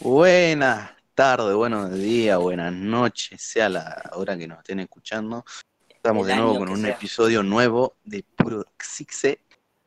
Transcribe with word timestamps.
Buenas 0.00 0.90
tardes, 1.14 1.54
buenos 1.54 1.92
días, 1.92 2.38
buenas 2.38 2.72
noches, 2.72 3.40
sea 3.42 3.68
la 3.68 4.10
hora 4.12 4.36
que 4.36 4.46
nos 4.46 4.58
estén 4.58 4.80
escuchando. 4.80 5.44
Estamos 5.88 6.28
El 6.28 6.34
de 6.34 6.40
nuevo 6.42 6.58
con 6.58 6.68
un 6.68 6.82
sea. 6.82 6.90
episodio 6.90 7.42
nuevo 7.42 7.96
de 8.04 8.24
Puro 8.36 8.64
Xixe. 8.78 9.40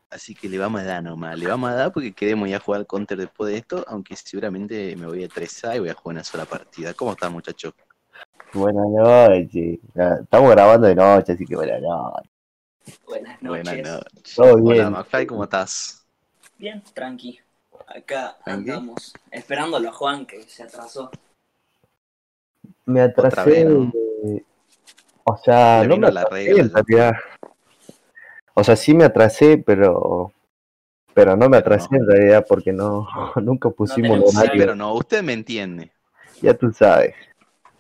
Así 0.10 0.34
que 0.34 0.50
le 0.50 0.58
vamos 0.58 0.82
a 0.82 0.86
dar 0.86 1.04
nomás, 1.04 1.38
le 1.38 1.46
vamos 1.46 1.70
a 1.70 1.76
dar 1.76 1.94
porque 1.94 2.12
queremos 2.14 2.50
ya 2.50 2.60
jugar 2.60 2.80
al 2.80 2.88
counter 2.88 3.16
después 3.16 3.52
de 3.52 3.60
esto, 3.60 3.86
aunque 3.88 4.16
seguramente 4.16 4.96
me 4.96 5.06
voy 5.06 5.22
a 5.22 5.28
estresar 5.28 5.76
y 5.76 5.80
voy 5.80 5.90
a 5.90 5.94
jugar 5.94 6.16
una 6.16 6.24
sola 6.24 6.46
partida. 6.46 6.96
¿Cómo 6.96 7.12
están 7.12 7.32
muchachos? 7.32 7.74
Buenas 8.52 8.88
noches. 8.88 9.78
Estamos 10.22 10.50
grabando 10.50 10.88
de 10.88 10.96
noche, 10.96 11.34
así 11.34 11.46
que 11.46 11.56
buenas 11.56 11.80
noches. 11.80 12.32
Buenas 13.06 13.42
noches. 13.44 13.64
Buenas 13.66 13.88
noches. 13.88 14.36
Todo 14.36 14.54
Hola. 14.56 14.90
McFly, 14.90 15.28
¿cómo 15.28 15.44
estás? 15.44 15.99
Bien, 16.60 16.84
tranqui. 16.94 17.40
Acá 17.88 18.38
¿Tranqui? 18.44 18.70
andamos 18.72 19.14
esperándolo 19.32 19.88
a 19.90 19.94
Juan 19.94 20.26
que 20.26 20.44
se 20.44 20.64
atrasó. 20.64 21.10
Me 22.86 23.00
atrasé. 23.00 23.64
vez, 23.64 23.66
¿no? 23.66 23.92
O 25.24 25.38
sea, 25.38 25.82
Le 25.84 25.88
no 25.88 25.98
me 25.98 26.12
la 26.12 26.22
atrasé 26.22 26.46
regla, 26.48 26.62
en 26.62 26.68
ya. 26.70 26.74
realidad. 26.76 27.14
O 28.54 28.64
sea, 28.64 28.76
sí 28.76 28.94
me 28.94 29.06
atrasé, 29.06 29.58
pero. 29.58 30.34
Pero 31.14 31.38
no 31.38 31.48
me 31.48 31.58
atrasé 31.58 31.88
no. 31.92 31.98
en 32.00 32.08
realidad 32.08 32.46
porque 32.48 32.74
no 32.74 33.08
nunca 33.42 33.70
pusimos 33.70 34.36
horario. 34.36 34.60
Pero 34.60 34.76
no, 34.76 34.94
usted 34.96 35.24
me 35.24 35.32
entiende. 35.34 35.94
Ya 36.42 36.54
tú 36.54 36.74
sabes. 36.74 37.16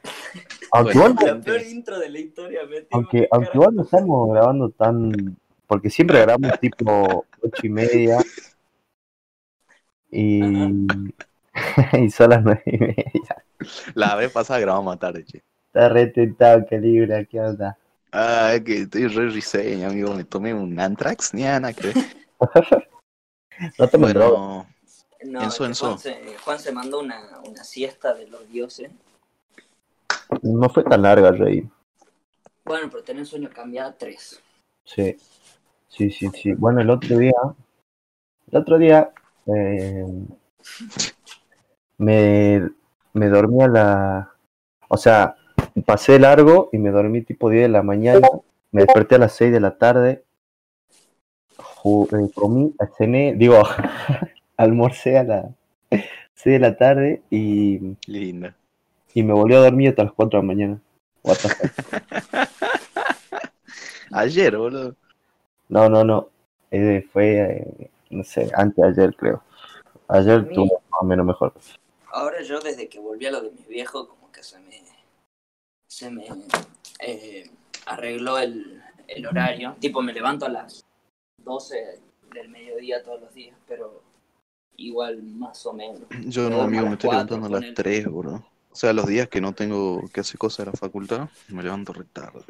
Aunque 0.72 0.98
Bueno, 0.98 1.16
igual, 1.16 1.38
La 1.38 1.44
peor 1.44 1.62
intro 1.64 2.00
de 2.00 2.10
la 2.10 2.20
historia, 2.20 2.62
me 2.66 2.86
aunque, 2.92 3.28
aunque 3.32 3.52
igual 3.56 3.76
no 3.76 3.84
estamos 3.84 4.32
grabando 4.32 4.70
tan. 4.70 5.36
Porque 5.68 5.90
siempre 5.90 6.22
grabamos 6.22 6.60
tipo 6.60 7.26
ocho 7.42 7.62
y 7.64 7.70
media. 7.70 8.20
Y. 10.12 10.42
y 11.94 12.10
son 12.10 12.30
las 12.30 12.44
nueve 12.44 12.64
y 12.66 12.78
media. 12.78 13.44
La 13.94 14.16
vez 14.16 14.32
pasada 14.32 14.60
grabamos 14.60 14.98
tarde, 15.00 15.24
che. 15.26 15.44
Está 15.68 15.90
retentado, 15.90 16.66
Calibra, 16.68 17.24
¿qué 17.26 17.40
onda? 17.40 17.78
Ah, 18.12 18.54
es 18.56 18.62
que 18.62 18.82
estoy 18.82 19.08
re 19.08 19.30
riseña, 19.30 19.88
amigo. 19.88 20.14
Me 20.16 20.24
tomé 20.24 20.54
un 20.54 20.80
Antrax, 20.80 21.34
ni 21.34 21.44
nada 21.44 21.74
que. 21.74 21.94
No 23.78 23.88
te. 23.90 23.98
Bueno, 23.98 24.66
No, 25.26 25.44
Enzo, 25.44 25.64
que 25.64 25.66
Enzo. 25.66 25.86
Juan, 25.88 26.00
se, 26.00 26.38
Juan 26.38 26.60
se 26.60 26.72
mandó 26.72 27.02
una, 27.02 27.40
una 27.46 27.64
siesta 27.66 28.14
de 28.14 28.26
los 28.28 28.48
dioses. 28.48 28.90
No 30.42 30.70
fue 30.70 30.84
tan 30.84 31.02
larga, 31.02 31.32
Rey. 31.32 31.70
Bueno, 32.64 32.88
pero 32.90 33.04
tener 33.04 33.26
sueño 33.26 33.50
cambiado 33.50 33.90
a 33.90 33.98
tres. 33.98 34.42
Sí, 34.86 35.18
sí, 35.90 36.10
sí, 36.10 36.30
sí. 36.34 36.54
Bueno, 36.54 36.82
el 36.82 36.90
otro 36.90 37.18
día, 37.18 37.34
el 38.52 38.58
otro 38.58 38.78
día, 38.78 39.12
eh, 39.48 40.06
me, 41.98 42.70
me 43.14 43.28
dormí 43.30 43.62
a 43.64 43.68
la, 43.68 44.32
o 44.88 44.98
sea, 44.98 45.36
pasé 45.86 46.20
largo 46.20 46.70
y 46.72 46.78
me 46.78 46.90
dormí 46.92 47.22
tipo 47.22 47.50
10 47.50 47.64
de 47.64 47.70
la 47.70 47.84
mañana, 47.84 48.28
me 48.72 48.82
desperté 48.84 49.16
a 49.16 49.20
las 49.20 49.34
6 49.34 49.52
de 49.52 49.60
la 49.60 49.78
tarde, 49.78 50.24
ju- 51.58 52.08
eh, 52.28 52.32
comí, 52.34 52.74
cené, 52.98 53.34
digo, 53.36 53.62
almorcé 54.58 55.18
a 55.18 55.24
las 55.24 55.46
6 56.36 56.54
de 56.54 56.60
la 56.60 56.78
tarde 56.78 57.22
y, 57.30 57.96
linda. 58.08 58.56
y 59.14 59.24
me 59.24 59.34
volví 59.34 59.56
a 59.56 59.60
dormir 59.60 59.90
hasta 59.90 60.04
las 60.04 60.14
4 60.14 60.40
de 60.40 60.44
la 60.46 60.48
mañana. 60.48 60.82
What 61.24 61.38
the 61.38 61.50
fuck. 61.50 62.50
Ayer, 64.12 64.56
boludo. 64.58 64.96
No, 65.68 65.90
no, 65.90 66.04
no. 66.04 66.30
Eh, 66.72 67.06
fue, 67.12 67.40
eh, 67.42 67.90
no 68.10 68.24
sé, 68.24 68.50
antes 68.56 68.76
de 68.96 69.04
ayer 69.04 69.16
creo. 69.16 69.44
Ayer 70.08 70.44
mí- 70.44 70.54
tuvo 70.56 70.82
más 70.90 71.02
o 71.02 71.06
menos 71.06 71.26
mejor. 71.26 71.54
Ahora 72.12 72.42
yo 72.42 72.60
desde 72.60 72.90
que 72.90 73.00
volví 73.00 73.26
a 73.28 73.32
lo 73.32 73.42
de 73.42 73.52
mis 73.52 73.68
viejos, 73.68 74.08
como 74.08 74.32
que 74.32 74.42
se 74.44 74.60
me, 74.60 74.82
se 75.88 76.10
me 76.10 76.26
eh, 77.00 77.50
arregló 77.86 78.40
el, 78.40 78.82
el 79.08 79.26
horario. 79.28 79.76
Tipo, 79.80 80.02
me 80.02 80.12
levanto 80.14 80.46
a 80.46 80.50
las 80.50 80.84
12 81.44 82.02
del 82.34 82.50
mediodía 82.50 83.04
todos 83.04 83.22
los 83.22 83.34
días, 83.34 83.56
pero 83.68 84.02
igual 84.78 85.22
más 85.24 85.64
o 85.68 85.74
menos. 85.74 86.02
Yo 86.26 86.50
Me 86.50 86.56
no, 86.56 86.62
amigo, 86.64 86.86
me 86.88 86.94
estoy 86.94 87.12
levantando 87.12 87.46
a 87.46 87.50
las 87.50 87.60
ponele. 87.60 87.76
3, 87.76 88.06
boludo. 88.08 88.44
O 88.72 88.76
sea, 88.76 88.94
los 88.94 89.08
días 89.08 89.28
que 89.30 89.42
no 89.42 89.54
tengo 89.54 90.08
que 90.14 90.22
hacer 90.22 90.38
cosas 90.38 90.66
de 90.66 90.72
la 90.72 90.78
facultad, 90.78 91.30
me 91.50 91.62
levanto 91.64 91.92
re 91.94 92.06
tarde. 92.06 92.44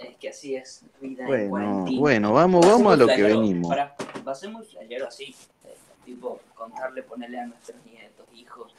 Es 0.00 0.16
que 0.16 0.28
así 0.30 0.54
es 0.56 0.84
vida 1.00 1.22
en 1.22 1.28
Bueno, 1.28 1.48
cuarentena. 1.50 2.00
bueno, 2.00 2.32
vamos, 2.32 2.66
vamos 2.66 2.92
a 2.94 2.96
lo 2.96 3.06
que 3.06 3.22
venimos. 3.22 3.68
pará, 3.68 3.94
va 4.26 4.32
a 4.32 4.34
ser 4.34 4.50
muy 4.50 4.64
flashero 4.64 5.06
así. 5.06 5.34
eh, 5.64 5.74
tipo, 6.04 6.40
contarle, 6.54 7.02
ponerle 7.02 7.38
a 7.40 7.46
nuestros 7.46 7.78
nietos, 7.84 8.26
hijos, 8.34 8.74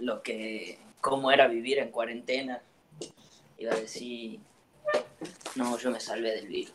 lo 0.00 0.22
que, 0.22 0.78
cómo 1.00 1.30
era 1.30 1.48
vivir 1.48 1.78
en 1.78 1.90
cuarentena. 1.90 2.60
Iba 3.58 3.72
a 3.72 3.76
decir, 3.76 4.40
no, 5.56 5.78
yo 5.78 5.90
me 5.90 6.00
salvé 6.00 6.32
del 6.32 6.48
virus. 6.48 6.72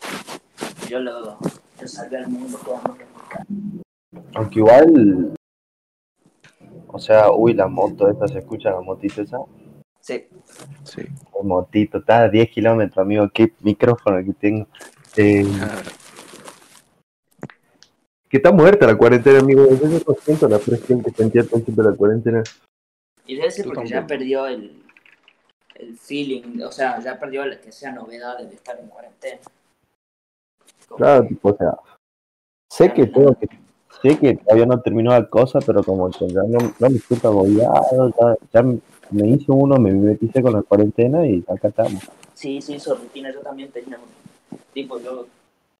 Yo 0.89 0.99
lo 0.99 1.37
yo 1.79 1.87
salvé 1.87 2.17
al 2.17 2.27
mundo 2.27 2.57
jugando 2.57 2.93
en 2.93 3.07
mi 3.13 3.29
casa. 3.29 3.45
Aunque 4.35 4.59
igual, 4.59 5.35
o 6.87 6.99
sea, 6.99 7.31
uy, 7.31 7.53
la 7.53 7.67
moto 7.67 8.09
esa, 8.09 8.27
¿se 8.27 8.39
escucha 8.39 8.71
la 8.71 8.81
motito 8.81 9.21
esa? 9.21 9.37
Sí, 10.09 10.27
Sí. 10.83 11.01
La 11.35 11.43
motito, 11.43 11.99
está 11.99 12.23
a 12.23 12.29
10 12.29 12.49
kilómetros, 12.49 12.97
amigo, 12.97 13.29
qué 13.31 13.53
micrófono 13.61 14.25
que 14.25 14.33
tengo. 14.33 14.67
Eh, 15.15 15.45
que 18.27 18.37
está 18.37 18.51
muerta 18.51 18.87
la 18.87 18.97
cuarentena, 18.97 19.39
amigo. 19.39 19.67
Yo 19.69 20.03
consciente 20.03 20.47
de 20.47 20.51
la 20.51 20.57
presión 20.57 21.03
que 21.03 21.11
sentía 21.11 21.41
al 21.41 21.47
principio 21.47 21.83
de 21.83 21.91
la 21.91 21.95
cuarentena. 21.95 22.43
y 23.27 23.35
debe 23.35 23.51
ser 23.51 23.65
porque 23.65 23.87
ya 23.87 24.07
perdió 24.07 24.47
el, 24.47 24.83
el 25.75 25.95
feeling, 25.95 26.61
o 26.63 26.71
sea, 26.71 26.99
ya 26.99 27.19
perdió 27.19 27.43
el 27.43 27.59
que 27.59 27.71
sea 27.71 27.91
novedad 27.91 28.39
de 28.39 28.55
estar 28.55 28.79
en 28.79 28.87
cuarentena. 28.87 29.41
Como 30.87 30.97
Claro, 30.97 31.27
tipo, 31.27 31.49
o 31.49 31.55
sea, 31.57 31.77
sé 32.71 32.91
que 32.91 33.05
tengo 33.05 33.35
que, 33.35 33.47
sé 34.01 34.17
que 34.17 34.37
todavía 34.37 34.65
no 34.65 34.81
terminó 34.81 35.11
la 35.11 35.29
cosa, 35.29 35.59
pero 35.63 35.83
como 35.83 36.09
que 36.09 36.27
ya 36.27 36.41
no, 36.47 36.73
no 36.79 36.89
me 36.89 36.97
siento 36.97 37.27
agobiado, 37.27 38.11
ya, 38.19 38.35
ya 38.51 38.63
me 39.11 39.27
hice 39.27 39.45
uno, 39.51 39.77
me 39.77 39.91
mimeticé 39.91 40.41
con 40.41 40.53
la 40.53 40.61
cuarentena 40.61 41.25
y 41.25 41.43
acá 41.47 41.69
estamos. 41.69 42.03
Sí, 42.33 42.61
sí, 42.61 42.79
su 42.79 42.93
rutina 42.95 43.31
yo 43.33 43.41
también 43.41 43.71
tenía. 43.71 43.97
un- 43.97 44.59
Tipo, 44.73 44.99
yo 44.99 45.27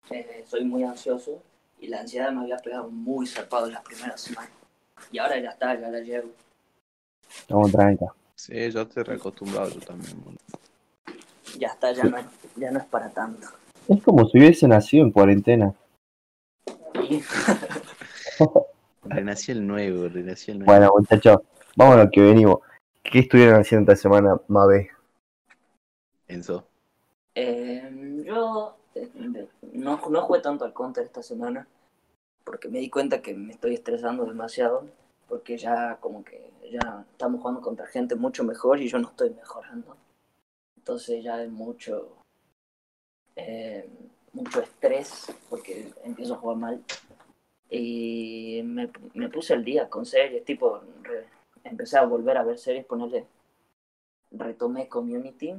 eh, 0.10 0.44
soy 0.48 0.66
muy 0.66 0.84
ansioso 0.84 1.42
y 1.80 1.88
la 1.88 2.02
ansiedad 2.02 2.32
me 2.32 2.42
había 2.42 2.58
pegado 2.58 2.90
muy 2.90 3.28
zarpado 3.28 3.68
en 3.68 3.74
las 3.74 3.84
primeras 3.84 4.20
semanas. 4.22 4.52
Y 5.12 5.20
ahora 5.20 5.40
ya 5.40 5.52
está, 5.52 5.80
ya 5.80 5.90
la 5.90 6.00
llevo. 6.00 6.30
Estamos 7.40 7.72
tranca. 7.72 8.08
Sí, 8.36 8.54
ya 8.72 8.82
estoy 8.82 9.04
reacostumbrado 9.04 9.70
yo 9.70 9.80
también, 9.82 10.20
boludo. 10.24 10.40
Ya 11.58 11.68
está, 11.70 11.92
ya 11.92 12.04
no, 12.06 12.18
es, 12.18 12.26
ya 12.56 12.72
no 12.72 12.80
es 12.80 12.86
para 12.86 13.10
tanto. 13.10 13.48
Es 13.88 14.02
como 14.04 14.28
si 14.28 14.38
hubiese 14.38 14.68
nacido 14.68 15.04
en 15.06 15.12
cuarentena. 15.12 15.74
Y 17.10 17.22
Renací 19.04 19.52
el 19.52 19.66
nuevo, 19.66 20.08
renací 20.10 20.52
el 20.52 20.60
nuevo. 20.60 20.72
Bueno, 20.72 20.92
muchachos, 20.98 21.40
lo 21.76 22.10
que 22.12 22.22
venimos. 22.22 22.60
¿Qué 23.04 23.20
estuvieron 23.20 23.60
haciendo 23.60 23.92
esta 23.92 24.02
semana, 24.04 24.40
Mabe? 24.48 24.92
Enzo. 26.28 26.64
eh, 27.36 28.24
yo 28.26 28.76
no, 29.74 29.98
no 30.10 30.22
jugué 30.22 30.42
tanto 30.42 30.66
al 30.66 30.74
counter 30.74 31.06
esta 31.06 31.24
semana 31.24 31.68
porque 32.46 32.70
me 32.70 32.80
di 32.80 32.90
cuenta 32.90 33.22
que 33.22 33.34
me 33.36 33.54
estoy 33.54 33.76
estresando 33.76 34.26
demasiado 34.26 34.88
porque 35.30 35.58
ya 35.58 35.98
como 36.02 36.24
que 36.26 36.52
ya 36.72 37.06
estamos 37.12 37.42
jugando 37.42 37.62
contra 37.62 37.88
gente 37.88 38.16
mucho 38.16 38.44
mejor 38.44 38.82
y 38.82 38.90
yo 38.90 39.00
no 39.00 39.10
estoy 39.10 39.32
mejorando. 39.32 39.98
Entonces 40.78 41.24
ya 41.24 41.44
es 41.44 41.52
mucho 41.52 42.10
eh, 43.36 43.88
mucho 44.34 44.62
estrés 44.62 45.26
porque 45.50 45.92
empiezo 46.04 46.36
a 46.36 46.38
jugar 46.38 46.58
mal. 46.58 46.84
Y 47.70 48.62
me, 48.64 48.90
me 49.14 49.30
puse 49.30 49.54
al 49.54 49.64
día 49.66 49.90
con 49.90 50.06
series, 50.06 50.46
tipo, 50.46 50.82
re- 51.04 51.28
empecé 51.70 51.98
a 51.98 52.06
volver 52.06 52.38
a 52.38 52.44
ver 52.44 52.58
series, 52.58 52.86
ponerle, 52.86 53.26
retomé 54.32 54.88
Community, 54.88 55.56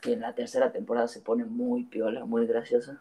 que 0.00 0.14
en 0.14 0.20
la 0.20 0.34
tercera 0.34 0.72
temporada 0.72 1.08
se 1.08 1.20
pone 1.20 1.44
muy 1.44 1.84
piola, 1.84 2.24
muy 2.24 2.46
graciosa. 2.46 3.00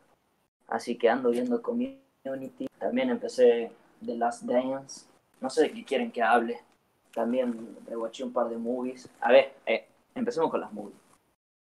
Así 0.68 0.98
que 0.98 1.10
ando 1.10 1.32
viendo 1.32 1.62
Community. 1.62 2.68
También 2.80 3.10
empecé 3.10 3.72
The 4.06 4.16
Last 4.16 4.44
Dance. 4.44 5.06
No 5.40 5.50
sé 5.50 5.64
de 5.64 5.72
qué 5.74 5.84
quieren 5.84 6.12
que 6.12 6.22
hable. 6.22 6.60
También 7.14 7.78
rewatché 7.88 8.24
un 8.24 8.32
par 8.32 8.50
de 8.50 8.58
movies. 8.58 9.10
A 9.20 9.32
ver, 9.32 9.54
eh, 9.66 9.88
empecemos 10.16 10.50
con 10.50 10.62
las 10.62 10.72
movies. 10.72 10.96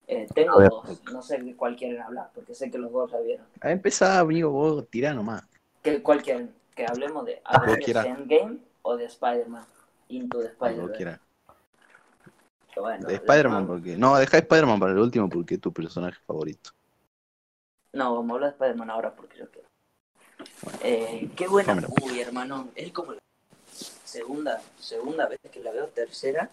Eh, 0.08 0.28
tengo 0.34 0.58
ver. 0.58 0.70
dos, 0.70 1.02
no 1.12 1.22
sé 1.22 1.38
de 1.38 1.56
cuál 1.56 1.76
quieren 1.76 2.02
hablar, 2.02 2.30
porque 2.36 2.54
sé 2.54 2.70
que 2.70 2.78
los 2.78 2.92
dos 2.92 3.12
la 3.12 3.22
vieron. 3.22 3.46
A 3.62 3.72
empezar, 3.72 4.20
amigo, 4.20 4.50
vos 4.52 4.88
tirá 4.90 5.14
nomás. 5.14 5.44
¿Qué, 5.82 6.04
¿Cuál 6.04 6.22
quieren? 6.22 6.54
¿Que 6.76 6.86
hablemos 6.86 7.26
de 7.26 7.42
Como 7.42 7.64
Avengers 7.64 7.86
quiera. 7.86 8.06
Endgame 8.06 8.58
o 8.82 8.98
de 8.98 9.06
Spider-Man? 9.06 9.66
Into 10.12 10.40
the 10.40 10.48
Spider-Man. 10.48 11.20
Bueno, 12.76 13.08
De 13.08 13.16
Spider-Man, 13.16 13.68
porque. 13.68 13.98
No, 13.98 14.16
deja 14.18 14.38
Spider-Man 14.38 14.80
para 14.80 14.94
el 14.94 15.00
último 15.00 15.30
porque 15.30 15.56
es 15.56 15.62
tu 15.62 15.72
personaje 15.74 16.20
favorito. 16.26 16.72
No, 17.94 18.16
vamos 18.16 18.32
a 18.32 18.34
hablar 18.36 18.50
de 18.52 18.56
Spider-Man 18.56 18.90
ahora 18.90 19.14
porque 19.14 19.38
yo 19.40 19.50
quiero. 19.52 19.68
Eh, 20.82 21.30
qué 21.36 21.48
buena 21.48 21.76
Dámela. 21.76 21.90
movie, 22.00 22.22
hermano. 22.22 22.70
Es 22.76 22.92
como 22.92 23.14
la 23.14 23.20
segunda, 24.06 24.62
segunda 24.80 25.28
vez 25.28 25.40
que 25.52 25.60
la 25.62 25.72
veo, 25.72 25.88
tercera. 25.88 26.50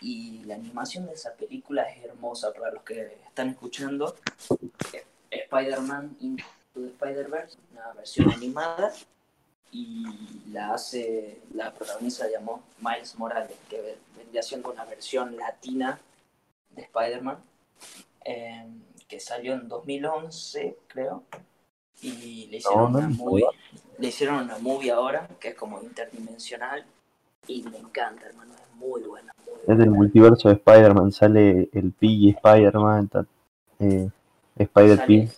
Y 0.00 0.44
la 0.44 0.54
animación 0.56 1.06
de 1.06 1.12
esa 1.14 1.34
película 1.34 1.82
es 1.84 2.04
hermosa 2.04 2.52
para 2.52 2.70
los 2.70 2.82
que 2.82 3.18
están 3.26 3.50
escuchando. 3.50 4.16
Eh, 4.92 5.04
Spider-Man 5.30 6.16
Into 6.20 6.44
the 6.74 6.86
Spider-Verse, 6.88 7.58
una 7.72 7.92
versión 7.92 8.30
animada. 8.30 8.92
Y 9.80 10.04
la 10.52 10.72
hace, 10.74 11.40
la 11.54 11.72
protagoniza 11.74 12.26
llamó 12.30 12.62
Miles 12.80 13.18
Morales, 13.18 13.56
que 13.68 13.80
ve- 13.80 13.98
vendría 14.16 14.42
siendo 14.42 14.70
una 14.72 14.84
versión 14.86 15.36
latina 15.36 15.98
de 16.70 16.82
Spider-Man. 16.82 17.38
eh, 18.28 18.66
que 19.06 19.20
salió 19.20 19.52
en 19.54 19.68
2011, 19.68 20.76
creo. 20.88 21.22
Y 22.02 22.48
le 22.50 22.56
hicieron 22.56 22.92
no 22.92 22.98
una 22.98 23.08
movie. 23.08 23.44
Le 23.98 24.08
hicieron 24.08 24.42
una 24.44 24.58
movie 24.58 24.90
ahora 24.90 25.28
que 25.38 25.48
es 25.50 25.54
como 25.54 25.80
interdimensional. 25.82 26.84
Y 27.46 27.62
me 27.64 27.78
encanta, 27.78 28.26
hermano. 28.26 28.52
Es 28.54 28.74
muy 28.76 29.02
buena. 29.02 29.32
Muy 29.44 29.54
Es 29.60 29.66
del 29.66 29.76
buena. 29.76 29.92
multiverso 29.92 30.48
de 30.48 30.54
Spider-Man, 30.56 31.12
sale 31.12 31.68
el 31.72 31.92
Piggy 31.92 32.30
Spider-Man, 32.30 33.08
eh, 33.78 34.08
Spider-Pig, 34.58 35.30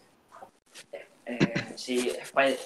eh, 1.26 1.55
sí, 1.76 2.08
Spider- 2.23 2.58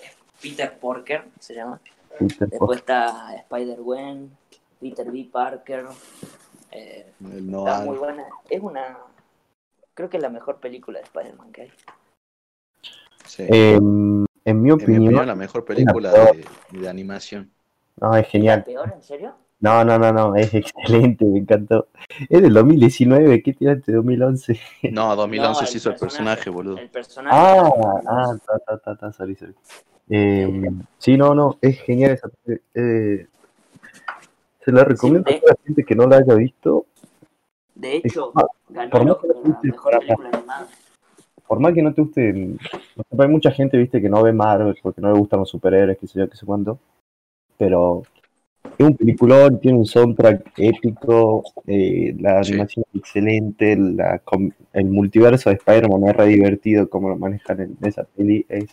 Peter 0.43 0.77
Porker 0.79 1.25
se 1.39 1.55
llama. 1.55 1.81
Peter 2.19 2.49
Después 2.49 2.81
está 2.81 3.35
Spider-Gwen, 3.37 4.31
Peter 4.81 5.11
B. 5.11 5.29
Parker. 5.33 5.87
eh, 6.73 7.13
El 7.33 7.49
está 7.55 7.81
muy 7.85 7.97
buena. 7.97 8.25
Es 8.51 8.61
una. 8.61 8.99
Creo 9.95 10.09
que 10.11 10.17
es 10.17 10.23
la 10.23 10.29
mejor 10.31 10.57
película 10.59 10.99
de 10.99 11.05
Spider-Man 11.05 11.53
que 11.53 11.63
hay. 11.63 11.73
Sí. 13.27 13.45
Eh, 13.49 13.75
en 13.77 14.23
mi 14.23 14.27
en 14.45 14.63
mi 14.63 14.71
opinión, 14.73 15.03
opinión, 15.05 15.27
la 15.27 15.35
mejor 15.35 15.65
película 15.65 16.11
de, 16.13 16.45
de 16.73 16.89
animación. 16.89 17.51
no, 17.97 18.15
es 18.17 18.25
¿La 18.25 18.31
genial. 18.31 18.65
peor, 18.65 18.93
en 18.93 19.03
serio? 19.03 19.35
No, 19.61 19.85
no, 19.85 19.97
no, 19.97 20.13
no, 20.13 20.35
es 20.35 20.53
excelente, 20.55 21.25
me 21.25 21.39
encantó. 21.39 21.87
Es 22.29 22.43
del 22.43 22.53
2019, 22.53 23.43
¿qué 23.45 23.53
tiraste? 23.53 23.93
2011. 23.93 24.59
No, 24.91 25.15
2011 25.15 25.61
No, 25.61 25.67
se 25.67 25.77
hizo 25.79 25.91
el 25.91 25.97
personaje, 25.97 26.51
boludo. 26.51 26.79
El 26.79 26.91
personaje. 26.91 27.37
Ah, 27.39 27.71
ah, 28.09 28.35
ta, 28.45 28.59
ta, 28.59 28.79
ta, 28.79 28.97
ta, 28.97 29.13
sorry, 29.13 29.37
sorry. 29.37 29.55
Eh, 30.15 30.71
sí, 30.99 31.17
no, 31.17 31.35
no, 31.35 31.57
es 31.63 31.81
genial 31.81 32.11
esa 32.13 32.29
peli- 32.45 32.61
eh, 32.75 33.27
Se 34.65 34.71
la 34.71 34.85
recomiendo 34.85 35.29
Sí, 35.29 35.37
a 35.37 35.41
toda 35.41 35.53
la 35.59 35.65
gente 35.67 35.85
que 35.85 35.95
no 35.97 36.07
la 36.07 36.17
haya 36.19 36.35
visto. 36.35 36.87
De 37.75 37.97
hecho, 37.97 38.31
Ah, 38.35 38.45
ganó 38.69 38.91
por 38.91 39.05
más 39.07 39.17
que 39.17 39.27
la 39.29 39.35
guste, 39.35 39.69
mejor 39.69 39.93
para- 39.93 39.99
película 40.01 40.29
animada. 40.33 40.67
Por 41.49 41.61
más 41.61 41.75
que 41.75 41.83
no 41.83 41.93
te 41.95 42.03
guste, 42.03 42.57
hay 43.19 43.29
mucha 43.29 43.51
gente, 43.51 43.77
viste, 43.79 44.01
que 44.01 44.09
no 44.09 44.23
ve 44.23 44.33
Marvel 44.33 44.77
porque 44.83 45.01
no 45.01 45.11
le 45.13 45.19
gustan 45.19 45.41
los 45.41 45.49
superhéroes, 45.49 45.99
qué 45.99 46.07
sé 46.07 46.19
yo, 46.21 46.29
qué 46.29 46.37
sé 46.37 46.47
cuánto. 46.47 46.79
Pero 47.59 48.03
es 48.79 48.87
un 48.87 48.97
peliculón, 48.97 49.59
tiene 49.61 49.79
un 49.79 49.87
soundtrack 49.87 50.53
épico, 50.59 51.43
eh, 51.67 52.15
la 52.21 52.45
Sí. 52.45 52.53
animación 52.53 52.85
es 52.93 53.01
excelente, 53.01 53.77
la, 53.77 54.19
com- 54.21 54.51
el 54.75 54.85
multiverso 54.85 55.51
de 55.51 55.57
Spider-Man 55.57 56.09
es 56.09 56.17
re 56.17 56.27
divertido 56.27 56.89
como 56.89 57.09
lo 57.09 57.17
manejan 57.17 57.61
en 57.61 57.77
esa 57.83 58.05
peli, 58.05 58.47
es 58.49 58.67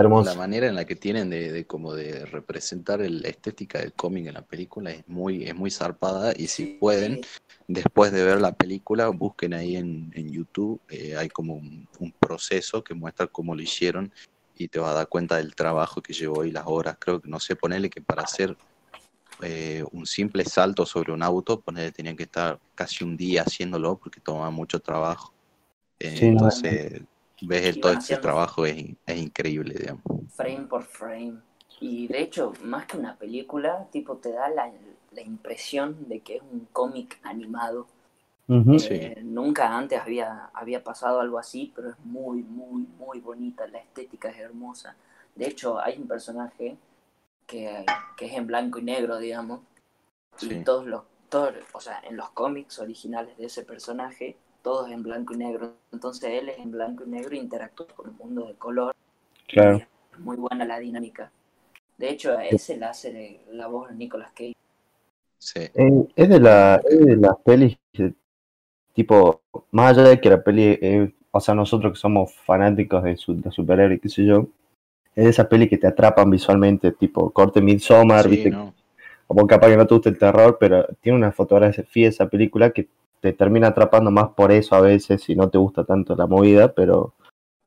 hermoso. 0.00 0.30
La 0.30 0.36
manera 0.36 0.66
en 0.66 0.74
la 0.74 0.84
que 0.84 0.96
tienen 0.96 1.30
de, 1.30 1.52
de 1.52 1.66
como 1.66 1.94
de 1.94 2.24
representar 2.26 3.00
el- 3.02 3.20
la 3.22 3.28
estética 3.28 3.78
del 3.80 3.92
cómic 3.94 4.26
en 4.26 4.34
la 4.34 4.42
película 4.46 4.90
es 4.90 5.06
muy, 5.08 5.44
es 5.44 5.54
muy 5.54 5.70
zarpada 5.70 6.32
y 6.36 6.46
si 6.48 6.66
pueden, 6.80 7.20
después 7.68 8.12
de 8.12 8.24
ver 8.24 8.40
la 8.40 8.54
película, 8.54 9.08
busquen 9.08 9.54
ahí 9.54 9.76
en, 9.76 10.10
en 10.14 10.30
YouTube, 10.30 10.80
eh, 10.88 11.16
hay 11.16 11.28
como 11.28 11.54
un, 11.54 11.88
un 11.98 12.12
proceso 12.18 12.82
que 12.84 12.94
muestra 12.94 13.26
cómo 13.26 13.54
lo 13.54 13.62
hicieron 13.62 14.12
y 14.54 14.68
te 14.68 14.78
vas 14.78 14.90
a 14.90 14.94
dar 14.94 15.08
cuenta 15.08 15.36
del 15.36 15.54
trabajo 15.54 16.00
que 16.02 16.12
llevó 16.14 16.44
y 16.44 16.50
las 16.50 16.64
horas. 16.66 16.96
Creo 16.98 17.20
que 17.20 17.28
no 17.28 17.40
sé, 17.40 17.56
ponerle 17.56 17.90
que 17.90 18.00
para 18.00 18.22
hacer 18.22 18.56
eh, 19.42 19.84
un 19.92 20.06
simple 20.06 20.44
salto 20.44 20.86
sobre 20.86 21.12
un 21.12 21.22
auto, 21.22 21.60
ponerle 21.60 21.92
tenían 21.92 22.16
que 22.16 22.22
estar 22.24 22.58
casi 22.74 23.04
un 23.04 23.16
día 23.16 23.42
haciéndolo 23.42 23.98
porque 23.98 24.20
tomaba 24.20 24.50
mucho 24.50 24.80
trabajo. 24.80 25.34
Eh, 25.98 26.08
Sí, 26.16 26.24
no, 26.26 26.30
entonces, 26.32 27.02
ves 27.42 27.64
el, 27.66 27.80
todo 27.80 27.92
haciendo- 27.92 28.22
trabajo, 28.22 28.66
es, 28.66 28.76
es 29.06 29.16
increíble, 29.16 29.74
digamos. 29.74 30.02
frame 30.34 30.66
por 30.66 30.82
frame. 30.84 31.38
Y 31.80 32.06
de 32.08 32.20
hecho, 32.22 32.52
más 32.62 32.86
que 32.86 32.96
una 32.96 33.16
película, 33.16 33.86
tipo 33.90 34.16
te 34.16 34.32
da 34.32 34.48
la, 34.48 34.70
la 35.12 35.20
impresión 35.20 36.08
de 36.08 36.20
que 36.20 36.36
es 36.36 36.42
un 36.42 36.66
cómic 36.72 37.18
animado. 37.22 37.86
Eh, 38.48 39.20
nunca 39.24 39.76
antes 39.76 40.00
había, 40.00 40.50
había 40.54 40.82
pasado 40.84 41.20
algo 41.20 41.38
así, 41.38 41.72
pero 41.74 41.90
es 41.90 41.98
muy, 42.04 42.42
muy, 42.44 42.86
muy 42.98 43.20
bonita. 43.20 43.66
La 43.66 43.78
estética 43.78 44.30
es 44.30 44.38
hermosa. 44.38 44.94
De 45.34 45.48
hecho, 45.48 45.80
hay 45.80 45.98
un 45.98 46.06
personaje 46.06 46.76
que, 47.46 47.84
que 48.16 48.26
es 48.26 48.32
en 48.34 48.46
blanco 48.46 48.78
y 48.78 48.82
negro, 48.84 49.18
digamos. 49.18 49.60
Sí. 50.36 50.48
Y 50.60 50.64
todos 50.64 50.86
los, 50.86 51.02
todos, 51.28 51.54
o 51.72 51.80
sea, 51.80 52.00
en 52.08 52.16
los 52.16 52.30
cómics 52.30 52.78
originales 52.78 53.36
de 53.36 53.46
ese 53.46 53.64
personaje, 53.64 54.36
todos 54.66 54.90
en 54.90 55.00
blanco 55.04 55.32
y 55.32 55.36
negro. 55.36 55.74
Entonces 55.92 56.28
él 56.28 56.48
es 56.48 56.58
en 56.58 56.72
blanco 56.72 57.04
y 57.06 57.08
negro 57.10 57.30
e 57.36 57.38
interactúa 57.38 57.86
con 57.94 58.10
el 58.10 58.16
mundo 58.16 58.46
de 58.48 58.54
color. 58.54 58.96
Claro. 59.46 59.76
Es 60.12 60.18
muy 60.18 60.36
buena 60.36 60.64
la 60.64 60.80
dinámica. 60.80 61.30
De 61.96 62.10
hecho, 62.10 62.36
a 62.36 62.44
ese 62.44 62.76
la 62.76 62.90
hace 62.90 63.12
de- 63.12 63.40
la 63.52 63.68
voz 63.68 63.90
de 63.90 63.94
Nicolas 63.94 64.30
Cage. 64.32 64.54
Sí. 65.38 65.60
Eh, 65.72 66.08
es 66.16 66.28
de 66.28 66.40
la 66.40 66.80
es 66.84 66.98
de 67.06 67.16
las 67.16 67.36
pelis 67.44 67.78
tipo 68.92 69.42
más 69.70 69.96
allá 69.96 70.08
de 70.08 70.20
que 70.20 70.30
la 70.30 70.42
peli 70.42 70.78
eh, 70.80 71.14
o 71.30 71.40
sea 71.40 71.54
nosotros 71.54 71.92
que 71.92 71.98
somos 72.00 72.34
fanáticos 72.34 73.04
de, 73.04 73.16
su, 73.16 73.40
de 73.40 73.50
superhéroes 73.50 74.00
qué 74.00 74.08
sé 74.08 74.24
yo 74.24 74.48
es 75.14 75.24
de 75.24 75.30
esas 75.30 75.46
pelis 75.46 75.68
que 75.70 75.78
te 75.78 75.86
atrapan 75.86 76.30
visualmente 76.30 76.90
tipo 76.92 77.30
corte 77.30 77.60
Midsommar 77.60 78.24
Sí, 78.24 78.30
viste 78.30 78.50
no. 78.50 78.74
como 79.26 79.46
capaz 79.46 79.68
que 79.68 79.76
no 79.76 79.86
te 79.86 79.94
gusta 79.94 80.08
el 80.08 80.18
terror 80.18 80.56
pero 80.58 80.86
tiene 81.00 81.18
una 81.18 81.30
fotografía 81.32 82.08
esa 82.08 82.26
película 82.28 82.70
que 82.70 82.88
te 83.32 83.32
termina 83.32 83.68
atrapando 83.68 84.10
más 84.10 84.28
por 84.30 84.52
eso 84.52 84.74
a 84.76 84.80
veces 84.80 85.22
si 85.22 85.34
no 85.34 85.48
te 85.50 85.58
gusta 85.58 85.84
tanto 85.84 86.14
la 86.14 86.26
movida 86.26 86.72
pero 86.72 87.14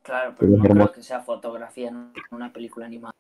Claro, 0.02 0.34
Pero 0.40 0.54
pero 0.62 0.74
es 0.74 0.76
no 0.76 0.86
creo 0.86 0.92
que 0.94 1.04
sea 1.04 1.20
fotografía 1.22 1.90
en 1.90 2.12
una 2.32 2.52
película 2.52 2.86
animada. 2.86 3.14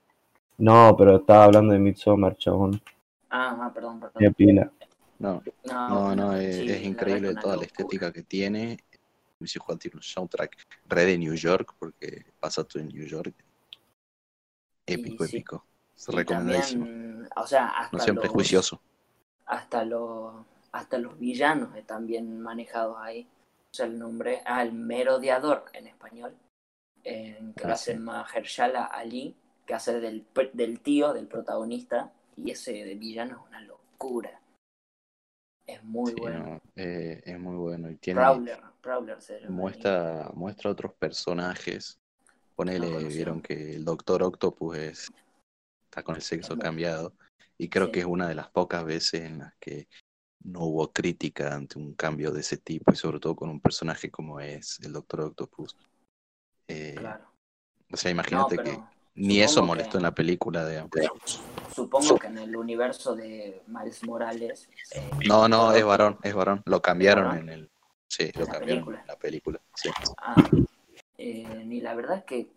no 0.57 0.95
pero 0.97 1.18
estaba 1.18 1.44
hablando 1.45 1.74
de 1.74 1.80
Midsommar 1.80 2.36
chabón 2.38 2.81
Ah, 3.30 3.57
ah, 3.62 3.71
perdón, 3.74 4.00
perdón. 4.00 4.24
de 4.24 4.31
pila 4.31 4.71
No, 5.19 5.44
No, 5.65 6.15
no, 6.15 6.33
es, 6.36 6.56
sí, 6.56 6.86
increíble 6.86 7.36
toda 7.36 7.57
la 7.57 7.63
estética 7.63 8.12
que 8.12 8.24
tiene. 8.24 8.80
Dice 9.39 9.59
Juan 9.59 9.77
tiene 9.77 9.97
un 9.97 10.01
soundtrack 10.03 10.57
red 10.88 11.06
de 11.07 11.18
New 11.18 11.36
York, 11.36 11.75
porque 11.77 12.25
pasa 12.39 12.63
todo 12.63 12.81
en 12.81 12.88
New 12.89 13.06
York. 13.06 13.33
Épico, 14.88 15.25
sí. 15.25 15.36
épico. 15.38 15.63
Es 15.95 16.07
recomendadísimo. 16.07 16.86
también, 16.86 17.30
o 17.36 17.45
sea, 17.45 17.67
hasta 17.67 17.98
No 17.98 18.03
sean 18.03 18.15
los, 18.15 18.22
prejuiciosos. 18.24 18.79
hasta 19.46 19.86
los, 19.86 20.34
hasta 20.72 20.98
los 20.98 21.18
villanos 21.20 21.76
están 21.76 22.06
bien 22.08 22.40
manejados 22.42 22.98
ahí. 23.00 23.28
O 23.72 23.76
sea, 23.76 23.86
el 23.86 24.00
nombre, 24.00 24.42
ah, 24.46 24.64
el 24.64 24.74
merodeador 24.74 25.66
en 25.74 25.88
español, 25.88 26.36
eh, 27.04 27.40
que 27.56 27.68
Ah, 27.68 27.74
hace. 27.74 27.98
Mahershala 27.98 28.86
Ali, 28.86 29.36
que 29.66 29.74
hace 29.74 30.00
del, 30.00 30.26
del 30.54 30.80
tío 30.82 31.14
del 31.14 31.28
protagonista, 31.28 32.12
y 32.36 32.52
ese 32.52 32.72
de 32.74 32.96
villano 32.96 33.36
es 33.44 33.48
una 33.50 33.62
locura. 33.62 34.40
Es 35.68 35.84
muy 35.84 36.12
Sí, 36.14 36.18
bueno. 36.20 36.40
no, 36.46 36.62
eh, 36.76 37.22
es 37.26 37.40
muy 37.40 37.56
bueno. 37.56 37.92
Y 37.92 37.96
tiene, 37.98 38.20
Prowler, 38.22 38.60
Prowler 38.82 39.22
se 39.22 39.40
llama. 39.40 39.56
muestra, 39.56 40.32
muestra 40.34 40.72
otros 40.72 40.94
personajes. 40.94 42.00
Ponele, 42.56 42.90
No 42.90 43.08
vieron 43.08 43.42
que 43.42 43.76
el 43.76 43.86
Doctor 43.86 44.24
Octopus 44.24 44.78
es, 44.78 45.12
está 45.86 46.02
con 46.04 46.16
el 46.16 46.22
sexo 46.24 46.58
cambiado. 46.58 47.14
Y 47.58 47.70
creo 47.70 47.86
Sí. 47.88 47.92
que 47.94 48.00
es 48.00 48.06
una 48.06 48.28
de 48.28 48.36
las 48.36 48.50
pocas 48.50 48.84
veces 48.84 49.22
en 49.22 49.40
las 49.40 49.54
que 49.60 49.88
no 50.43 50.62
hubo 50.62 50.91
crítica 50.91 51.53
ante 51.53 51.77
un 51.77 51.93
cambio 51.93 52.31
de 52.31 52.41
ese 52.41 52.58
tipo, 52.58 52.91
y 52.91 52.96
sobre 52.96 53.19
todo 53.19 53.36
con 53.36 53.50
un 53.50 53.60
personaje 53.60 54.10
como 54.10 54.39
es 54.39 54.79
el 54.81 54.93
Doctor 54.93 55.22
Octopus. 55.22 55.75
Eh, 56.67 56.96
Claro. 56.98 57.25
O 57.91 57.98
sea, 57.98 58.12
No, 58.12 58.15
imagínate 58.22 58.55
pero 58.58 58.63
que 58.63 58.79
ni 59.15 59.41
eso 59.41 59.63
molestó 59.63 59.93
que- 59.93 59.98
en 59.98 60.03
la 60.03 60.13
película, 60.13 60.67
digamos. 60.67 60.91
supongo 61.75 62.17
que 62.17 62.27
en 62.27 62.38
el 62.38 62.55
universo 62.55 63.15
de 63.15 63.63
Miles 63.67 64.03
Morales. 64.03 64.69
eh, 64.96 65.12
No, 65.27 65.48
no, 65.48 65.72
es 65.74 65.84
varón, 65.84 66.17
es 66.24 66.34
varón. 66.34 66.62
Lo 66.65 66.81
cambiaron 66.81 67.25
varón? 67.25 67.39
en 67.41 67.50
el. 67.50 67.72
Sí, 68.08 68.31
lo 68.36 68.46
la 68.46 68.51
cambiaron 68.51 68.65
película? 68.86 69.01
en 69.01 69.08
la 69.08 69.15
película. 69.19 69.62
Sí. 69.75 69.89
Ah, 70.17 70.36
eh, 71.17 71.65
y 71.69 71.81
la 71.81 71.96
verdad 71.96 72.17
es 72.19 72.24
que 72.25 72.51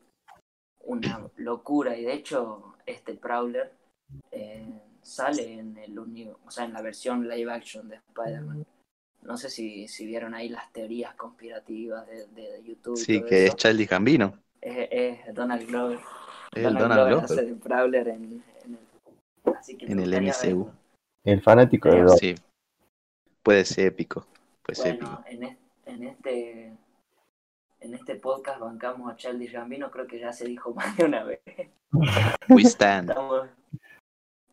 una 0.85 1.27
locura. 1.37 1.97
Y 1.97 2.05
de 2.05 2.13
hecho, 2.15 2.75
este 2.87 3.15
Prowler 3.15 3.73
eh, 4.31 4.81
sale 5.03 5.53
en 5.59 5.77
el 5.79 5.99
o 5.99 6.51
sea, 6.51 6.65
en 6.65 6.73
la 6.73 6.83
versión 6.83 7.29
live 7.29 7.53
action 7.53 7.89
de 7.89 7.97
Spider-Man. 7.97 8.65
No 9.23 9.37
sé 9.37 9.51
si, 9.51 9.87
si 9.89 10.05
vieron 10.07 10.35
ahí 10.35 10.49
las 10.49 10.73
teorías 10.73 11.15
conspirativas 11.15 12.07
de, 12.07 12.27
de 12.29 12.63
YouTube. 12.65 12.97
Sí, 12.97 13.19
todo 13.21 13.29
que 13.29 13.47
es. 13.47 13.57
Childish 13.57 13.89
Gambino. 13.89 14.39
Es, 14.61 14.89
es 15.27 15.35
Donald 15.35 15.67
Glover. 15.67 15.99
Es 16.55 16.65
el 16.65 16.75
Donald 16.75 17.09
Glover. 17.09 17.25
hace 17.25 17.55
Prowler 17.55 18.09
en, 18.09 18.45
en 18.65 18.79
el, 19.45 19.55
así 19.57 19.77
que 19.77 19.87
En 19.87 20.01
el 20.01 20.11
MCU. 20.21 20.43
verlo. 20.65 20.73
el 21.25 21.41
fanático 21.43 21.89
de. 21.89 22.09
Sí. 22.19 22.35
Puede 23.43 23.65
ser 23.65 23.87
épico. 23.87 24.27
Puede 24.63 24.77
ser 24.77 24.99
Bueno, 24.99 25.23
épico. 25.27 25.45
en, 25.45 25.51
es- 25.51 25.59
en 25.87 26.03
este 26.05 26.73
en 27.81 27.95
este 27.95 28.15
podcast 28.15 28.61
bancamos 28.61 29.11
a 29.13 29.17
Childish 29.17 29.53
Gambino, 29.53 29.91
creo 29.91 30.07
que 30.07 30.19
ya 30.21 30.33
se 30.33 30.47
dijo 30.47 30.73
más 30.75 30.97
de 30.97 31.05
una 31.05 31.25
vez. 31.25 31.41
We 32.49 32.63
stand. 32.63 33.11
Estamos, 33.11 33.49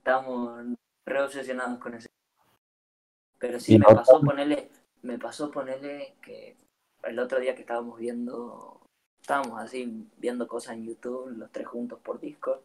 estamos 0.09 0.65
re 1.05 1.21
obsesionados 1.21 1.79
con 1.79 1.93
ese. 1.93 2.09
Pero 3.37 3.59
sí, 3.59 3.73
me 3.77 3.85
no- 3.87 3.95
pasó 3.95 4.19
ponerle, 4.21 4.69
me 5.03 5.17
pasó 5.19 5.51
ponerle 5.51 6.15
que 6.21 6.57
el 7.03 7.19
otro 7.19 7.39
día 7.39 7.55
que 7.55 7.61
estábamos 7.61 7.97
viendo, 7.99 8.81
estábamos 9.21 9.59
así 9.61 10.07
viendo 10.17 10.47
cosas 10.47 10.73
en 10.73 10.85
YouTube, 10.85 11.29
los 11.37 11.51
tres 11.51 11.67
juntos 11.67 11.99
por 12.01 12.19
Discord, 12.19 12.59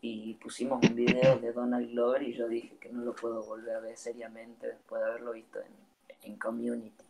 y 0.00 0.34
pusimos 0.34 0.84
un 0.86 0.94
video 0.94 1.38
de 1.38 1.52
Donald 1.52 1.90
Glover 1.90 2.22
y 2.22 2.34
yo 2.34 2.48
dije 2.48 2.76
que 2.78 2.90
no 2.90 3.02
lo 3.02 3.14
puedo 3.14 3.42
volver 3.44 3.76
a 3.76 3.80
ver 3.80 3.96
seriamente 3.96 4.66
después 4.68 5.00
de 5.02 5.08
haberlo 5.08 5.32
visto 5.32 5.60
en, 5.60 5.72
en 6.22 6.38
Community. 6.38 7.04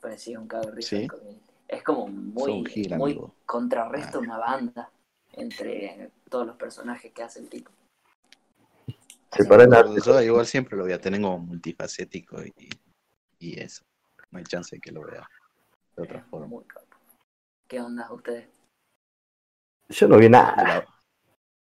Parecía 0.00 0.40
un 0.40 0.48
risa 0.72 0.88
Sí. 0.88 1.02
en 1.02 1.08
Community. 1.08 1.50
Es 1.68 1.82
como 1.82 2.08
muy, 2.08 2.64
gil, 2.66 2.96
muy 2.96 3.12
amigo. 3.12 3.34
contrarresta 3.46 4.18
una 4.18 4.38
banda 4.38 4.90
entre 5.32 6.10
todos 6.28 6.46
los 6.46 6.56
personajes 6.56 7.12
que 7.12 7.22
hace 7.22 7.38
el 7.38 7.48
tipo. 7.48 7.70
Se 9.34 9.44
la- 9.44 10.00
Yo, 10.04 10.22
igual 10.22 10.46
siempre 10.46 10.76
lo 10.76 10.84
voy 10.84 10.92
a 10.92 11.00
tener 11.00 11.20
como 11.20 11.38
multifacético 11.38 12.42
y, 12.44 12.52
y 13.38 13.58
eso. 13.60 13.84
No 14.30 14.38
hay 14.38 14.44
chance 14.44 14.76
de 14.76 14.80
que 14.80 14.92
lo 14.92 15.02
vea 15.02 15.26
de 15.96 16.02
otra 16.02 16.22
forma. 16.24 16.46
muy 16.46 16.64
capo. 16.64 16.96
¿Qué 17.66 17.80
onda 17.80 18.12
ustedes? 18.12 18.48
Yo 19.88 20.08
no 20.08 20.18
vi 20.18 20.28
nada. 20.28 20.86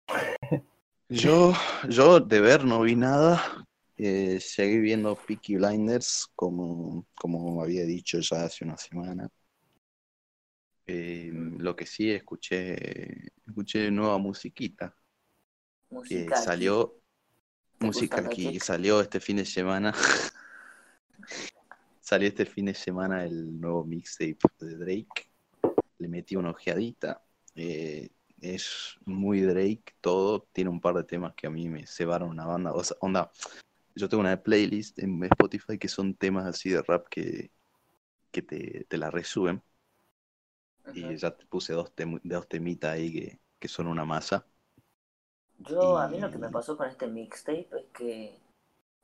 Yo, 1.09 1.53
yo 1.91 2.21
de 2.21 2.41
ver 2.41 2.65
no 2.65 2.81
vi 2.81 2.97
nada. 2.97 3.67
Eh, 3.99 4.41
seguí 4.41 4.79
viendo 4.79 5.15
Peaky 5.15 5.57
Blinders 5.57 6.27
como, 6.35 7.07
como 7.15 7.63
había 7.63 7.85
dicho 7.85 8.19
ya 8.21 8.45
hace 8.45 8.65
una 8.65 8.79
semana. 8.79 9.29
Eh, 10.87 11.31
lo 11.33 11.77
que 11.77 11.85
sí 11.87 12.11
escuché, 12.11 13.29
escuché 13.47 13.91
nueva 13.91 14.17
musiquita 14.19 14.97
que 16.05 16.29
salió, 16.35 17.02
¿Te 17.83 17.87
música 17.87 18.17
gusta 18.17 18.29
aquí, 18.29 18.45
Rocket? 18.45 18.63
salió 18.63 19.01
este 19.01 19.21
fin 19.21 19.37
de 19.37 19.45
semana. 19.45 19.93
salió 22.01 22.29
este 22.29 22.47
fin 22.47 22.67
de 22.67 22.75
semana 22.75 23.25
el 23.25 23.61
nuevo 23.61 23.85
mixtape 23.85 24.39
de 24.61 24.77
Drake. 24.77 25.31
Le 25.99 26.09
metí 26.09 26.37
una 26.37 26.51
ojeadita. 26.51 27.23
Eh, 27.55 28.11
es 28.41 28.97
muy 29.05 29.41
Drake 29.43 29.95
todo. 30.01 30.49
Tiene 30.53 30.71
un 30.71 30.81
par 30.81 30.95
de 30.97 31.05
temas 31.05 31.35
que 31.35 31.47
a 31.47 31.51
mí 31.51 31.69
me 31.69 31.87
cebaron 31.87 32.31
una 32.31 32.45
banda. 32.45 32.73
O 32.73 32.83
sea, 32.83 32.97
onda, 33.01 33.31
yo 33.95 34.09
tengo 34.09 34.21
una 34.21 34.43
playlist 34.43 34.99
en 34.99 35.23
Spotify 35.25 35.79
que 35.79 35.89
son 35.89 36.15
temas 36.15 36.47
así 36.47 36.71
de 36.71 36.83
rap 36.83 37.07
que, 37.09 37.53
que 38.31 38.43
te, 38.43 38.85
te 38.89 38.99
la 38.99 39.11
resuben. 39.11 39.63
Y 40.95 41.17
ya 41.17 41.37
te 41.37 41.47
puse 41.47 41.73
dos, 41.73 41.95
tem- 41.95 42.21
dos 42.25 42.49
temitas 42.49 42.93
ahí 42.93 43.13
que, 43.13 43.41
que 43.59 43.69
son 43.69 43.87
una 43.87 44.05
masa. 44.05 44.47
Yo, 45.69 45.99
a 45.99 46.09
mí 46.09 46.19
lo 46.21 46.31
que 46.31 46.39
me 46.39 46.49
pasó 46.49 46.77
con 46.77 46.89
este 46.89 47.07
mixtape 47.07 47.69
es 47.73 47.87
que 47.93 48.39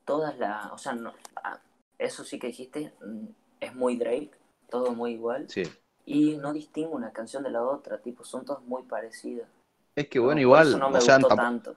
todas 0.05 0.39
las. 0.39 0.73
O 0.73 0.79
sea, 0.79 0.93
no, 0.95 1.13
ah, 1.37 1.59
eso 1.99 2.25
sí 2.25 2.39
que 2.39 2.49
dijiste, 2.49 2.93
mm, 3.05 3.27
es 3.61 3.75
muy 3.75 3.97
Drake, 3.97 4.31
todo 4.71 4.93
muy 4.93 5.13
igual. 5.13 5.47
Sí. 5.49 5.63
Y 6.07 6.37
no 6.37 6.53
distingo 6.53 6.91
una 6.93 7.13
canción 7.13 7.43
de 7.43 7.51
la 7.51 7.63
otra, 7.63 7.99
tipo, 8.01 8.25
son 8.25 8.45
todas 8.45 8.63
muy 8.65 8.83
parecidas. 8.85 9.49
Es 9.95 10.09
que 10.09 10.19
No, 10.19 10.27
bueno, 10.27 10.41
igual, 10.41 10.69
Eso 10.69 10.79
no 10.79 10.91
me 10.91 10.99
o 10.99 11.01
sea, 11.01 11.19
gustó 11.19 11.35
tanto. 11.37 11.77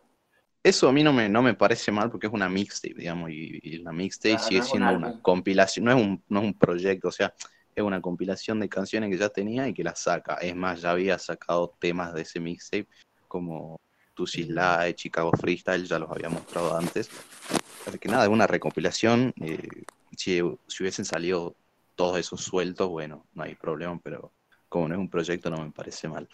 eso 0.63 0.87
a 0.87 0.93
mí 0.93 1.03
no 1.03 1.11
me, 1.11 1.27
no 1.27 1.41
me 1.41 1.53
parece 1.53 1.91
mal 1.91 2.09
porque 2.09 2.27
es 2.27 2.33
una 2.33 2.47
mixtape, 2.47 2.93
digamos, 2.93 3.29
y, 3.31 3.59
y 3.61 3.77
la 3.79 3.91
mixtape 3.91 4.35
Claro, 4.35 4.47
sigue 4.47 4.59
no 4.59 4.63
es 4.65 4.71
un 4.73 4.79
siendo 4.79 4.97
una 4.97 5.21
compilación, 5.21 5.85
no 5.85 5.91
es 5.91 5.97
un, 5.97 6.23
no 6.29 6.39
es 6.39 6.45
un 6.45 6.53
proyecto, 6.53 7.07
o 7.09 7.11
sea, 7.11 7.33
es 7.75 7.83
una 7.83 7.99
compilación 8.01 8.59
de 8.59 8.69
canciones 8.69 9.09
que 9.09 9.17
ya 9.17 9.29
tenía 9.29 9.67
y 9.67 9.73
que 9.73 9.83
las 9.83 9.99
saca. 9.99 10.35
Es 10.35 10.55
más, 10.55 10.81
ya 10.81 10.91
había 10.91 11.17
sacado 11.17 11.75
temas 11.79 12.13
de 12.13 12.21
ese 12.21 12.39
mixtape 12.39 12.87
como 13.27 13.79
Tusi 14.21 14.43
Slide, 14.43 14.93
Chicago 14.93 15.31
Freestyle, 15.31 15.83
ya 15.87 15.97
los 15.97 16.11
había 16.11 16.29
mostrado 16.29 16.77
antes. 16.77 17.09
Así 17.87 17.97
que 17.97 18.07
nada, 18.07 18.25
es 18.25 18.29
una 18.29 18.45
recopilación. 18.45 19.33
eh, 19.41 19.57
si, 20.15 20.39
si 20.67 20.83
hubiesen 20.83 21.05
salido 21.05 21.55
todos 21.95 22.19
esos 22.19 22.41
sueltos, 22.41 22.87
bueno, 22.87 23.25
no 23.33 23.41
hay 23.41 23.55
problema, 23.55 23.99
pero 24.03 24.31
como 24.69 24.87
no 24.87 24.93
es 24.93 24.99
un 24.99 25.09
proyecto, 25.09 25.49
no 25.49 25.57
me 25.65 25.71
parece 25.71 26.07
mal. 26.07 26.29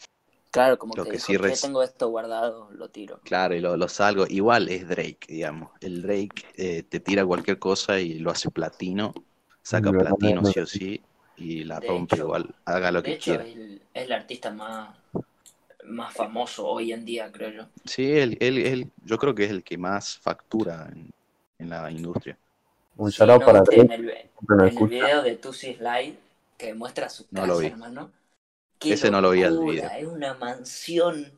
Claro, 0.52 0.78
como 0.78 0.96
Lo 0.98 1.06
que, 1.06 1.12
que 1.12 1.16
dijo, 1.18 1.28
sí 1.28 1.34
"Che, 1.34 1.38
res- 1.38 1.62
tengo 1.62 1.82
esto 1.82 2.10
guardado, 2.10 2.70
lo 2.72 2.90
tiro. 2.90 3.22
Claro, 3.24 3.56
y 3.56 3.62
lo, 3.62 3.78
lo 3.78 3.88
salgo. 3.88 4.26
Igual 4.28 4.68
es 4.68 4.86
Drake, 4.90 5.20
digamos. 5.30 5.70
El 5.80 6.02
Drake 6.02 6.44
eh, 6.58 6.84
te 6.84 7.00
tira 7.00 7.26
cualquier 7.26 7.58
cosa 7.58 8.02
y 8.02 8.20
lo 8.20 8.32
hace 8.32 8.50
platino. 8.52 9.14
Saca 9.62 9.92
platino 9.94 10.42
rompe. 10.42 10.52
sí 10.52 10.60
o 10.60 10.66
sí. 10.66 11.02
Y 11.38 11.64
la 11.64 11.80
De 11.80 11.88
rompe 11.88 12.16
hecho- 12.16 12.24
igual. 12.26 12.54
Haga 12.66 12.92
lo 12.92 13.02
De 13.02 13.12
que 13.12 13.16
hecho, 13.16 13.32
quiera. 13.32 13.46
él 13.48 13.82
es 13.94 14.04
el 14.04 14.12
artista 14.12 14.52
más, 14.52 14.90
más 15.88 16.14
famoso 16.14 16.68
hoy 16.68 16.92
en 16.92 17.06
día, 17.06 17.32
creo 17.32 17.50
yo. 17.50 17.66
Sí, 17.86 18.12
él, 18.12 18.38
él, 18.40 18.58
él- 18.60 18.92
yo 19.04 19.18
creo 19.18 19.34
que 19.36 19.46
es 19.46 19.52
el 19.52 19.64
que 19.64 19.78
más 19.78 20.18
factura 20.18 20.88
en, 20.92 21.12
en 21.60 21.70
la 21.70 21.90
industria. 21.92 22.38
Un 22.98 23.12
Sí, 23.12 23.24
¿no? 23.26 23.40
para 23.40 23.64
en 23.72 23.92
el, 23.92 24.10
en 24.10 24.30
el 24.60 24.88
video 24.88 25.22
de 25.22 25.36
Tusi 25.36 25.76
Slide 25.76 26.18
que 26.58 26.74
muestra 26.74 27.10
su 27.10 27.24
No 27.32 27.42
casa, 27.42 27.48
lo 27.48 27.58
vi. 27.60 27.68
hermano. 27.68 28.12
Qué 28.80 28.94
Ese 28.94 29.10
no 29.12 29.22
lo 29.22 29.32
vi 29.32 29.44
al 29.44 29.58
video. 29.60 29.90
Es 29.90 30.06
una 30.06 30.34
mansión. 30.36 31.32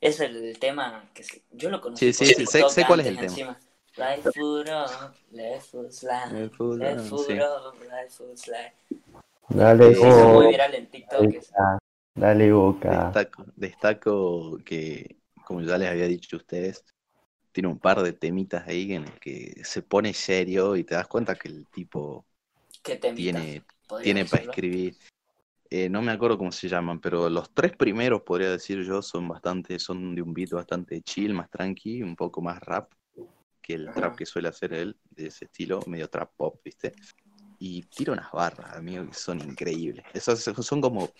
Es 0.00 0.20
el 0.20 0.58
tema 0.58 1.04
que 1.14 1.22
se- 1.22 1.42
yo 1.52 1.70
lo 1.70 1.80
conocí. 1.80 2.12
Sí, 2.12 2.26
sí, 2.26 2.34
sí, 2.34 2.46
sé- 2.46 2.68
sé 2.68 2.84
cuál 2.86 3.00
es 3.00 3.06
el 3.06 3.18
antes 3.18 3.34
tema. 3.34 3.52
encima. 3.52 3.60
Right 3.96 4.34
foot 4.34 4.68
up, 4.68 5.14
left 5.30 5.70
foot 5.70 5.90
slide. 5.92 6.32
Left 6.32 6.54
foot 7.08 7.26
sí. 7.26 7.38
up, 7.38 7.74
right 7.80 8.10
foot 8.10 8.36
slide. 8.36 8.72
Dale, 9.50 9.94
Sí, 9.94 10.00
Se 10.00 10.08
hizo 10.08 10.28
muy 10.30 10.46
viral 10.48 10.74
en 10.74 10.86
TikTok. 10.88 11.34
Dale, 12.14 12.52
Boca. 12.52 13.06
Destaco, 13.06 13.44
destaco 13.56 14.58
que, 14.64 15.16
como 15.44 15.62
ya 15.62 15.76
les 15.78 15.88
había 15.88 16.06
dicho 16.06 16.36
a 16.36 16.38
ustedes, 16.38 16.84
tiene 17.52 17.68
un 17.68 17.78
par 17.78 18.02
de 18.02 18.12
temitas 18.12 18.66
ahí 18.68 18.92
en 18.92 19.04
el 19.04 19.18
que 19.18 19.62
se 19.64 19.82
pone 19.82 20.14
serio 20.14 20.76
y 20.76 20.84
te 20.84 20.94
das 20.94 21.08
cuenta 21.08 21.34
que 21.34 21.48
el 21.48 21.66
tipo 21.66 22.26
¿Qué 22.82 22.96
te 22.96 23.12
tiene, 23.12 23.62
tiene 24.02 24.24
para 24.24 24.42
escribir. 24.44 24.96
Eh, 25.70 25.88
no 25.88 26.02
me 26.02 26.12
acuerdo 26.12 26.38
cómo 26.38 26.52
se 26.52 26.68
llaman, 26.68 27.00
pero 27.00 27.28
los 27.28 27.52
tres 27.52 27.76
primeros, 27.76 28.22
podría 28.22 28.50
decir 28.50 28.82
yo, 28.84 29.02
son 29.02 29.26
bastante, 29.26 29.78
son 29.78 30.14
de 30.14 30.22
un 30.22 30.32
beat 30.32 30.50
bastante 30.50 31.02
chill, 31.02 31.34
más 31.34 31.50
tranqui, 31.50 32.02
un 32.02 32.14
poco 32.14 32.40
más 32.40 32.60
rap 32.60 32.92
que 33.60 33.74
el 33.74 33.88
Ajá. 33.88 33.96
trap 33.96 34.16
que 34.16 34.26
suele 34.26 34.48
hacer 34.48 34.72
él, 34.72 34.96
de 35.10 35.28
ese 35.28 35.46
estilo, 35.46 35.80
medio 35.86 36.08
trap 36.08 36.30
pop, 36.36 36.60
¿viste? 36.64 36.92
Y 37.58 37.82
tira 37.84 38.12
unas 38.12 38.30
barras, 38.30 38.76
amigo, 38.76 39.06
que 39.06 39.14
son 39.14 39.40
increíbles. 39.40 40.04
Esos 40.12 40.42
son 40.42 40.80
como 40.80 41.10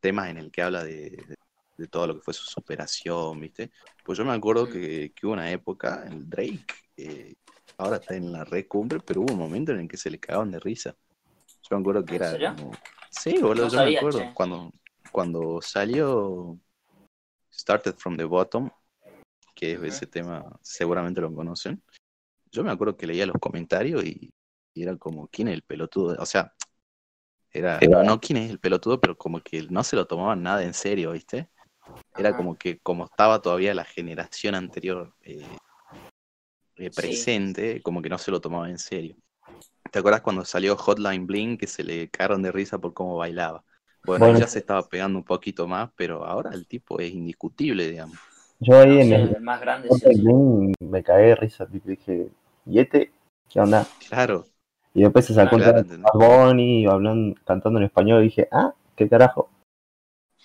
temas 0.00 0.28
en 0.30 0.38
el 0.38 0.50
que 0.50 0.62
habla 0.62 0.84
de, 0.84 1.10
de- 1.10 1.34
de 1.76 1.86
todo 1.86 2.08
lo 2.08 2.14
que 2.16 2.22
fue 2.22 2.34
su 2.34 2.44
superación, 2.44 3.40
¿viste? 3.40 3.70
Pues 4.04 4.18
yo 4.18 4.24
me 4.24 4.32
acuerdo 4.32 4.68
que, 4.68 5.12
que 5.14 5.26
hubo 5.26 5.34
una 5.34 5.50
época, 5.52 6.04
el 6.08 6.28
Drake, 6.28 6.66
eh, 6.96 7.36
ahora 7.76 7.98
está 7.98 8.16
en 8.16 8.32
la 8.32 8.44
red 8.44 8.66
cumbre, 8.66 8.98
pero 9.06 9.20
hubo 9.20 9.32
un 9.32 9.38
momento 9.38 9.70
en 9.70 9.80
el 9.80 9.88
que 9.88 9.96
se 9.96 10.10
le 10.10 10.18
cagaban 10.18 10.50
de 10.50 10.58
risa. 10.58 10.96
Yo 11.62 11.76
me 11.76 11.80
acuerdo 11.80 12.04
que 12.04 12.16
¿En 12.16 12.22
era 12.22 12.56
como... 12.56 12.72
Sí, 13.10 13.38
boludo, 13.38 13.64
No 13.66 13.70
yo 13.70 13.76
sabía, 13.78 13.92
me 13.92 13.96
acuerdo. 13.98 14.18
che. 14.24 14.34
Cuando, 14.34 14.72
cuando 15.12 15.60
salió 15.62 16.58
Started 17.52 17.94
from 17.96 18.16
the 18.16 18.24
Bottom, 18.24 18.70
que 19.54 19.72
es 19.72 19.78
Ujú. 19.78 19.86
ese 19.86 20.06
tema, 20.08 20.44
seguramente 20.62 21.20
lo 21.20 21.32
conocen. 21.32 21.80
Yo 22.50 22.64
me 22.64 22.70
acuerdo 22.72 22.96
que 22.96 23.06
leía 23.06 23.26
los 23.26 23.36
comentarios 23.40 24.04
y, 24.04 24.30
y 24.74 24.82
era 24.82 24.96
como, 24.96 25.28
¿quién 25.28 25.48
es 25.48 25.54
el 25.54 25.62
pelotudo? 25.62 26.16
O 26.20 26.26
sea, 26.26 26.52
era, 27.52 27.80
no, 27.80 28.02
no 28.02 28.20
quién 28.20 28.38
es 28.38 28.50
el 28.50 28.58
pelotudo, 28.58 29.00
pero 29.00 29.16
como 29.16 29.40
que 29.40 29.62
no 29.70 29.82
se 29.84 29.96
lo 29.96 30.06
tomaban 30.06 30.42
nada 30.42 30.62
en 30.62 30.74
serio, 30.74 31.12
¿viste? 31.12 31.48
Era 32.16 32.30
Ajá. 32.30 32.38
como 32.38 32.56
que 32.56 32.78
como 32.80 33.04
estaba 33.04 33.40
todavía 33.40 33.74
la 33.74 33.84
generación 33.84 34.54
anterior 34.54 35.14
eh, 35.22 35.42
eh, 36.76 36.90
Sí. 36.90 36.94
presente, 36.94 37.82
como 37.82 38.02
que 38.02 38.08
no 38.08 38.18
se 38.18 38.30
lo 38.30 38.40
tomaba 38.40 38.68
en 38.68 38.78
serio. 38.78 39.16
¿Te 39.90 39.98
acuerdas 40.00 40.20
cuando 40.20 40.44
salió 40.44 40.76
Hotline 40.76 41.26
Bling 41.26 41.56
que 41.56 41.66
se 41.66 41.82
le 41.82 42.08
cagaron 42.10 42.42
de 42.42 42.52
risa 42.52 42.78
por 42.78 42.92
cómo 42.92 43.16
bailaba? 43.16 43.64
Bueno, 44.04 44.26
Bueno. 44.26 44.38
ya 44.38 44.46
se 44.46 44.58
estaba 44.60 44.82
pegando 44.88 45.18
un 45.18 45.24
poquito 45.24 45.66
más, 45.66 45.90
pero 45.96 46.24
ahora 46.24 46.50
el 46.52 46.66
tipo 46.66 47.00
es 47.00 47.10
indiscutible, 47.12 47.88
digamos. 47.88 48.18
Yo 48.60 48.78
ahí 48.78 48.88
No 48.96 49.00
en 49.00 49.12
el 49.12 49.34
el 49.34 49.40
más 49.40 49.60
grande 49.60 49.88
sí. 49.90 50.04
Link 50.14 50.74
me 50.80 51.02
cagué 51.02 51.28
de 51.28 51.36
risa, 51.36 51.66
dije, 51.66 52.28
¿y 52.66 52.78
este? 52.80 53.12
¿Qué 53.48 53.60
onda? 53.60 53.88
Claro, 54.08 54.46
Y 54.94 55.02
después 55.02 55.26
se 55.26 55.34
sacó 55.34 55.56
Ah, 55.56 55.58
claro, 55.58 55.78
hablando, 56.90 57.40
cantando 57.44 57.78
en 57.78 57.84
español 57.86 58.20
y 58.22 58.24
dije, 58.24 58.48
ah, 58.50 58.72
¿qué 58.96 59.08
carajo? 59.08 59.48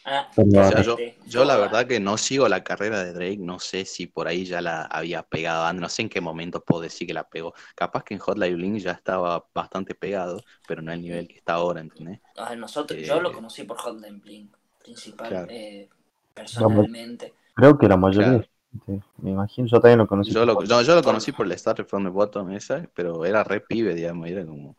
Ah, 0.06 0.30
Pero, 0.36 0.50
O 0.60 0.64
sea, 0.66 0.82
yo, 0.82 0.98
yo 1.28 1.46
la 1.46 1.56
verdad 1.58 1.88
que 1.88 2.00
no 2.00 2.18
sigo 2.18 2.50
la 2.50 2.64
carrera 2.64 3.04
de 3.04 3.14
Drake, 3.14 3.38
no 3.40 3.60
sé 3.60 3.86
si 3.86 4.06
por 4.08 4.28
ahí 4.28 4.44
ya 4.46 4.62
la 4.62 4.84
había 4.84 5.24
pegado 5.24 5.66
antes, 5.66 5.82
no 5.82 5.90
sé 5.90 6.02
en 6.02 6.10
qué 6.10 6.20
momento 6.20 6.62
puedo 6.64 6.82
decir 6.82 7.08
que 7.08 7.14
la 7.14 7.24
pegó. 7.24 7.54
Capaz 7.76 8.04
que 8.04 8.14
en 8.14 8.20
Hotline 8.20 8.56
Bling 8.56 8.80
ya 8.80 8.92
estaba 8.92 9.46
bastante 9.54 9.96
pegado, 9.96 10.42
pero 10.68 10.82
no 10.82 10.92
al 10.92 11.02
nivel 11.02 11.28
que 11.28 11.36
está 11.38 11.54
ahora, 11.54 11.80
¿entendés? 11.82 12.20
Nosotros, 12.58 13.00
Eh, 13.00 13.06
yo 13.06 13.22
lo 13.22 13.32
conocí 13.32 13.64
por 13.64 13.78
Hotline 13.78 14.20
Bling, 14.20 14.52
principal, 14.84 15.30
Claro. 15.30 15.48
eh, 15.50 15.90
personalmente. 16.34 17.34
creo 17.56 17.78
que 17.78 17.88
la 17.88 17.98
mayoría, 17.98 18.46
Gente, 18.74 19.06
me 19.18 19.32
imagino, 19.32 19.68
yo 19.68 19.80
también 19.80 20.00
lo 20.00 20.08
conocí. 20.08 20.32
Yo 20.32 20.46
lo, 20.46 20.64
yo, 20.64 20.82
yo 20.82 20.96
lo 20.96 21.04
conocí 21.04 21.32
por 21.32 21.46
el 21.46 21.58
Started 21.58 21.86
from 21.86 22.04
the 22.04 22.10
Bottom 22.10 22.52
esa, 22.52 22.90
pero 22.96 23.24
era 23.24 23.44
re 23.44 23.62
pibe, 23.62 23.94
digamos, 23.94 24.28
era 24.28 24.46
como... 24.46 24.76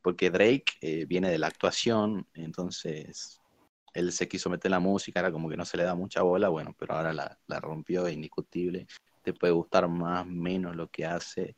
porque 0.00 0.30
Drake 0.30 0.64
eh, 0.80 1.04
viene 1.04 1.30
de 1.30 1.38
la 1.38 1.48
actuación, 1.48 2.26
entonces 2.32 3.40
él 3.92 4.12
se 4.12 4.28
quiso 4.28 4.48
meter 4.48 4.68
en 4.68 4.72
la 4.72 4.80
música, 4.80 5.20
era 5.20 5.32
como 5.32 5.48
que 5.48 5.56
no 5.56 5.64
se 5.64 5.76
le 5.76 5.84
da 5.84 5.94
mucha 5.94 6.22
bola, 6.22 6.48
bueno, 6.48 6.74
pero 6.78 6.94
ahora 6.94 7.12
la, 7.12 7.38
la 7.46 7.60
rompió, 7.60 8.06
es 8.06 8.14
indiscutible. 8.14 8.86
Te 9.22 9.32
puede 9.32 9.52
gustar 9.52 9.88
más, 9.88 10.26
menos 10.26 10.74
lo 10.76 10.88
que 10.88 11.04
hace. 11.04 11.56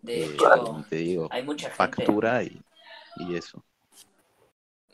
De 0.00 0.22
eh, 0.22 0.30
hecho, 0.32 0.50
como 0.64 0.84
te 0.84 0.96
digo, 0.96 1.28
hay 1.30 1.42
mucha 1.42 1.70
gente. 1.70 1.76
factura 1.76 2.42
y, 2.42 2.62
y 3.16 3.34
eso. 3.34 3.62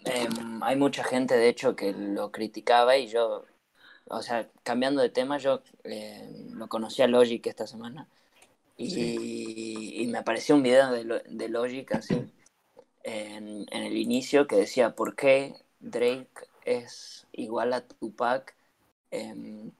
Em, 0.04 0.62
hay 0.62 0.76
mucha 0.76 1.04
gente, 1.04 1.36
de 1.36 1.48
hecho, 1.48 1.76
que 1.76 1.92
lo 1.92 2.30
criticaba 2.30 2.96
y 2.96 3.08
yo, 3.08 3.44
o 4.06 4.22
sea, 4.22 4.48
cambiando 4.62 5.00
de 5.02 5.08
tema, 5.10 5.38
yo 5.38 5.62
eh, 5.84 6.30
lo 6.52 6.68
conocí 6.68 7.02
a 7.02 7.06
Logic 7.08 7.46
esta 7.46 7.66
semana 7.66 8.06
y, 8.76 10.02
y 10.02 10.06
me 10.08 10.18
apareció 10.18 10.54
un 10.56 10.62
video 10.62 10.90
de, 10.92 11.04
Lo- 11.04 11.20
de 11.24 11.48
Logic 11.48 11.90
así 11.92 12.14
en, 13.02 13.66
en 13.70 13.82
el 13.82 13.96
inicio 13.96 14.46
que 14.46 14.56
decía 14.56 14.94
por 14.94 15.14
qué 15.16 15.54
Drake 15.80 16.28
es 16.64 17.26
igual 17.32 17.72
a 17.72 17.82
Tupac 17.86 18.54
en- 19.10 19.74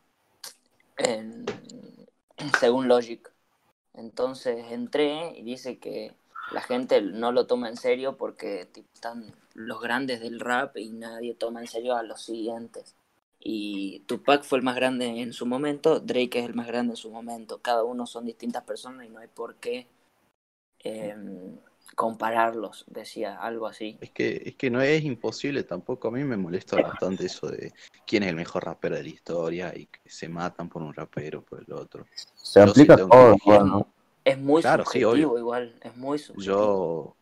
según 2.60 2.88
Logic. 2.88 3.30
Entonces 3.94 4.72
entré 4.72 5.36
y 5.38 5.42
dice 5.42 5.78
que 5.78 6.14
la 6.52 6.60
gente 6.60 7.00
no 7.00 7.32
lo 7.32 7.46
toma 7.46 7.68
en 7.68 7.76
serio 7.76 8.16
porque 8.16 8.68
están 8.94 9.34
los 9.54 9.80
grandes 9.80 10.20
del 10.20 10.40
rap 10.40 10.76
y 10.76 10.90
nadie 10.90 11.34
toma 11.34 11.60
en 11.60 11.66
serio 11.68 11.96
a 11.96 12.02
los 12.02 12.22
siguientes. 12.22 12.96
Y 13.46 14.00
Tupac 14.06 14.42
fue 14.42 14.56
el 14.58 14.64
más 14.64 14.74
grande 14.74 15.04
en 15.20 15.34
su 15.34 15.44
momento, 15.44 16.00
Drake 16.00 16.38
es 16.38 16.46
el 16.46 16.54
más 16.54 16.66
grande 16.66 16.94
en 16.94 16.96
su 16.96 17.10
momento. 17.10 17.58
Cada 17.58 17.84
uno 17.84 18.06
son 18.06 18.24
distintas 18.24 18.64
personas 18.64 19.06
y 19.06 19.10
no 19.10 19.18
hay 19.18 19.28
por 19.28 19.56
qué 19.56 19.86
em, 20.78 21.58
compararlos, 21.94 22.86
decía 22.88 23.36
algo 23.36 23.66
así. 23.66 23.98
Es 24.00 24.10
que, 24.12 24.42
es 24.46 24.56
que 24.56 24.70
no 24.70 24.80
es 24.80 25.04
imposible 25.04 25.62
tampoco. 25.62 26.08
A 26.08 26.10
mí 26.10 26.24
me 26.24 26.38
molesta 26.38 26.80
bastante 26.80 27.26
eso 27.26 27.46
de 27.48 27.74
quién 28.06 28.22
es 28.22 28.30
el 28.30 28.36
mejor 28.36 28.64
rapero 28.64 28.96
de 28.96 29.02
la 29.02 29.08
historia 29.10 29.72
y 29.76 29.86
que 29.86 30.00
se 30.08 30.26
matan 30.26 30.70
por 30.70 30.80
un 30.80 30.94
rapero, 30.94 31.42
por 31.42 31.62
el 31.62 31.70
otro. 31.74 32.06
Se 32.34 32.60
Yo 32.60 32.66
sí 32.68 32.70
aplica 32.70 32.96
que 32.96 33.02
todo, 33.02 33.28
elegir, 33.28 33.52
igual, 33.52 33.66
¿no? 33.68 33.88
Es 34.24 34.38
muy 34.38 34.62
Claro, 34.62 34.84
sí, 34.84 35.00
subjetivo 35.02 35.32
obvio. 35.32 35.38
igual, 35.38 35.78
es 35.82 35.94
muy 35.98 36.18
subjetivo. 36.18 37.16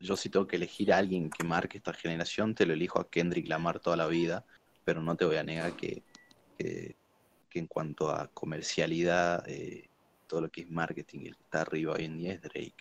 Yo, 0.00 0.06
yo 0.08 0.16
si 0.16 0.28
tengo 0.28 0.48
que 0.48 0.56
elegir 0.56 0.92
a 0.92 0.98
alguien 0.98 1.30
que 1.30 1.44
marque 1.44 1.78
esta 1.78 1.92
generación, 1.92 2.56
te 2.56 2.66
lo 2.66 2.72
elijo 2.72 3.00
a 3.00 3.08
Kendrick 3.08 3.46
Lamar 3.46 3.78
toda 3.78 3.96
la 3.96 4.08
vida, 4.08 4.44
pero 4.84 5.02
no 5.02 5.16
te 5.16 5.24
voy 5.24 5.36
a 5.36 5.42
negar 5.44 5.74
que, 5.76 6.02
que, 6.58 6.96
que 7.48 7.58
en 7.58 7.66
cuanto 7.66 8.10
a 8.10 8.28
comercialidad, 8.28 9.48
eh, 9.48 9.88
todo 10.26 10.42
lo 10.42 10.48
que 10.50 10.62
es 10.62 10.70
marketing, 10.70 11.20
el 11.26 11.36
que 11.36 11.42
está 11.42 11.60
arriba 11.62 11.94
hoy 11.94 12.04
en 12.06 12.18
día 12.18 12.32
es 12.34 12.40
Drake. 12.42 12.74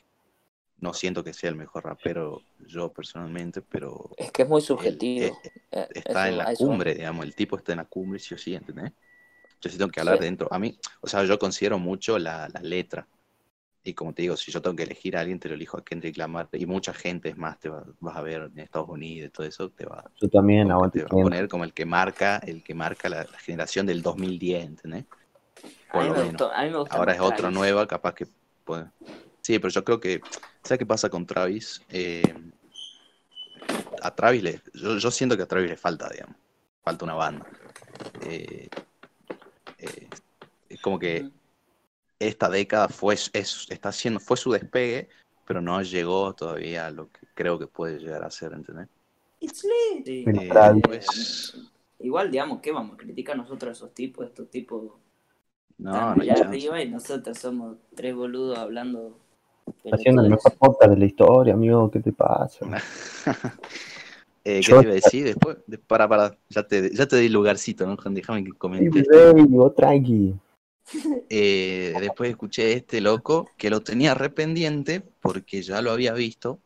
No 0.77 0.93
siento 0.93 1.23
que 1.23 1.33
sea 1.33 1.49
el 1.49 1.55
mejor 1.55 1.83
rapero 1.85 2.41
yo 2.67 2.91
personalmente, 2.91 3.61
pero 3.61 4.09
Es 4.17 4.31
que 4.31 4.43
es 4.43 4.49
muy 4.49 4.61
subjetivo. 4.61 5.39
eh, 5.43 5.51
eh, 5.71 5.87
está 5.93 6.27
en 6.27 6.37
la 6.37 6.53
cumbre, 6.55 6.95
digamos, 6.95 7.25
el 7.25 7.35
tipo 7.35 7.57
está 7.57 7.73
en 7.73 7.77
la 7.79 7.85
cumbre, 7.85 8.19
sí 8.19 8.33
o 8.33 8.37
sí, 8.37 8.55
¿entendés? 8.55 8.91
Yo 9.61 9.69
sí 9.69 9.77
tengo 9.77 9.91
que 9.91 9.99
hablar 9.99 10.17
Sí. 10.17 10.23
dentro. 10.23 10.47
A 10.51 10.57
mí, 10.57 10.75
o 11.01 11.07
sea, 11.07 11.23
yo 11.23 11.37
considero 11.37 11.77
mucho 11.77 12.17
la, 12.17 12.49
la 12.51 12.61
letra. 12.61 13.07
Y 13.83 13.93
como 13.93 14.13
te 14.13 14.21
digo, 14.21 14.37
si 14.37 14.51
yo 14.51 14.61
tengo 14.61 14.75
que 14.75 14.83
elegir 14.83 15.17
a 15.17 15.21
alguien, 15.21 15.39
te 15.39 15.49
lo 15.49 15.55
elijo 15.55 15.77
a 15.77 15.83
Kendrick 15.83 16.17
Lamar. 16.17 16.47
Y 16.53 16.65
mucha 16.65 16.93
gente, 16.93 17.29
es 17.29 17.37
más, 17.37 17.59
te 17.59 17.69
va- 17.69 17.83
vas 17.99 18.15
a 18.15 18.21
ver 18.21 18.43
en 18.53 18.59
Estados 18.59 18.89
Unidos 18.89 19.29
y 19.29 19.31
todo 19.31 19.47
eso, 19.47 19.69
te 19.71 19.85
va, 19.85 20.03
Yo 20.21 20.29
también, 20.29 20.67
te 20.67 21.01
va 21.03 21.07
a 21.07 21.09
poner 21.09 21.47
como 21.47 21.63
el 21.63 21.73
que 21.73 21.85
marca, 21.85 22.37
el 22.37 22.63
que 22.63 22.75
marca 22.75 23.09
la, 23.09 23.23
la 23.23 23.39
generación 23.39 23.85
del 23.87 24.01
2010, 24.03 24.65
¿entendés? 24.65 25.05
A 25.89 25.93
Por 25.93 26.03
mí, 26.03 26.09
lo 26.09 26.13
me 26.13 26.19
menos. 26.19 26.31
gustó, 26.31 26.51
a 26.53 26.63
mí 26.63 26.69
me 26.69 26.77
gusta 26.77 26.95
Ahora 26.95 27.13
es 27.13 27.19
otra 27.19 27.37
Travis. 27.37 27.57
nueva, 27.57 27.87
capaz 27.87 28.13
que 28.13 28.27
puede. 28.63 28.85
Sí, 29.41 29.57
pero 29.59 29.69
yo 29.69 29.83
creo 29.83 29.99
que. 29.99 30.21
¿Sabes 30.63 30.77
qué 30.79 30.85
pasa 30.85 31.09
con 31.09 31.25
Travis? 31.25 31.81
Eh, 31.89 32.21
a 34.01 34.11
Travis 34.15 34.43
le. 34.43 34.61
Yo, 34.73 34.97
yo 34.97 35.11
siento 35.11 35.35
que 35.35 35.43
a 35.43 35.47
Travis 35.47 35.69
le 35.69 35.77
falta, 35.77 36.09
digamos. 36.09 36.35
Falta 36.83 37.05
una 37.05 37.15
banda. 37.15 37.45
Eh, 38.25 38.69
eh, 39.79 40.07
es 40.69 40.81
como 40.81 40.99
que. 40.99 41.25
Esta 42.27 42.49
década 42.49 42.87
fue, 42.87 43.15
es, 43.15 43.67
está 43.69 43.89
haciendo, 43.89 44.19
fue 44.19 44.37
su 44.37 44.51
despegue, 44.51 45.09
pero 45.45 45.61
no 45.61 45.81
llegó 45.81 46.33
todavía 46.33 46.87
a 46.87 46.91
lo 46.91 47.07
que 47.11 47.19
creo 47.33 47.57
que 47.57 47.67
puede 47.67 47.99
llegar 47.99 48.23
a 48.23 48.29
ser, 48.31 48.53
¿entendés? 48.53 48.87
Sí, 49.41 50.21
Pero 50.25 50.41
eh, 50.41 50.81
pues, 50.83 51.57
Igual, 51.99 52.31
digamos, 52.31 52.61
¿qué 52.61 52.71
vamos 52.71 52.93
a 52.93 52.97
criticar 52.97 53.37
nosotros 53.37 53.69
a 53.69 53.71
esos 53.71 53.93
tipos? 53.93 54.25
Estos 54.25 54.49
tipos 54.49 54.91
no, 55.77 55.91
están 55.91 56.17
no 56.17 56.21
allá 56.23 56.33
arriba 56.47 56.81
y 56.81 56.89
nosotros 56.89 57.37
somos 57.37 57.77
tres 57.95 58.15
boludos 58.15 58.57
hablando. 58.57 59.17
Haciendo 59.91 60.23
el 60.23 60.29
mejor 60.29 60.53
podcast 60.57 60.91
de 60.91 60.97
la 60.97 61.05
historia, 61.05 61.53
amigo, 61.53 61.89
¿qué 61.91 61.99
te 61.99 62.11
pasa? 62.11 62.65
Eh, 64.43 64.55
¿Qué 64.55 64.71
Yo- 64.71 64.79
te 64.79 64.85
iba 64.85 64.91
a 64.93 64.95
decir 64.95 65.23
después? 65.23 65.57
De- 65.67 65.77
para, 65.77 66.07
para, 66.09 66.35
ya 66.49 66.63
te, 66.63 66.91
ya 66.95 67.05
te 67.05 67.17
di 67.17 67.29
lugarcito, 67.29 67.85
¿no? 67.85 67.95
Juan? 67.95 68.15
Déjame 68.15 68.43
que 68.43 68.49
Sí, 68.49 68.57
comente. 68.57 69.03
baby, 69.11 69.43
vos 69.43 69.75
tranqui. 69.75 70.33
Eh, 71.29 71.93
después 71.99 72.29
escuché 72.29 72.73
este 72.73 72.99
loco 72.99 73.49
que 73.57 73.69
lo 73.69 73.81
tenía 73.81 74.13
rependiente 74.13 74.99
porque 74.99 75.61
ya 75.61 75.81
lo 75.81 75.91
había 75.91 76.13
visto 76.13 76.61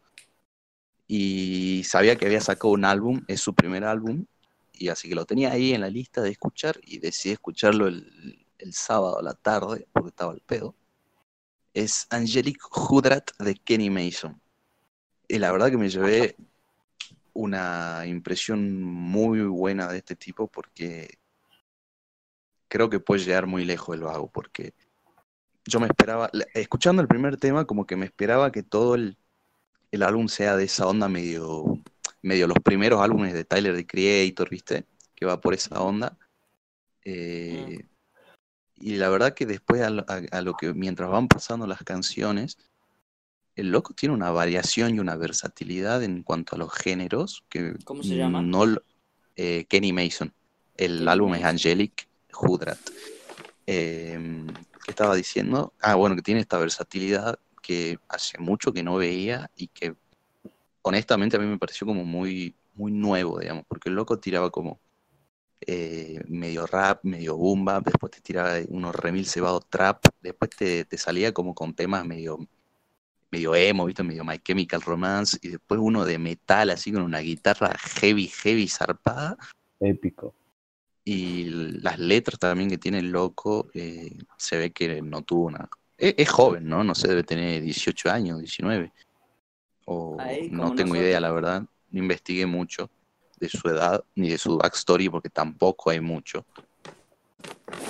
y 1.08 1.84
sabía 1.86 2.16
que 2.16 2.26
había 2.26 2.42
sacado 2.42 2.74
un 2.74 2.86
álbum, 2.86 3.24
es 3.28 3.42
su 3.42 3.54
primer 3.54 3.84
álbum, 3.84 4.26
y 4.74 4.90
así 4.90 5.08
que 5.08 5.16
lo 5.16 5.26
tenía 5.26 5.52
ahí 5.52 5.74
en 5.74 5.82
la 5.82 5.90
lista 5.90 6.22
de 6.22 6.32
escuchar 6.32 6.80
y 6.84 6.98
decidí 6.98 7.34
escucharlo 7.34 7.88
el, 7.88 8.46
el 8.58 8.74
sábado 8.74 9.20
a 9.20 9.24
la 9.24 9.34
tarde 9.34 9.88
porque 9.94 10.10
estaba 10.10 10.32
al 10.32 10.42
pedo. 10.42 10.76
Es 11.74 12.08
Angelic 12.10 12.60
Hudrat 12.76 13.32
de 13.38 13.56
Kenny 13.56 13.90
Mason. 13.90 14.42
Y 15.28 15.40
la 15.40 15.52
verdad 15.52 15.70
que 15.70 15.78
me 15.78 15.90
llevé 15.90 16.36
una 17.34 18.04
impresión 18.06 18.82
muy 18.82 19.42
buena 19.42 19.88
de 19.88 19.98
este 19.98 20.16
tipo 20.16 20.48
porque 20.48 21.20
creo 22.68 22.90
que 22.90 23.00
puede 23.00 23.24
llegar 23.24 23.48
muy 23.48 23.66
lejos 23.66 23.96
el 23.96 24.04
vago, 24.04 24.30
porque 24.32 24.74
yo 25.66 25.80
me 25.80 25.88
esperaba, 25.88 26.30
escuchando 26.54 27.02
el 27.02 27.08
primer 27.08 27.38
tema, 27.38 27.66
como 27.66 27.86
que 27.86 27.96
me 27.96 28.06
esperaba 28.06 28.52
que 28.52 28.64
todo 28.64 28.96
el, 28.96 29.18
el 29.92 30.04
álbum 30.04 30.28
sea 30.28 30.56
de 30.56 30.66
esa 30.66 30.88
onda 30.88 31.08
medio, 31.10 31.66
medio 32.22 32.48
los 32.48 32.60
primeros 32.60 33.02
álbumes 33.02 33.34
de 33.34 33.46
Tyler 33.46 33.76
the 33.76 33.88
Creator, 33.88 34.50
¿viste? 34.50 34.86
Que 35.16 35.26
va 35.26 35.42
por 35.42 35.54
esa 35.54 35.82
onda. 35.82 36.18
Eh, 37.04 37.88
Y 38.78 38.96
la 38.98 39.10
verdad 39.10 39.34
que 39.34 39.46
después 39.46 39.82
a 39.82 39.90
lo, 39.90 40.06
a- 40.08 40.22
a 40.38 40.42
lo 40.42 40.54
que 40.56 40.74
mientras 40.74 41.10
van 41.10 41.28
pasando 41.28 41.66
las 41.66 41.82
canciones, 41.84 42.58
el 43.56 43.72
loco 43.72 43.94
tiene 43.94 44.14
una 44.14 44.32
variación 44.32 44.96
y 44.96 45.00
una 45.00 45.16
versatilidad 45.16 46.04
en 46.04 46.24
cuanto 46.24 46.56
a 46.56 46.60
los 46.60 46.74
géneros 46.74 47.46
que 47.50 47.76
¿Cómo 47.86 48.04
se 48.04 48.18
llama? 48.18 48.42
no 48.42 48.66
eh, 49.38 49.66
Kenny 49.70 49.94
Mason. 49.94 50.34
El 50.76 51.08
álbum 51.08 51.36
es. 51.36 51.44
Angelic 51.46 52.05
Hudrat. 52.40 52.80
¿Qué 53.66 54.92
estaba 54.92 55.16
diciendo? 55.16 55.74
Ah, 55.82 55.96
bueno, 55.96 56.16
que 56.16 56.22
tiene 56.22 56.42
esta 56.42 56.58
versatilidad 56.58 57.40
que 57.62 57.98
hace 58.08 58.38
mucho 58.38 58.72
que 58.72 58.84
no 58.84 58.98
veía 58.98 59.50
y 59.56 59.68
que 59.68 59.96
honestamente 60.84 61.36
a 61.36 61.40
mí 61.40 61.48
me 61.48 61.58
pareció 61.58 61.88
como 61.88 62.06
muy, 62.06 62.56
muy 62.76 62.92
nuevo, 62.92 63.40
digamos, 63.40 63.66
porque 63.68 63.90
el 63.90 63.96
loco 63.96 64.20
tiraba 64.20 64.52
como 64.52 64.80
eh, 65.62 66.22
medio 66.28 66.68
rap, 66.68 67.04
medio 67.04 67.36
bumba, 67.36 67.82
después 67.82 68.12
te 68.12 68.22
tiraba 68.22 68.60
unos 68.68 68.96
remil 68.96 69.26
cebado 69.26 69.62
trap, 69.62 70.06
después 70.22 70.52
te, 70.52 70.86
te 70.86 70.98
salía 71.00 71.34
como 71.34 71.56
con 71.56 71.74
temas 71.74 72.06
medio, 72.06 72.38
medio 73.32 73.56
emo, 73.56 73.86
¿viste? 73.86 74.04
medio 74.04 74.24
My 74.24 74.38
Chemical 74.38 74.84
Romance, 74.84 75.40
y 75.42 75.48
después 75.48 75.80
uno 75.82 76.06
de 76.06 76.20
metal, 76.20 76.70
así 76.70 76.92
con 76.92 77.02
una 77.02 77.20
guitarra 77.20 77.76
heavy, 78.00 78.28
heavy 78.28 78.68
zarpada, 78.68 79.38
Épico. 79.80 80.34
Y 81.08 81.44
las 81.82 82.00
letras 82.00 82.40
también 82.40 82.68
que 82.68 82.80
tiene 82.80 82.98
el 82.98 83.12
loco, 83.12 83.70
eh, 83.76 84.12
se 84.38 84.58
ve 84.58 84.72
que 84.72 85.04
no 85.04 85.22
tuvo 85.22 85.46
una... 85.46 85.70
Es, 85.98 86.16
es 86.18 86.30
joven, 86.30 86.68
¿no? 86.68 86.84
No 86.84 86.96
sé, 86.96 87.08
debe 87.08 87.24
tener 87.24 87.62
18 87.62 88.10
años, 88.10 88.40
19. 88.40 88.92
O 89.86 90.18
Ahí, 90.20 90.50
no 90.50 90.74
tengo 90.74 90.96
idea, 90.96 91.20
la 91.20 91.32
verdad. 91.32 91.64
No 91.92 92.00
investigué 92.00 92.48
mucho 92.48 92.90
de 93.40 93.50
su 93.50 93.68
edad 93.70 94.04
ni 94.16 94.30
de 94.30 94.40
su 94.40 94.58
backstory 94.58 95.10
porque 95.10 95.30
tampoco 95.30 95.92
hay 95.92 96.02
mucho. 96.02 96.44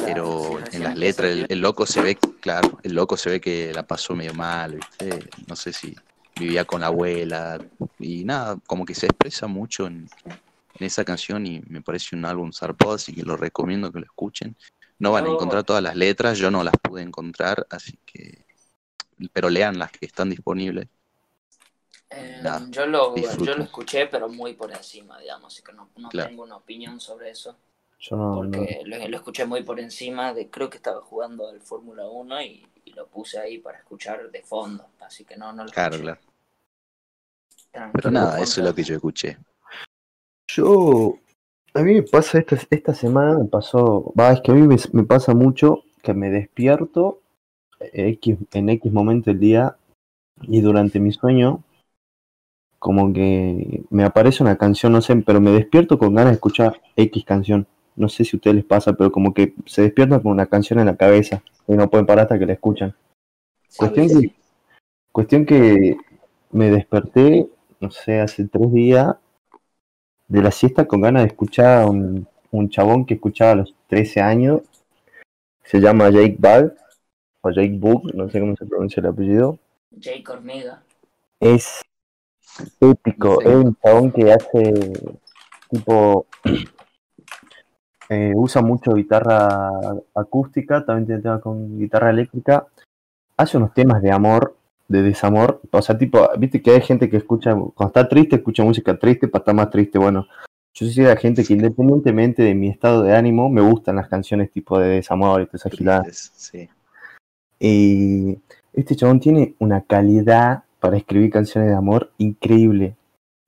Pero 0.04 0.60
en 0.74 0.84
las 0.84 0.98
letras 0.98 1.32
el, 1.32 1.46
el 1.48 1.60
loco 1.60 1.86
se 1.86 2.02
ve, 2.02 2.18
claro, 2.42 2.80
el 2.84 2.94
loco 2.94 3.16
se 3.16 3.30
ve 3.30 3.40
que 3.40 3.72
la 3.74 3.88
pasó 3.88 4.14
medio 4.14 4.34
mal, 4.34 4.76
¿viste? 4.76 5.30
No 5.48 5.56
sé 5.56 5.72
si 5.72 5.96
vivía 6.38 6.66
con 6.66 6.82
la 6.82 6.88
abuela 6.88 7.60
y 7.98 8.26
nada, 8.26 8.58
como 8.68 8.86
que 8.86 8.94
se 8.94 9.06
expresa 9.06 9.48
mucho 9.48 9.88
en, 9.88 10.10
en 10.80 10.86
esa 10.86 11.06
canción 11.06 11.46
y 11.46 11.62
me 11.68 11.82
parece 11.82 12.16
un 12.16 12.26
álbum 12.26 12.52
zarpado, 12.52 12.94
así 12.94 13.14
que 13.14 13.24
lo 13.24 13.38
recomiendo 13.38 13.92
que 13.92 14.00
lo 14.00 14.06
escuchen. 14.06 14.56
No 15.00 15.12
van 15.12 15.26
a 15.26 15.30
encontrar 15.30 15.64
todas 15.64 15.84
las 15.84 15.96
letras, 15.96 16.38
yo 16.38 16.50
no 16.52 16.64
las 16.64 16.76
pude 16.82 17.02
encontrar, 17.02 17.66
así 17.70 17.98
que, 18.06 18.46
pero 19.34 19.50
lean 19.50 19.78
las 19.80 19.92
que 19.92 20.06
están 20.06 20.30
disponibles. 20.30 20.88
Eh, 22.12 22.40
Nada, 22.44 22.68
yo, 22.70 22.86
lo, 22.86 23.16
yo 23.16 23.56
lo 23.56 23.64
escuché, 23.64 24.08
pero 24.08 24.30
muy 24.30 24.54
por 24.54 24.72
encima, 24.72 25.20
digamos, 25.20 25.54
así 25.54 25.64
que 25.64 25.74
no, 25.74 25.90
no 25.98 26.10
Claro. 26.10 26.30
tengo 26.30 26.44
una 26.44 26.58
opinión 26.58 27.00
sobre 27.00 27.32
eso. 27.32 27.58
Yo 28.00 28.16
no, 28.16 28.36
no- 28.36 28.42
Porque 28.52 28.82
lo, 28.86 29.08
lo 29.08 29.18
escuché 29.18 29.46
muy 29.46 29.64
por 29.64 29.80
encima, 29.80 30.34
de 30.34 30.50
creo 30.50 30.70
que 30.70 30.78
estaba 30.78 31.02
jugando 31.02 31.50
al 31.50 31.62
Fórmula 31.62 32.08
1 32.08 32.42
y, 32.42 32.68
y 32.86 32.92
lo 32.94 33.08
puse 33.08 33.40
ahí 33.40 33.58
para 33.58 33.80
escuchar 33.80 34.30
de 34.30 34.44
fondo, 34.44 34.88
así 35.00 35.26
que 35.26 35.36
no, 35.36 35.52
no 35.54 35.64
lo 35.66 35.72
Claro, 35.72 35.96
escuché. 35.96 36.04
claro. 36.04 37.92
Pero 37.94 38.12
nada, 38.12 38.40
eso 38.42 38.62
es 38.62 38.68
lo 38.68 38.74
que 38.76 38.84
yo 38.84 38.96
escuché. 38.96 39.38
Yo, 40.56 41.18
a 41.74 41.82
mí 41.82 41.96
me 41.96 42.04
pasa 42.04 42.40
esta, 42.40 42.58
esta 42.70 42.94
semana, 42.94 43.38
me 43.40 43.46
pasó, 43.46 44.14
va, 44.18 44.32
es 44.32 44.40
que 44.40 44.52
a 44.52 44.56
mí 44.56 44.66
me, 44.66 44.78
me 44.94 45.04
pasa 45.04 45.34
mucho 45.34 45.84
que 46.02 46.14
me 46.14 46.30
despierto 46.30 47.20
X, 47.82 48.38
en 48.54 48.70
X 48.70 48.90
momento 48.94 49.32
del 49.32 49.42
día 49.42 49.76
y 50.44 50.62
durante 50.62 51.02
mi 51.02 51.12
sueño, 51.12 51.62
como 52.80 53.12
que 53.12 53.84
me 53.90 54.06
aparece 54.06 54.44
una 54.44 54.56
canción, 54.58 54.94
no 54.94 55.02
sé, 55.02 55.18
pero 55.18 55.42
me 55.42 55.52
despierto 55.52 55.98
con 55.98 56.16
ganas 56.16 56.32
de 56.32 56.36
escuchar 56.36 56.82
X 56.96 57.26
canción. 57.26 57.68
No 57.98 58.08
sé 58.08 58.24
si 58.24 58.36
a 58.36 58.38
ustedes 58.38 58.56
les 58.56 58.66
pasa, 58.66 58.94
pero 58.94 59.12
como 59.12 59.34
que 59.34 59.56
se 59.66 59.82
despiertan 59.82 60.22
con 60.22 60.32
una 60.32 60.46
canción 60.46 60.80
en 60.80 60.86
la 60.86 60.96
cabeza 60.96 61.44
y 61.68 61.74
no 61.74 61.90
pueden 61.90 62.06
parar 62.06 62.24
hasta 62.24 62.40
que 62.40 62.46
la 62.46 62.54
escuchan. 62.54 62.96
Cuestión 63.76 64.08
que, 64.08 64.36
cuestión 65.12 65.46
que 65.46 65.98
me 66.52 66.70
desperté, 66.72 67.50
no 67.82 67.92
sé, 67.92 68.22
hace 68.22 68.48
tres 68.48 68.72
días 68.72 69.18
de 70.28 70.42
la 70.42 70.52
siesta 70.52 70.86
con 70.86 71.02
ganas 71.02 71.24
de 71.24 71.28
escuchar 71.28 71.84
a 71.84 71.86
un, 71.88 72.28
un 72.52 72.70
chabón 72.70 73.06
que 73.06 73.16
escuchaba 73.16 73.52
a 73.52 73.56
los 73.56 73.76
13 73.88 74.22
años. 74.22 74.62
Se 75.64 75.80
llama 75.80 76.10
Jake 76.10 76.38
Bug, 76.38 76.74
o 77.42 77.52
Jake 77.52 77.78
Bug, 77.78 78.14
no 78.14 78.30
sé 78.30 78.40
cómo 78.40 78.56
se 78.56 78.66
pronuncia 78.66 79.02
el 79.02 79.08
apellido. 79.08 79.60
Jake 79.92 80.24
Hormiga. 80.28 80.82
Es 81.40 81.82
épico, 82.80 83.40
Sí. 83.42 83.48
es 83.50 83.56
un 83.56 83.76
chabón 83.76 84.12
que 84.12 84.32
hace 84.34 84.94
tipo. 85.70 86.28
eh, 88.10 88.34
usa 88.36 88.62
mucho 88.62 88.94
guitarra 88.94 89.70
acústica, 90.14 90.86
también 90.86 91.06
tiene 91.06 91.22
temas 91.22 91.42
con 91.42 91.78
guitarra 91.78 92.10
eléctrica. 92.10 92.68
Hace 93.38 93.58
unos 93.58 93.74
temas 93.74 94.02
de 94.02 94.12
amor, 94.12 94.56
de 94.88 95.02
desamor. 95.02 95.62
O 95.72 95.82
sea, 95.82 95.98
tipo, 95.98 96.28
viste 96.38 96.62
que 96.62 96.72
hay 96.72 96.82
gente 96.82 97.10
que 97.10 97.18
escucha, 97.18 97.54
cuando 97.54 97.88
está 97.88 98.08
triste, 98.08 98.38
escucha 98.38 98.64
música 98.64 98.98
triste 98.98 99.28
para 99.28 99.42
estar 99.42 99.56
más 99.56 99.70
triste. 99.70 99.98
Bueno, 99.98 100.28
yo 100.74 100.86
soy 100.88 101.04
de 101.04 101.10
la 101.10 101.16
gente 101.16 101.44
que 101.44 101.54
independientemente 101.54 102.44
de 102.44 102.54
mi 102.54 102.70
estado 102.70 103.04
de 103.04 103.16
ánimo, 103.16 103.50
me 103.50 103.62
gustan 103.62 103.96
las 103.96 104.10
canciones 104.10 104.52
tipo 104.52 104.78
de 104.80 104.90
desamor 104.90 105.42
y. 105.42 105.46
Tristes, 105.46 106.32
Sí. 106.36 106.70
Y 107.60 108.38
este 108.74 108.96
chabón 108.96 109.20
tiene 109.20 109.56
una 109.60 109.82
calidad 109.82 110.64
para 110.80 110.98
escribir 110.98 111.32
canciones 111.32 111.70
de 111.70 111.76
amor 111.76 112.12
increíble. 112.18 112.96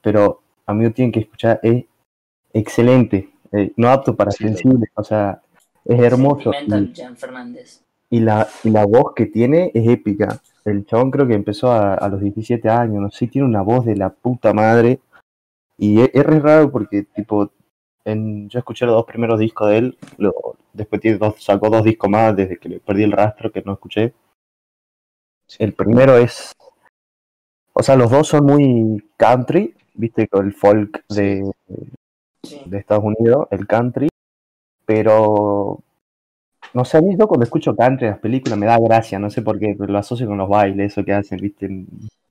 Pero, 0.02 0.42
amigo, 0.66 0.92
tienen 0.92 1.12
que 1.12 1.20
escuchar, 1.20 1.60
es 1.62 1.86
excelente. 2.54 3.30
eh, 3.52 3.72
no 3.78 3.90
apto 3.90 4.16
para 4.16 4.32
Sí, 4.32 4.44
sensibles, 4.46 4.90
o 4.96 5.04
sea, 5.04 5.42
es 5.86 6.00
hermoso. 6.00 6.52
Y, 6.52 6.70
Fernández. 7.16 7.82
y 8.10 8.20
la, 8.20 8.48
y 8.64 8.70
la 8.70 8.86
voz 8.86 9.14
que 9.16 9.26
tiene 9.26 9.72
es 9.74 9.88
épica. 9.88 10.42
El 10.68 10.86
chabón 10.86 11.12
creo 11.12 11.26
que 11.28 11.34
empezó 11.34 11.72
a, 11.72 11.96
a 11.96 12.10
los 12.10 12.22
17 12.22 12.70
años, 12.70 13.02
no 13.02 13.10
sé, 13.10 13.28
tiene 13.28 13.48
una 13.48 13.62
voz 13.62 13.86
de 13.86 13.96
la 13.96 14.10
puta 14.10 14.54
madre. 14.54 15.00
Y 15.78 16.02
es, 16.02 16.12
es 16.14 16.26
re 16.26 16.40
raro 16.40 16.72
porque, 16.72 17.04
tipo, 17.04 17.52
en, 18.06 18.50
yo 18.50 18.60
escuché 18.60 18.86
los 18.86 18.96
dos 18.96 19.06
primeros 19.06 19.40
discos 19.40 19.70
de 19.70 19.78
él, 19.78 19.98
lo- 20.18 20.34
después 20.74 21.02
tiene 21.02 21.18
dos, 21.18 21.42
sacó 21.44 21.70
dos 21.70 21.84
discos 21.84 22.10
más 22.10 22.36
desde 22.36 22.58
que 22.58 22.70
le 22.70 22.80
perdí 22.80 23.04
el 23.04 23.12
rastro, 23.14 23.52
que 23.52 23.62
no 23.64 23.74
escuché. 23.74 24.14
El 25.60 25.74
primero 25.74 26.18
es. 26.18 26.52
O 27.74 27.84
sea, 27.84 27.96
los 27.96 28.12
dos 28.12 28.28
son 28.28 28.46
muy 28.46 29.04
country, 29.18 29.74
viste, 29.94 30.28
con 30.28 30.46
el 30.46 30.54
folk 30.54 31.06
de, 31.10 31.50
de 32.66 32.78
Estados 32.78 33.04
Unidos, 33.06 33.48
el 33.52 33.68
country. 33.68 34.10
Pero. 34.86 35.82
No 36.78 36.86
sé, 36.86 37.00
a 37.00 37.02
mí 37.02 37.16
yo 37.18 37.28
cuando 37.28 37.44
escucho 37.44 37.76
country 37.76 38.06
en 38.06 38.12
las 38.12 38.20
películas 38.20 38.56
me 38.56 38.68
da 38.68 38.78
gracia, 38.78 39.18
no 39.18 39.32
sé 39.32 39.42
por 39.42 39.58
qué, 39.58 39.76
pero 39.76 39.92
lo 39.92 39.98
asocio 39.98 40.28
con 40.28 40.38
los 40.38 40.48
bailes, 40.48 40.92
eso 40.92 41.04
que 41.04 41.12
hacen, 41.12 41.40
viste, 41.40 41.68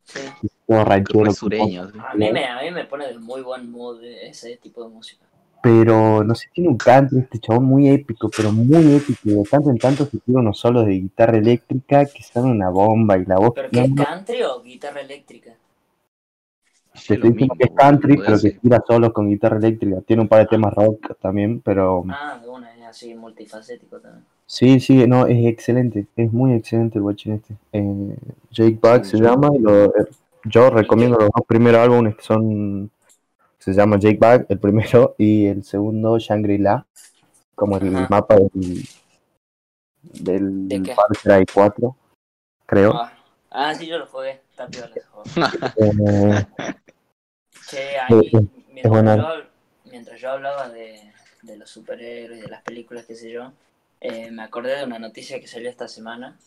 Sí. 0.05 0.21
todo 0.69 0.85
ranchero. 0.85 1.25
Re 1.25 1.33
sureños. 1.33 1.93
A 1.99 2.15
mí, 2.15 2.31
me, 2.31 2.47
a 2.47 2.63
mí 2.63 2.71
me 2.71 2.85
pone 2.85 3.09
de 3.09 3.19
muy 3.19 3.43
buen 3.43 3.69
mood 3.69 4.05
ese 4.05 4.57
tipo 4.59 4.85
de 4.85 4.91
música. 4.91 5.27
Pero 5.65 6.23
no 6.23 6.33
sé, 6.37 6.47
tiene 6.55 6.71
un 6.71 6.77
country 6.77 7.19
este 7.19 7.41
chabón 7.41 7.65
muy 7.65 7.89
épico, 7.89 8.31
pero 8.37 8.53
muy 8.53 8.95
épico. 8.95 9.31
De 9.31 9.43
tanto 9.51 9.71
en 9.71 9.79
tanto 9.79 10.07
se 10.07 10.19
tira 10.21 10.39
unos 10.39 10.61
solos 10.61 10.87
de 10.87 10.93
guitarra 10.93 11.39
eléctrica 11.39 12.05
que 12.05 12.23
son 12.23 12.49
una 12.49 12.71
bomba 12.71 13.19
y 13.19 13.25
la 13.25 13.39
voz. 13.39 13.51
¿Pero 13.53 13.71
qué, 13.71 13.89
no, 13.89 14.05
country 14.05 14.43
o 14.43 14.63
guitarra 14.63 15.01
eléctrica? 15.01 15.55
Te 16.93 17.15
estoy 17.15 17.31
diciendo 17.33 17.57
que 17.59 17.65
es 17.65 17.73
country, 17.77 18.17
pero 18.17 18.39
que 18.41 18.51
tira 18.53 18.81
solos 18.87 19.13
con 19.13 19.29
guitarra 19.29 19.57
eléctrica. 19.57 20.03
Tiene 20.03 20.23
un 20.23 20.29
par 20.29 20.39
de 20.39 20.47
temas 20.47 20.73
rock 20.73 21.19
también, 21.21 21.61
pero 21.63 22.05
Ah, 22.11 22.39
de 22.41 22.49
una, 22.49 22.73
es 22.77 22.85
así, 22.85 23.13
multifacético 23.13 23.99
también. 23.99 24.25
Sí, 24.47 24.81
sí, 24.81 25.07
no, 25.07 25.27
es 25.27 25.45
excelente. 25.47 26.07
Es 26.17 26.33
muy 26.33 26.53
excelente 26.55 26.99
el 26.99 27.03
guachín 27.03 27.35
este. 27.35 27.55
Eh, 27.73 28.17
Jake 28.51 28.79
Buck 28.81 29.05
se 29.05 29.19
llama 29.19 29.51
y 29.55 29.59
lo- 29.59 29.87
eh, 29.97 30.07
yo 30.45 30.71
recomiendo 30.71 31.19
los 31.19 31.31
dos 31.35 31.47
primeros 31.47 31.81
álbumes 31.81 32.17
que 32.17 32.23
son. 32.23 32.91
Se 33.59 33.73
llama 33.73 33.99
Jake 33.99 34.19
Buck, 34.21 34.47
el 34.49 34.59
primero, 34.59 35.15
y 35.19 35.47
el 35.47 35.65
segundo 35.65 36.19
Shangri-La, 36.19 36.87
como 37.55 37.79
el 37.79 37.97
Ajá. 37.97 38.07
mapa 38.09 38.37
del, 38.37 38.83
del 40.03 40.69
¿De? 40.69 40.95
Far 40.95 41.09
Cry 41.23 41.45
4, 41.53 41.97
creo. 42.67 42.93
Ah, 42.95 43.13
ah, 43.51 43.75
sí, 43.75 43.87
yo 43.87 43.99
lo 43.99 44.07
jugué. 44.07 44.41
Está 44.51 44.69
juego. 44.69 45.25
Eh, 45.79 46.47
Che, 47.69 47.99
ahí, 47.99 48.31
mientras, 48.73 48.91
buena. 48.93 49.17
yo, 49.17 49.27
mientras 49.91 50.21
yo 50.21 50.31
hablaba 50.31 50.69
de, 50.69 51.01
de 51.43 51.57
los 51.57 51.69
superhéroes, 51.69 52.41
de 52.43 52.49
las 52.49 52.63
películas, 52.63 53.05
qué 53.07 53.17
sé 53.17 53.31
yo, 53.33 53.53
eh, 54.01 54.31
me 54.31 54.43
acordé 54.43 54.77
de 54.77 54.85
una 54.85 54.99
noticia 54.99 55.41
que 55.41 55.47
salió 55.47 55.71
esta 55.71 55.89
semana, 55.89 56.39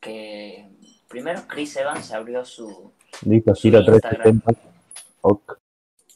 que 0.00 0.68
primero 1.08 1.46
Chris 1.46 1.76
Evans 1.76 2.12
abrió 2.12 2.44
su, 2.44 2.92
listo, 3.24 3.54
su 3.54 3.68
Instagram. 3.68 4.40
360. 4.40 4.52
Ok. 5.22 5.58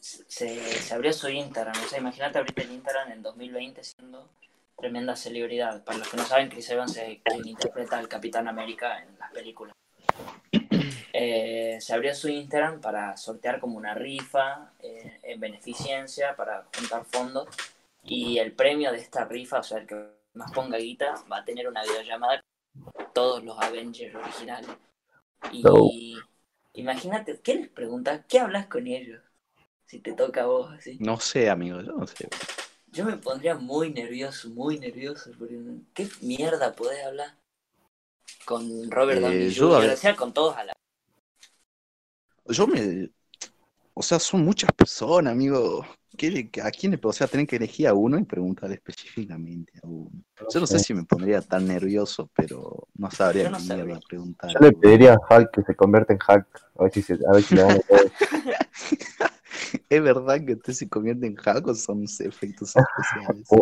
Se, 0.00 0.58
se 0.58 0.94
abrió 0.94 1.12
su 1.12 1.28
Instagram, 1.28 1.74
o 1.84 1.88
sea, 1.88 1.98
imagínate 1.98 2.38
abrirte 2.38 2.62
el 2.62 2.72
Instagram 2.72 3.12
en 3.12 3.22
2020 3.22 3.82
siendo 3.82 4.28
tremenda 4.76 5.16
celebridad. 5.16 5.82
Para 5.84 5.98
los 5.98 6.08
que 6.08 6.16
no 6.16 6.24
saben, 6.24 6.48
Chris 6.48 6.70
Evans 6.70 6.96
es 6.96 7.18
quien 7.24 7.46
interpreta 7.46 7.98
al 7.98 8.08
Capitán 8.08 8.48
América 8.48 9.02
en 9.02 9.18
las 9.18 9.32
películas. 9.32 9.74
Eh, 11.20 11.78
se 11.80 11.94
abrió 11.94 12.14
su 12.14 12.28
Instagram 12.28 12.80
para 12.80 13.16
sortear 13.16 13.58
como 13.58 13.76
una 13.76 13.92
rifa 13.92 14.70
eh, 14.78 15.18
en 15.24 15.40
beneficencia 15.40 16.36
para 16.36 16.66
juntar 16.76 17.04
fondos 17.06 17.48
y 18.04 18.38
el 18.38 18.52
premio 18.52 18.92
de 18.92 18.98
esta 18.98 19.24
rifa, 19.24 19.58
o 19.58 19.62
sea, 19.64 19.78
el 19.78 19.86
que 19.86 19.96
más 20.38 20.52
ponga 20.52 20.78
guita, 20.78 21.14
va 21.30 21.38
a 21.38 21.44
tener 21.44 21.68
una 21.68 21.82
videollamada 21.82 22.40
con 22.94 23.12
todos 23.12 23.44
los 23.44 23.60
Avengers 23.60 24.14
originales. 24.14 24.70
Y 25.52 26.16
imagínate, 26.74 27.40
¿qué 27.40 27.56
les 27.56 27.68
preguntas? 27.68 28.24
¿Qué 28.28 28.38
hablas 28.38 28.66
con 28.68 28.86
ellos? 28.86 29.20
Si 29.84 29.98
te 29.98 30.12
toca 30.12 30.42
a 30.42 30.46
vos 30.46 30.70
así. 30.72 30.96
No 31.00 31.18
sé, 31.18 31.50
amigo, 31.50 31.80
yo 31.80 31.92
no 31.92 32.06
sé. 32.06 32.28
Yo 32.86 33.04
me 33.04 33.16
pondría 33.16 33.54
muy 33.54 33.90
nervioso, 33.90 34.48
muy 34.50 34.78
nervioso. 34.78 35.30
Porque, 35.38 35.58
¿Qué 35.94 36.08
mierda 36.20 36.72
podés 36.74 37.04
hablar? 37.04 37.36
Con 38.44 38.90
Robert 38.90 39.18
Eh, 39.18 39.22
Downey 39.22 39.54
Jr., 39.54 39.92
o 39.92 39.96
sea, 39.96 40.16
con 40.16 40.32
todos 40.32 40.56
a 40.56 40.64
la... 40.64 40.72
Yo 42.46 42.66
me. 42.66 43.10
O 43.98 44.02
sea, 44.02 44.20
son 44.20 44.44
muchas 44.44 44.70
personas, 44.72 45.32
amigo. 45.32 45.84
¿Qué- 46.16 46.48
¿A 46.62 46.70
quién 46.70 46.92
le 46.92 47.00
O 47.02 47.12
sea, 47.12 47.26
tener 47.26 47.48
que 47.48 47.56
elegir 47.56 47.88
a 47.88 47.94
uno 47.94 48.16
y 48.16 48.22
preguntarle 48.22 48.76
específicamente 48.76 49.72
a 49.82 49.88
uno. 49.88 50.22
Yo 50.54 50.60
no 50.60 50.68
sé 50.68 50.78
si 50.78 50.94
me 50.94 51.02
pondría 51.02 51.40
tan 51.40 51.66
nervioso, 51.66 52.30
pero 52.32 52.86
no 52.94 53.10
sabría 53.10 53.50
no 53.50 53.56
qué 53.56 53.64
sabría. 53.64 53.84
mierda 53.86 54.00
preguntar. 54.08 54.52
Yo 54.54 54.60
le 54.60 54.72
pediría 54.72 55.14
a 55.14 55.18
Hulk 55.36 55.50
que 55.52 55.62
se 55.64 55.74
convierta 55.74 56.12
en 56.12 56.20
Hulk. 56.20 56.46
A 56.78 56.82
ver 56.84 56.92
si, 56.92 57.02
se, 57.02 57.14
a 57.14 57.32
ver 57.32 57.42
si 57.42 57.56
le 57.56 57.62
dan 57.62 57.80
¿Es 59.88 60.02
verdad 60.02 60.44
que 60.46 60.52
usted 60.52 60.72
se 60.74 60.88
convierte 60.88 61.26
en 61.26 61.32
Hulk 61.36 61.66
o 61.66 61.74
son 61.74 62.04
efectos 62.04 62.74
especiales? 62.76 63.48
Hoy, 63.50 63.60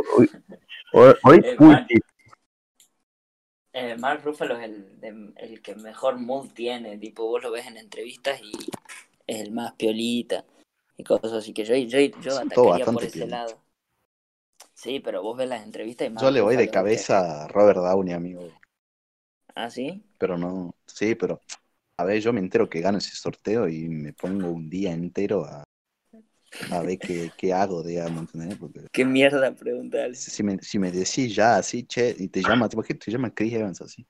hoy, 1.22 1.42
hoy 1.58 1.86
Eh, 3.72 3.96
Mark- 3.98 4.22
Ruffalo 4.22 4.58
es 4.58 4.64
el, 4.64 5.32
el 5.36 5.62
que 5.62 5.74
mejor 5.76 6.18
mood 6.18 6.48
tiene. 6.52 6.98
Tipo, 6.98 7.26
vos 7.26 7.42
lo 7.42 7.50
ves 7.50 7.66
en 7.66 7.78
entrevistas 7.78 8.38
y 8.42 8.52
es 9.26 9.40
el 9.40 9.52
más 9.52 9.72
piolita 9.74 10.44
y 10.96 11.04
cosas 11.04 11.32
así. 11.32 11.52
Que 11.52 11.64
yo, 11.64 11.74
yo, 11.76 11.98
yo 12.20 12.32
Son 12.32 12.38
atacaría 12.38 12.84
por 12.86 13.04
ese 13.04 13.18
piolitas. 13.18 13.28
lado. 13.28 13.58
Sí, 14.74 15.00
pero 15.00 15.22
vos 15.22 15.36
ves 15.36 15.48
las 15.48 15.64
entrevistas 15.64 16.06
y 16.06 16.10
Mark 16.10 16.24
Yo 16.24 16.30
le 16.30 16.40
voy 16.40 16.56
de 16.56 16.70
cabeza 16.70 17.44
a 17.44 17.48
Robert 17.48 17.78
Downey, 17.78 18.14
amigo. 18.14 18.52
¿Ah, 19.54 19.70
sí? 19.70 20.04
Pero 20.18 20.38
no, 20.38 20.74
sí, 20.86 21.14
pero 21.14 21.40
a 21.98 22.04
ver, 22.04 22.20
yo 22.20 22.32
me 22.32 22.40
entero 22.40 22.68
que 22.68 22.80
gano 22.80 22.98
ese 22.98 23.14
sorteo 23.16 23.68
y 23.68 23.88
me 23.88 24.12
pongo 24.12 24.50
un 24.50 24.68
día 24.70 24.92
entero 24.92 25.44
a, 25.44 25.64
a 26.70 26.82
ver 26.82 26.98
qué, 27.00 27.32
qué 27.36 27.52
hago, 27.52 27.82
digamos, 27.82 28.22
¿entendés? 28.34 28.58
Porque 28.58 28.80
¿Qué 28.92 29.04
mierda 29.04 29.54
preguntarle? 29.54 30.14
si 30.16 30.30
si 30.30 30.42
me, 30.42 30.58
si 30.62 30.78
me 30.78 30.90
decís 30.90 31.34
ya 31.34 31.56
así, 31.56 31.84
che, 31.84 32.14
y 32.18 32.28
te 32.28 32.42
llama, 32.42 32.68
¿por 32.68 32.84
qué 32.84 32.94
te 32.94 33.10
llama 33.10 33.32
Chris 33.34 33.52
Evans 33.54 33.80
así? 33.82 34.06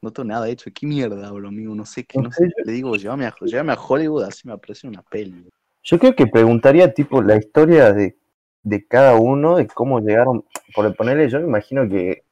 No 0.00 0.12
tengo 0.12 0.28
nada 0.28 0.48
hecho, 0.48 0.70
¿qué 0.72 0.86
mierda 0.86 1.28
hablo, 1.28 1.48
amigo? 1.48 1.74
No 1.74 1.84
sé 1.84 2.04
qué, 2.04 2.20
no 2.20 2.30
sé. 2.30 2.50
Le 2.64 2.72
digo, 2.72 2.94
llévame 2.96 3.26
a, 3.26 3.34
llévame 3.40 3.72
a 3.72 3.78
Hollywood, 3.80 4.24
así 4.24 4.46
me 4.46 4.54
aparece 4.54 4.86
una 4.86 5.02
peli. 5.02 5.48
Yo 5.82 5.98
creo 5.98 6.14
que 6.14 6.26
preguntaría 6.26 6.92
tipo 6.92 7.22
la 7.22 7.36
historia 7.36 7.92
de, 7.92 8.16
de 8.62 8.86
cada 8.86 9.16
uno, 9.16 9.56
de 9.56 9.66
cómo 9.66 10.00
llegaron. 10.00 10.44
Por 10.74 10.94
ponerle, 10.94 11.28
yo 11.28 11.40
me 11.40 11.46
imagino 11.46 11.88
que 11.88 12.22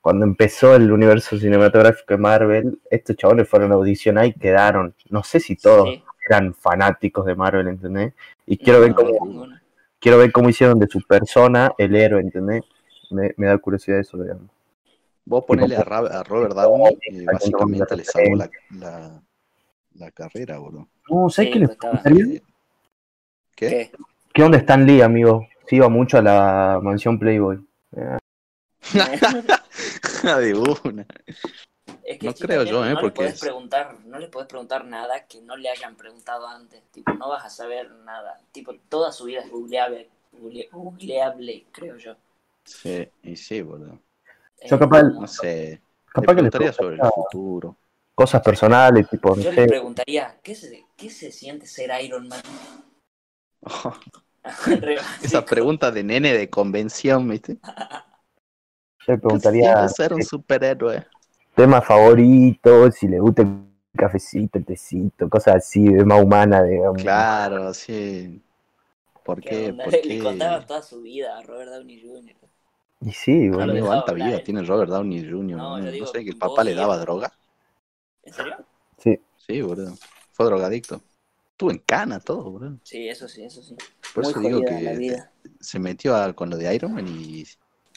cuando 0.00 0.24
empezó 0.24 0.74
el 0.76 0.90
universo 0.92 1.36
cinematográfico 1.38 2.14
de 2.14 2.18
Marvel, 2.18 2.78
estos 2.90 3.16
chabones 3.16 3.48
fueron 3.48 3.72
a 3.72 3.74
audicionar 3.74 4.26
y 4.26 4.32
quedaron. 4.34 4.94
No 5.10 5.22
sé 5.22 5.40
si 5.40 5.56
todos, 5.56 5.88
Sí. 5.88 6.02
eran 6.28 6.54
fanáticos 6.54 7.26
de 7.26 7.34
Marvel, 7.34 7.68
¿entendés? 7.68 8.14
Y 8.46 8.56
quiero 8.56 8.80
ver 8.80 8.90
No, 8.90 8.96
cómo, 8.96 9.46
quiero 9.98 10.18
ver 10.18 10.32
cómo 10.32 10.48
hicieron 10.48 10.78
de 10.78 10.86
su 10.86 11.00
persona 11.02 11.72
el 11.76 11.94
héroe, 11.96 12.20
¿entendés? 12.20 12.62
Me, 13.10 13.34
me 13.36 13.46
da 13.46 13.58
curiosidad 13.58 13.98
eso, 13.98 14.16
digamos. 14.22 14.50
Vos 15.26 15.44
ponele 15.46 15.76
a, 15.76 15.82
Ra- 15.82 16.20
a 16.20 16.22
Robert 16.22 16.54
Downey 16.54 16.98
y 17.08 17.24
básicamente 17.24 17.96
le 17.96 18.04
salvó 18.04 18.36
la, 18.36 18.50
la, 18.78 19.22
la 19.94 20.10
carrera, 20.10 20.58
boludo. 20.58 20.88
No, 21.08 21.30
¿sabes 21.30 21.48
Sí, 21.48 21.52
qué 21.52 21.58
le 21.60 21.64
estaba- 21.72 22.02
¿Qué? 22.02 22.42
¿Qué? 23.56 23.92
¿Qué 24.32 24.42
onda 24.42 24.58
Stan 24.58 24.84
Lee, 24.86 25.00
amigo? 25.00 25.46
Sí, 25.66 25.76
iba 25.76 25.88
mucho 25.88 26.18
a 26.18 26.22
la 26.22 26.78
mansión 26.82 27.18
Playboy. 27.18 27.64
de 30.22 30.54
una. 30.84 31.06
Es 32.02 32.18
que 32.18 32.26
No 32.26 32.34
creo 32.34 32.64
yo, 32.64 32.84
¿eh? 32.84 32.90
no 32.90 33.00
Porque 33.00 33.06
le 33.06 33.12
podés 33.12 33.34
es- 33.34 33.40
preguntar, 33.40 33.96
no 34.04 34.18
le 34.18 34.28
podés 34.28 34.48
preguntar 34.48 34.84
nada 34.84 35.26
que 35.26 35.40
no 35.40 35.56
le 35.56 35.70
hayan 35.70 35.96
preguntado 35.96 36.46
antes. 36.46 36.82
Tipo, 36.90 37.12
no 37.14 37.28
vas 37.30 37.44
a 37.44 37.50
saber 37.50 37.90
nada. 38.04 38.38
Tipo, 38.52 38.74
toda 38.88 39.10
su 39.12 39.24
vida 39.24 39.40
es 39.40 39.50
googleable, 39.50 40.10
google- 40.32 40.68
googleable, 40.70 41.64
creo 41.72 41.96
yo. 41.96 42.14
Sí, 42.64 43.08
y 43.22 43.36
sí, 43.36 43.62
boludo. 43.62 43.98
Yo 44.64 44.76
Eh, 44.76 44.78
capaz- 44.78 45.02
No 45.20 45.26
sé. 45.26 45.80
Le 46.12 46.12
Capaz 46.12 46.34
que 46.34 46.42
le 46.42 46.50
preguntaría 46.50 46.72
sobre 46.72 46.96
el 46.96 47.02
futuro. 47.02 47.76
cosas 48.14 48.42
personales, 48.42 49.08
tipo, 49.08 49.34
yo 49.34 49.50
le 49.50 49.62
preguntaría, 49.66 50.38
¿qué 50.42 50.54
se, 50.54 50.84
¿qué 50.96 51.10
se 51.10 51.32
siente 51.32 51.66
ser 51.66 51.90
Iron 52.04 52.28
Man? 52.28 52.40
Re 54.80 54.96
Esa 55.22 55.40
básico. 55.40 55.48
pregunta 55.48 55.90
de 55.90 56.02
nene 56.04 56.32
de 56.32 56.48
convención, 56.50 57.28
¿viste? 57.28 57.58
yo 59.06 59.12
le 59.14 59.18
¿Qué 59.28 59.38
se 59.38 59.40
preguntaría 59.42 59.74
siente 59.74 59.88
ser 59.88 60.12
un 60.14 60.22
superhéroe? 60.22 61.06
temas 61.54 61.84
favoritos, 61.86 62.94
si 62.94 63.08
le 63.08 63.18
gusta 63.20 63.42
el 63.42 63.64
cafecito, 63.96 64.58
el 64.58 64.64
tecito, 64.64 65.28
cosas 65.28 65.56
así, 65.56 65.84
de 65.88 66.04
más 66.04 66.22
humana, 66.22 66.62
digamos. 66.62 67.02
Claro, 67.02 67.72
sí. 67.74 68.42
¿Por 69.24 69.40
¿Qué 69.40 69.50
qué? 69.50 69.56
onda? 69.56 69.84
¿Por 69.84 69.92
Le, 69.92 70.02
qué? 70.02 70.08
le 70.08 70.18
contaba 70.18 70.66
toda 70.66 70.82
su 70.82 71.02
vida 71.02 71.38
a 71.38 71.42
Robert 71.42 71.70
Downey 71.70 72.00
Jr. 72.02 72.36
Y 73.04 73.12
sí, 73.12 73.50
cuánta 73.50 74.12
hablar, 74.12 74.28
vida 74.28 74.42
tiene 74.42 74.62
Robert 74.62 74.90
Downey 74.90 75.20
Jr. 75.28 75.56
No, 75.56 75.56
No, 75.56 75.78
yo 75.78 75.84
¿No 75.84 75.90
digo, 75.90 76.06
sé 76.06 76.24
que 76.24 76.30
el 76.30 76.38
papá 76.38 76.64
le 76.64 76.74
daba 76.74 76.96
droga. 76.98 77.32
¿En 78.22 78.32
serio? 78.32 78.56
Sí. 78.98 79.20
Sí, 79.36 79.60
boludo. 79.60 79.94
Fue 80.32 80.46
drogadicto. 80.46 81.02
Estuvo 81.50 81.70
en 81.70 81.78
cana 81.78 82.18
todo, 82.20 82.50
boludo. 82.50 82.78
Sí, 82.82 83.08
eso 83.08 83.28
sí, 83.28 83.44
eso 83.44 83.62
sí. 83.62 83.76
Por 84.14 84.24
Muy 84.24 84.30
eso 84.32 84.40
digo 84.40 84.60
que 84.62 85.18
se 85.60 85.78
metió 85.78 86.16
a- 86.16 86.32
con 86.32 86.48
lo 86.50 86.56
de 86.56 86.74
Iron 86.74 86.94
Man 86.94 87.06
y, 87.06 87.44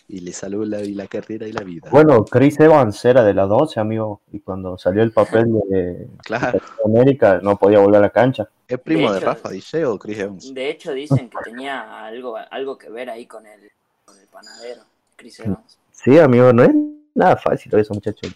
y 0.10 0.20
le 0.20 0.34
salvó 0.34 0.66
la, 0.66 0.82
y 0.82 0.94
la 0.94 1.08
carrera 1.08 1.48
y 1.48 1.54
la 1.54 1.64
vida. 1.64 1.90
Bueno, 1.90 2.26
Chris 2.26 2.60
Evans 2.60 3.04
era 3.06 3.24
de 3.24 3.34
las 3.34 3.48
12, 3.48 3.80
amigo, 3.80 4.22
y 4.32 4.42
cuando 4.42 4.78
salió 4.78 5.02
el 5.04 5.12
papel 5.14 5.54
de 5.70 6.08
Claro. 6.26 6.60
América 6.86 7.40
no 7.42 7.58
podía 7.58 7.80
volver 7.80 8.00
a 8.00 8.02
la 8.02 8.10
cancha. 8.10 8.50
¿Es 8.68 8.80
primo 8.80 9.10
de, 9.12 9.18
hecho- 9.20 9.26
Rafa 9.28 9.50
Dice 9.50 9.86
o 9.86 9.98
Chris 9.98 10.20
Evans? 10.20 10.54
De 10.54 10.70
hecho, 10.70 10.92
dicen 10.94 11.30
que 11.30 11.38
tenía 11.44 12.06
algo, 12.06 12.36
algo 12.52 12.78
que 12.78 12.90
ver 12.90 13.10
ahí 13.10 13.26
con 13.26 13.46
el, 13.48 13.72
con 14.06 14.20
el 14.20 14.28
panadero, 14.28 14.82
Chris 15.18 15.40
Evans. 15.42 15.80
Sí, 15.92 16.18
amigo, 16.20 16.54
no 16.54 16.64
es 16.64 16.72
nada 17.14 17.36
fácil 17.38 17.74
eso, 17.76 17.94
muchachos. 17.94 18.34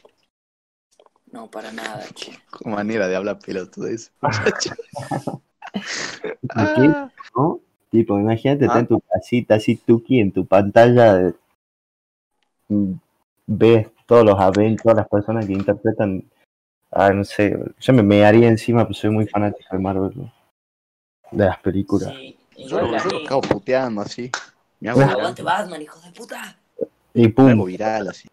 No, 1.32 1.50
para 1.50 1.72
nada, 1.72 2.04
che. 2.14 2.32
Qué 2.60 2.70
manera 2.70 3.08
de 3.08 3.16
hablar 3.16 3.40
pelotudo 3.40 3.88
ese 3.88 4.12
muchacho. 4.22 4.76
Ah, 6.50 7.10
¿No? 7.36 7.62
Tipo, 7.90 8.20
imagínate, 8.20 8.66
Ah. 8.66 8.68
estar 8.68 8.80
en 8.82 8.88
tu 8.88 9.00
casita 9.02 9.56
así, 9.56 9.78
tuki, 9.78 10.20
en 10.20 10.32
tu 10.34 10.46
pantalla, 10.46 11.14
de- 11.16 11.36
mm, 12.68 12.94
ves 13.48 13.88
todos 14.06 14.26
los 14.26 14.38
Avengers, 14.40 14.84
todas 14.84 14.98
las 14.98 15.08
personas 15.08 15.46
que 15.46 15.54
interpretan, 15.54 16.30
ah, 16.92 17.12
no 17.12 17.24
sé, 17.24 17.58
yo 17.80 17.94
me 17.94 18.04
mearía 18.04 18.48
encima, 18.50 18.86
pues 18.86 18.98
soy 18.98 19.12
muy 19.12 19.28
fanático 19.28 19.70
de 19.72 19.80
Marvel, 19.82 20.12
¿no? 20.16 20.34
de 21.32 21.46
las 21.46 21.60
películas. 21.60 22.14
Sí, 22.14 22.38
yo, 22.68 22.82
lo- 22.82 22.98
yo 23.10 23.18
acabo 23.24 23.42
puteando 23.42 24.02
así. 24.02 24.30
Me 24.82 24.90
hago. 24.90 25.00
Aguante 25.02 25.44
Batman, 25.44 25.82
hijo 25.82 26.00
de 26.02 26.12
puta. 26.12 26.58
Y 27.14 27.28
pum, 27.30 27.66
viral 27.66 28.08
así. 28.10 28.28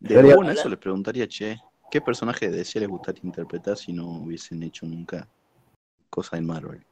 De 0.00 0.14
Sería- 0.14 0.36
una, 0.36 0.52
eso 0.52 0.68
le 0.68 0.76
preguntaría, 0.76 1.26
che, 1.28 1.58
¿qué 1.90 2.00
personaje 2.00 2.50
de 2.50 2.58
DC 2.58 2.80
les 2.80 2.88
gustaría 2.88 3.22
interpretar 3.24 3.76
si 3.76 3.92
no 3.92 4.06
hubiesen 4.06 4.62
hecho 4.62 4.86
nunca 4.86 5.28
cosa 6.10 6.36
en 6.36 6.46
Marvel? 6.46 6.84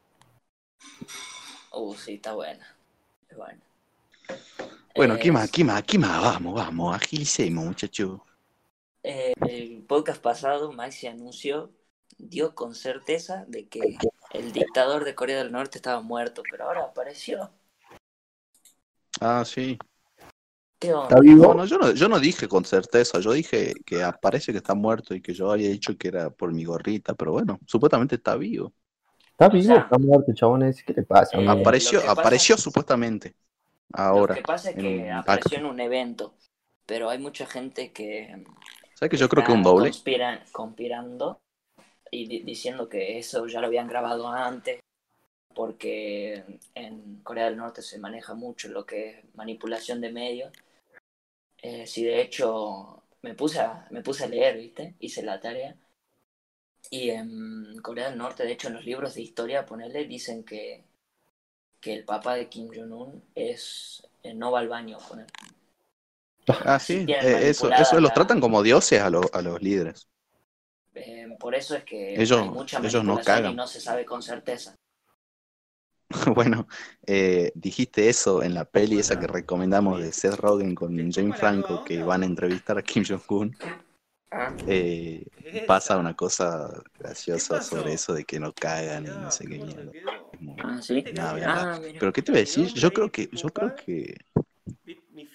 Uh, 1.72 1.94
sí, 1.94 2.14
está 2.14 2.35
buena. 2.35 2.66
Es 3.29 3.37
buena. 3.37 3.61
Bueno, 4.94 5.14
Eh, 5.14 5.18
¿qué 5.20 5.33
más? 5.33 5.51
¿Qué 5.51 5.64
más? 5.64 5.83
¿Qué 5.85 5.98
más? 5.98 6.20
Vamos, 6.22 6.55
vamos, 6.55 6.94
agilicemos, 6.94 7.64
muchachos. 7.64 8.20
eh, 9.03 9.33
el 9.48 9.83
podcast 9.83 10.22
pasado, 10.22 10.72
Maxi 10.72 11.07
anunció, 11.07 11.70
dio 12.18 12.55
con 12.55 12.75
certeza 12.75 13.44
de 13.48 13.66
que 13.68 13.98
el 14.33 14.53
dictador 14.53 15.05
de 15.05 15.14
Corea 15.14 15.38
del 15.38 15.51
Norte 15.53 15.79
estaba 15.79 16.01
muerto, 16.03 16.42
pero 16.51 16.64
ahora 16.66 16.85
apareció. 16.85 17.51
Ah, 19.20 19.44
sí. 19.44 19.79
¿Está 20.88 21.21
vivo? 21.21 21.49
No, 21.49 21.55
no, 21.55 21.64
yo 21.66 21.79
no, 21.79 21.90
yo 21.92 22.09
no 22.09 22.18
dije 22.18 22.49
con 22.49 22.64
certeza, 22.64 23.21
yo 23.21 23.33
dije 23.33 23.75
que 23.85 24.03
parece 24.21 24.53
que 24.53 24.59
está 24.59 24.75
muerto 24.75 25.14
y 25.14 25.21
que 25.21 25.33
yo 25.35 25.51
había 25.51 25.68
dicho 25.68 25.97
que 25.97 26.09
era 26.09 26.31
por 26.31 26.53
mi 26.53 26.64
gorrita, 26.64 27.14
pero 27.14 27.33
bueno, 27.33 27.59
supuestamente 27.66 28.16
está 28.16 28.37
vivo. 28.37 28.73
¿Está 29.31 29.49
o 29.49 29.51
vivo? 29.51 29.75
sea, 29.75 29.79
¿Está 29.79 29.99
muerto, 29.99 30.33
chabones? 30.35 30.83
¿Qué 30.83 30.92
le 30.92 31.03
pasa? 31.03 31.38
eh, 31.38 31.47
apareció, 31.49 32.01
pasa- 32.01 32.12
apareció 32.12 32.57
supuestamente. 32.57 33.35
Ahora. 33.92 34.35
Lo 34.35 34.40
que 34.40 34.47
pasa 34.47 34.71
es 34.71 34.77
que 34.77 35.11
apareció 35.11 35.59
en 35.59 35.66
un 35.66 35.81
evento, 35.81 36.35
pero 36.87 37.11
hay 37.11 37.18
mucha 37.18 37.47
gente 37.47 37.92
que 37.92 38.45
¿Sabes 38.95 39.11
que 39.11 39.16
yo 39.16 39.29
creo 39.29 39.45
que 39.45 39.53
está 39.53 39.59
un 39.59 39.64
doble? 39.64 39.90
conspira- 39.90 40.45
conspirando 40.53 41.40
y 42.11 42.27
di- 42.27 42.42
diciendo 42.42 42.88
que 42.88 43.18
eso 43.18 43.47
ya 43.47 43.61
lo 43.61 43.66
habían 43.66 43.88
grabado 43.88 44.29
antes, 44.29 44.81
porque 45.55 46.45
en 46.75 47.21
Corea 47.23 47.47
del 47.47 47.57
Norte 47.57 47.83
se 47.83 47.99
maneja 47.99 48.35
mucho 48.35 48.68
lo 48.68 48.85
que 48.87 49.11
es 49.11 49.35
manipulación 49.35 50.01
de 50.01 50.12
medios. 50.12 50.53
Eh, 51.62 51.87
sí, 51.87 52.05
de 52.05 52.20
hecho, 52.20 53.05
me 53.22 53.35
puse, 53.35 53.61
a, 53.61 53.87
me 53.90 54.03
puse 54.03 54.25
a 54.25 54.29
leer, 54.29 54.59
¿viste? 54.59 54.94
Hice 55.01 55.22
la 55.22 55.40
tarea. 55.40 55.77
Y 56.90 57.11
en 57.11 57.79
Corea 57.81 58.09
del 58.11 58.18
Norte, 58.18 58.44
de 58.44 58.53
hecho, 58.53 58.68
en 58.68 58.75
los 58.75 58.85
libros 58.85 59.14
de 59.14 59.22
historia, 59.22 59.64
ponerle, 59.64 60.05
dicen 60.05 60.44
que, 60.44 60.85
que 61.81 61.94
el 61.94 62.05
papá 62.05 62.35
de 62.35 62.48
Kim 62.48 62.68
Jong-un 62.75 63.22
es, 63.35 64.07
eh, 64.22 64.35
no 64.35 64.51
va 64.53 64.59
al 64.61 64.68
baño, 64.68 64.98
poner. 65.09 65.27
Ah, 66.64 66.79
sí, 66.81 67.07
eh, 67.09 67.48
eso, 67.51 67.70
eso 67.70 68.01
los 68.01 68.11
la- 68.11 68.14
tratan 68.14 68.40
como 68.40 68.62
dioses 68.62 69.01
a, 69.01 69.09
los- 69.11 69.33
a 69.33 69.40
los 69.42 69.62
líderes. 69.62 70.09
Eh, 70.94 71.29
por 71.38 71.55
eso 71.55 71.77
es 71.77 71.85
que 71.85 72.20
Ellos- 72.20 72.42
hay 72.42 72.48
mucha 72.51 72.79
ellos 72.81 73.05
no 73.05 73.20
cagan. 73.20 73.53
y 73.53 73.55
no 73.55 73.66
se 73.66 73.81
sabe 73.81 74.05
con 74.05 74.22
certeza. 74.22 74.75
Bueno, 76.35 76.67
eh, 77.07 77.53
dijiste 77.55 78.09
eso 78.09 78.43
en 78.43 78.55
la 78.55 78.65
peli 78.65 78.99
esa 78.99 79.19
que 79.19 79.27
recomendamos 79.27 80.01
de 80.01 80.13
Seth 80.13 80.37
Rogen 80.37 80.75
con 80.75 80.97
James 81.11 81.37
Franco, 81.37 81.83
que 81.85 82.03
van 82.03 82.23
a 82.23 82.27
entrevistar 82.27 82.79
a 82.79 82.83
Kim 82.83 83.05
Jong-un. 83.05 83.57
Eh, 84.67 85.27
pasa 85.67 85.99
una 85.99 86.15
cosa 86.15 86.83
graciosa 86.99 87.61
sobre 87.61 87.95
eso 87.95 88.15
de 88.15 88.25
que 88.25 88.39
no 88.39 88.53
cagan 88.53 89.05
y 89.07 89.11
no 89.11 89.31
sé 89.31 89.47
qué 89.47 89.59
mierda. 89.59 89.93
Ah, 90.59 90.81
sí. 90.81 91.05
nada, 91.13 91.35
bien, 91.35 91.49
Ah. 91.49 91.81
Pero 91.99 92.13
qué 92.13 92.23
te 92.23 92.33
voy 92.33 92.39
a 92.39 92.45
decir, 92.45 92.69
yo 92.73 92.93
creo 92.93 93.11
que, 93.11 93.29
yo 93.33 93.49
creo 93.49 93.75
que, 93.75 94.15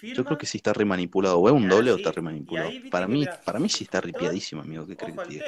yo 0.02 0.24
creo 0.24 0.38
que 0.38 0.46
sí 0.46 0.58
está 0.58 0.72
remanipulado, 0.72 1.38
o 1.38 1.48
es 1.48 1.54
un 1.54 1.68
doble 1.68 1.92
o 1.92 1.96
está 1.96 2.12
remanipulado. 2.12 2.70
Para 2.90 3.06
mí, 3.06 3.26
para 3.44 3.58
mí 3.58 3.68
sí 3.68 3.84
está 3.84 4.00
ripiadísimo, 4.00 4.62
amigo, 4.62 4.86
¿qué 4.86 4.96
crees 4.96 5.16
que 5.18 5.24
te 5.26 5.32
diga? 5.34 5.44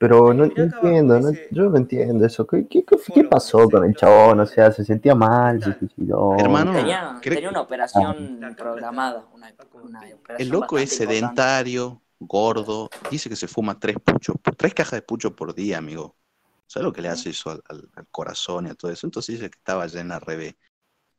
Pero 0.00 0.32
no, 0.32 0.44
entiendo, 0.44 1.20
no- 1.20 1.30
yo 1.50 1.68
no 1.68 1.76
entiendo 1.76 2.24
eso. 2.24 2.46
¿Qué, 2.46 2.66
qué, 2.66 2.82
qué- 2.86 3.24
pasó 3.24 3.68
con 3.68 3.84
el 3.84 3.94
chabón? 3.94 4.40
O 4.40 4.46
sea, 4.46 4.72
se 4.72 4.82
sentía 4.82 5.14
mal, 5.14 5.62
se 5.62 5.74
suicidó. 5.78 6.36
Hermano, 6.38 6.72
Tenía, 6.72 7.20
tenía 7.20 7.50
una 7.50 7.60
operación 7.60 8.40
Ah. 8.42 8.50
programada. 8.56 9.26
Una, 9.34 9.54
una 9.74 9.98
operación 9.98 10.18
El 10.38 10.48
loco 10.48 10.78
es 10.78 10.90
importante. 10.90 11.14
sedentario, 11.18 12.00
gordo, 12.18 12.88
dice 13.10 13.28
que 13.28 13.36
se 13.36 13.46
fuma 13.46 13.78
tres 13.78 13.98
puchos, 14.02 14.36
tres 14.56 14.72
cajas 14.72 14.92
de 14.92 15.02
pucho 15.02 15.36
por 15.36 15.54
día, 15.54 15.76
amigo. 15.76 16.16
¿Sabes 16.66 16.84
lo 16.86 16.92
que 16.94 17.02
le 17.02 17.08
hace 17.08 17.28
eso 17.28 17.50
al, 17.50 17.62
al- 17.68 17.90
al 17.94 18.06
corazón 18.10 18.68
y 18.68 18.70
a 18.70 18.74
todo 18.74 18.90
eso? 18.90 19.06
Entonces 19.06 19.34
dice 19.34 19.50
que 19.50 19.58
estaba 19.58 19.86
ya 19.86 20.00
en 20.00 20.08
la 20.08 20.18
revés. 20.18 20.54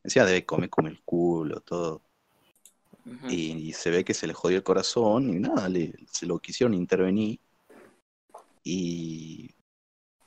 Decía, 0.04 0.26
debe 0.26 0.44
comer 0.44 0.72
como 0.72 0.88
el 0.88 1.00
culo, 1.04 1.60
todo. 1.62 2.02
Y, 3.30 3.52
y 3.52 3.74
se 3.74 3.92
ve 3.92 4.04
que 4.04 4.16
se 4.16 4.26
le 4.26 4.34
jodió 4.34 4.58
el 4.58 4.64
corazón 4.64 5.30
y 5.30 5.40
nada, 5.40 5.70
le, 5.70 5.94
se 6.12 6.26
lo 6.26 6.40
quisieron 6.40 6.74
intervenir. 6.74 7.40
Y, 8.64 9.56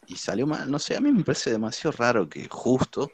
y 0.07 0.17
salió 0.17 0.47
mal. 0.47 0.71
No 0.71 0.79
sé, 0.79 0.97
a 0.97 1.01
mí 1.01 1.13
me 1.13 1.25
parece 1.25 1.51
demasiado 1.51 1.97
raro 1.97 2.29
que 2.29 2.49
justo, 2.49 3.11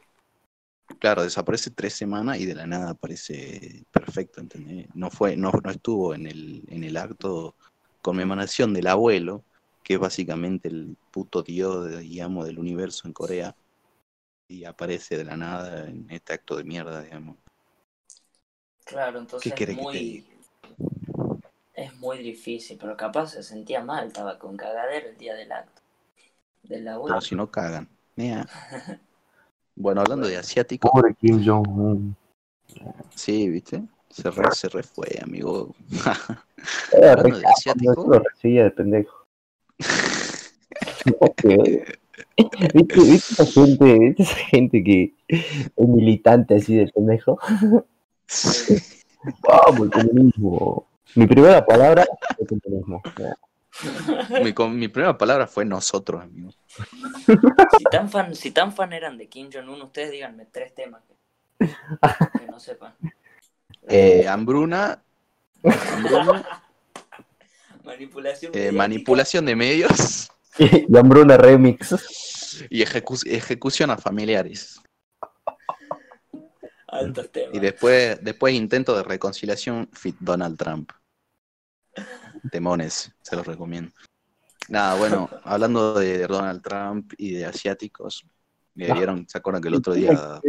claro, 0.98 1.22
desaparece 1.22 1.70
tres 1.70 1.94
semanas 1.94 2.38
y 2.38 2.46
de 2.46 2.54
la 2.54 2.66
nada 2.66 2.90
aparece 2.90 3.85
perfecto, 3.90 4.40
¿entendés? 4.40 4.88
No 4.94 5.11
fue, 5.11 5.37
no, 5.37 5.52
no 5.62 5.70
estuvo 5.70 6.14
en 6.14 6.26
el, 6.26 6.64
en 6.68 6.85
el 6.85 6.96
acto 6.96 7.56
conmemoración 8.02 8.72
del 8.72 8.87
abuelo, 8.87 9.44
que 9.83 9.94
es 9.94 10.00
básicamente 10.00 10.68
el 10.68 10.96
puto 11.11 11.42
dios, 11.42 11.98
digamos, 11.98 12.46
del 12.46 12.59
universo 12.59 13.06
en 13.06 13.12
Corea. 13.12 13.56
Y 14.48 14.64
aparece 14.64 15.16
de 15.16 15.24
la 15.24 15.37
nada 15.37 15.88
en 15.88 16.11
este 16.11 16.33
acto 16.33 16.56
de 16.56 16.64
mierda, 16.64 17.02
digamos. 17.02 17.37
Claro, 18.85 19.20
entonces 19.20 19.44
¿Qué 19.44 19.48
es 19.50 19.54
querés 19.54 19.76
que 19.76 19.83
te 19.83 19.85
muy, 19.85 20.26
es 21.80 21.96
muy 21.98 22.18
difícil, 22.18 22.76
pero 22.78 22.96
capaz 22.96 23.28
se 23.28 23.42
sentía 23.42 23.82
mal, 23.82 24.08
estaba 24.08 24.38
con 24.38 24.56
cagadero 24.56 25.08
el 25.08 25.16
día 25.16 25.34
del 25.34 25.50
acto. 25.52 25.80
De 26.62 26.80
la 26.80 27.00
Pero 27.02 27.20
si 27.20 27.34
no 27.34 27.50
cagan. 27.50 27.88
Mira. 28.16 28.46
Bueno, 29.76 30.02
hablando 30.02 30.28
de 30.28 30.36
asiáticos, 30.36 30.90
Pobre 30.90 31.14
Kim 31.14 31.42
Jong-un. 31.42 32.14
sí, 33.14 33.48
¿viste? 33.48 33.82
Se 34.10 34.30
re, 34.30 34.50
se 34.52 34.68
re 34.68 34.82
fue, 34.82 35.08
amigo. 35.22 35.74
Hablando 36.92 37.38
de 37.38 37.46
asiático. 37.46 37.94
Yo 37.94 38.10
lo 38.10 38.18
recibía 38.18 38.64
de 38.64 38.72
pendejo. 38.72 39.26
¿Viste, 42.74 42.74
viste 42.74 43.14
esa 43.14 43.46
gente, 43.46 43.98
viste 43.98 44.22
esa 44.22 44.36
gente 44.36 44.84
que 44.84 45.14
es 45.28 45.72
militante 45.78 46.56
así 46.56 46.76
de 46.76 46.88
pendejo? 46.88 47.38
Vamos, 49.42 49.80
el 49.80 49.90
comunismo. 49.90 50.86
Mi 51.14 51.27
primera 51.27 51.64
palabra 51.64 52.05
es 52.38 52.49
comunismo. 52.49 53.03
mi, 54.70 54.88
primera 54.88 55.16
palabra 55.16 55.46
fue 55.46 55.64
nosotros, 55.64 56.23
amigo. 56.23 56.51
Si 57.27 57.85
tan 57.90 58.09
fan, 58.11 58.35
si 58.35 58.51
tan 58.51 58.73
fan 58.73 58.92
eran 58.92 59.16
de 59.18 59.29
Kim 59.29 59.49
Jong-un, 59.53 59.83
ustedes 59.83 60.11
díganme 60.11 60.46
tres 60.46 60.75
temas 60.75 61.03
que, 61.59 61.66
que 62.38 62.46
no 62.46 62.61
sepan. 62.61 62.94
Eh, 63.88 64.27
hambruna, 64.29 65.03
hambruna, 65.64 66.62
manipulación. 67.85 68.53
eh, 68.55 68.70
manipulación 68.73 69.46
de 69.46 69.57
medios 69.57 70.31
Y 70.59 70.96
Hambruna 70.96 71.37
Remix. 71.37 72.66
y 72.70 72.83
ejecu- 72.85 73.27
ejecución 73.27 73.90
a 73.90 73.96
familiares. 73.96 74.81
Altos 76.88 77.31
temas. 77.31 77.55
Y 77.55 77.61
después, 77.61 78.18
después 78.23 78.53
intento 78.55 78.96
de 78.96 79.03
reconciliación 79.05 79.88
fit 79.92 80.16
Donald 80.20 80.57
Trump. 80.59 80.90
Demones, 82.42 83.12
se 83.22 83.37
los 83.37 83.46
recomiendo. 83.46 83.92
Nada, 84.68 84.94
bueno, 84.94 85.29
hablando 85.44 85.94
de 85.94 86.26
Donald 86.26 86.62
Trump 86.62 87.12
y 87.18 87.33
de 87.33 87.46
asiáticos, 87.46 88.24
me 88.74 88.92
vieron, 88.92 89.26
¿se 89.29 89.38
acuerdan 89.38 89.62
que 89.62 89.68
el 89.68 89.74
otro 89.74 89.94
día 89.94 90.40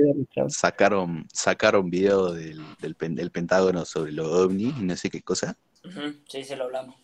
sacaron, 0.47 1.25
sacaron 1.33 1.89
video 1.89 2.31
del, 2.31 2.75
del, 2.79 2.95
del 3.15 3.31
Pentágono 3.31 3.83
sobre 3.83 4.11
los 4.11 4.27
ovnis 4.27 4.77
y 4.77 4.83
no 4.83 4.95
sé 4.95 5.09
qué 5.09 5.21
cosa? 5.21 5.57
Ujú, 5.83 6.21
Sí, 6.27 6.43
se 6.43 6.55
lo 6.55 6.65
hablamos. 6.65 6.95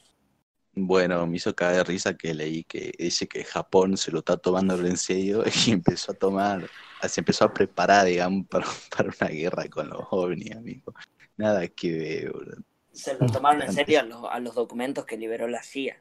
Bueno, 0.74 1.26
me 1.26 1.38
hizo 1.38 1.56
caer 1.56 1.78
de 1.78 1.84
risa 1.86 2.14
que 2.14 2.36
leí 2.36 2.64
que 2.64 2.92
dice 3.00 3.28
que 3.28 3.44
Japón 3.44 3.98
se 3.98 4.12
lo 4.12 4.20
está 4.20 4.38
tomando 4.38 4.76
en 4.86 4.96
serio 4.96 5.44
y 5.66 5.72
empezó 5.72 6.12
a 6.12 6.16
tomar, 6.16 6.70
se 7.02 7.22
empezó 7.22 7.46
a 7.46 7.54
preparar, 7.54 8.06
digamos, 8.06 8.46
para, 8.50 8.68
para 8.96 9.10
una 9.20 9.30
guerra 9.30 9.68
con 9.70 9.90
los 9.90 10.02
ovnis, 10.12 10.56
amigo. 10.56 10.94
Nada 11.36 11.68
que 11.68 11.92
ver, 11.92 12.32
boludo. 12.32 12.58
Se 12.98 13.14
lo 13.14 13.28
tomaron 13.28 13.62
en 13.62 13.72
serio 13.72 14.00
a 14.00 14.04
los, 14.04 14.24
a 14.30 14.40
los 14.40 14.56
documentos 14.56 15.06
que 15.06 15.18
liberó 15.18 15.48
la 15.48 15.62
CIA. 15.62 15.98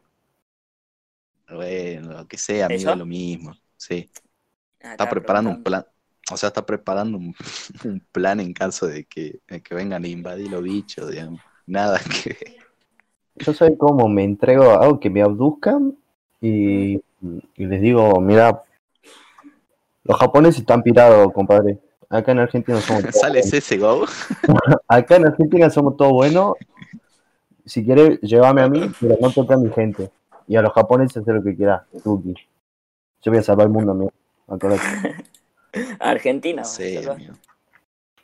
Bueno, 1.48 2.12
lo 2.12 2.26
que 2.26 2.38
sea, 2.38 2.66
amigo, 2.66 2.90
es 2.90 2.96
lo 2.96 3.06
mismo. 3.06 3.54
Sí, 3.76 4.11
Ah, 4.82 4.92
está 4.92 5.09
preparando 5.09 5.50
un 5.50 5.62
plan, 5.62 5.85
o 6.30 6.37
sea, 6.37 6.48
está 6.48 6.64
preparando 6.64 7.18
un, 7.18 7.35
un 7.85 8.00
plan 8.12 8.40
en 8.40 8.52
caso 8.52 8.87
de 8.87 9.04
que, 9.04 9.40
de 9.48 9.61
que 9.62 9.74
vengan 9.74 10.04
a 10.04 10.09
invadir 10.09 10.50
los 10.50 10.62
bichos, 10.62 11.11
digamos. 11.11 11.40
Nada 11.66 11.98
que. 12.00 12.56
Yo 13.35 13.52
sé 13.52 13.76
cómo 13.76 14.09
me 14.09 14.24
entrego 14.24 14.70
a 14.70 14.82
algo 14.85 15.00
que 15.00 15.11
me 15.11 15.22
abduzcan 15.22 15.96
y, 16.40 16.94
y 16.94 17.66
les 17.66 17.80
digo, 17.82 18.20
mira, 18.20 18.62
los 20.04 20.16
japoneses 20.18 20.61
están 20.61 20.82
pirados, 20.82 21.32
compadre. 21.32 21.78
Acá 22.09 22.32
en 22.32 22.38
Argentina 22.38 22.80
somos 22.80 23.02
todos 23.11 23.16
Sale 23.16 23.42
buenos. 23.42 23.50
CSGO. 23.50 24.06
Acá 24.88 25.16
en 25.16 25.26
Argentina 25.26 25.68
somos 25.68 25.96
todos 25.96 26.12
buenos. 26.12 26.54
Si 27.66 27.85
quieres, 27.85 28.20
llévame 28.20 28.62
a 28.62 28.68
mí, 28.68 28.81
pero 29.00 29.16
no 29.20 29.31
toca 29.31 29.55
a 29.55 29.59
mi 29.59 29.70
gente. 29.70 30.11
Y 30.48 30.57
a 30.57 30.62
los 30.62 30.72
japoneses 30.72 31.18
hacer 31.18 31.35
lo 31.35 31.42
que 31.42 31.57
quieras, 31.57 31.83
Tuki. 32.02 32.35
Yo 33.22 33.33
voy 33.33 33.38
a 33.38 33.42
salvar 33.42 33.66
el 33.66 33.72
mundo, 33.72 33.92
amigo. 33.92 34.12
Argentina. 35.98 36.62
No 36.62 36.68
boludo. 36.68 37.12
amigo. 37.12 37.35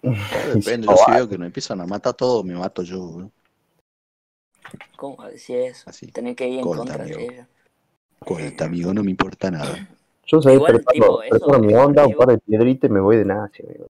Depende, 0.55 0.87
yo 0.87 0.97
si 0.97 1.11
veo 1.13 1.29
que 1.29 1.39
nos 1.39 1.47
empiezan 1.47 1.81
a 1.81 1.87
matar 1.87 2.15
todos, 2.15 2.45
me 2.45 2.55
mato 2.55 2.83
yo, 2.83 3.01
boludo. 3.01 3.31
¿Cómo 4.97 5.17
va 5.17 5.27
a 5.27 5.31
decir 5.31 5.59
eso? 5.59 5.91
Así. 5.91 6.07
Tenés 6.07 6.37
que 6.37 6.49
ir 6.49 6.59
en 6.59 6.65
Corta, 6.65 6.79
contra 6.79 7.05
de 7.05 7.25
ellos. 7.25 7.47
Corta, 8.21 8.65
amigo, 8.67 8.95
no 8.95 9.03
me 9.03 9.11
importa 9.11 9.51
nada. 9.51 9.89
Yo 10.27 10.39
Igual, 10.39 10.75
preparo, 10.75 11.19
preparo 11.29 11.59
mi 11.59 11.75
onda, 11.75 12.07
un 12.07 12.15
par 12.15 12.29
de 12.29 12.39
piedritas 12.39 12.89
y 12.89 12.93
me 12.93 13.01
voy 13.01 13.17
de 13.17 13.25
Nazi, 13.25 13.65
amigo. 13.67 13.89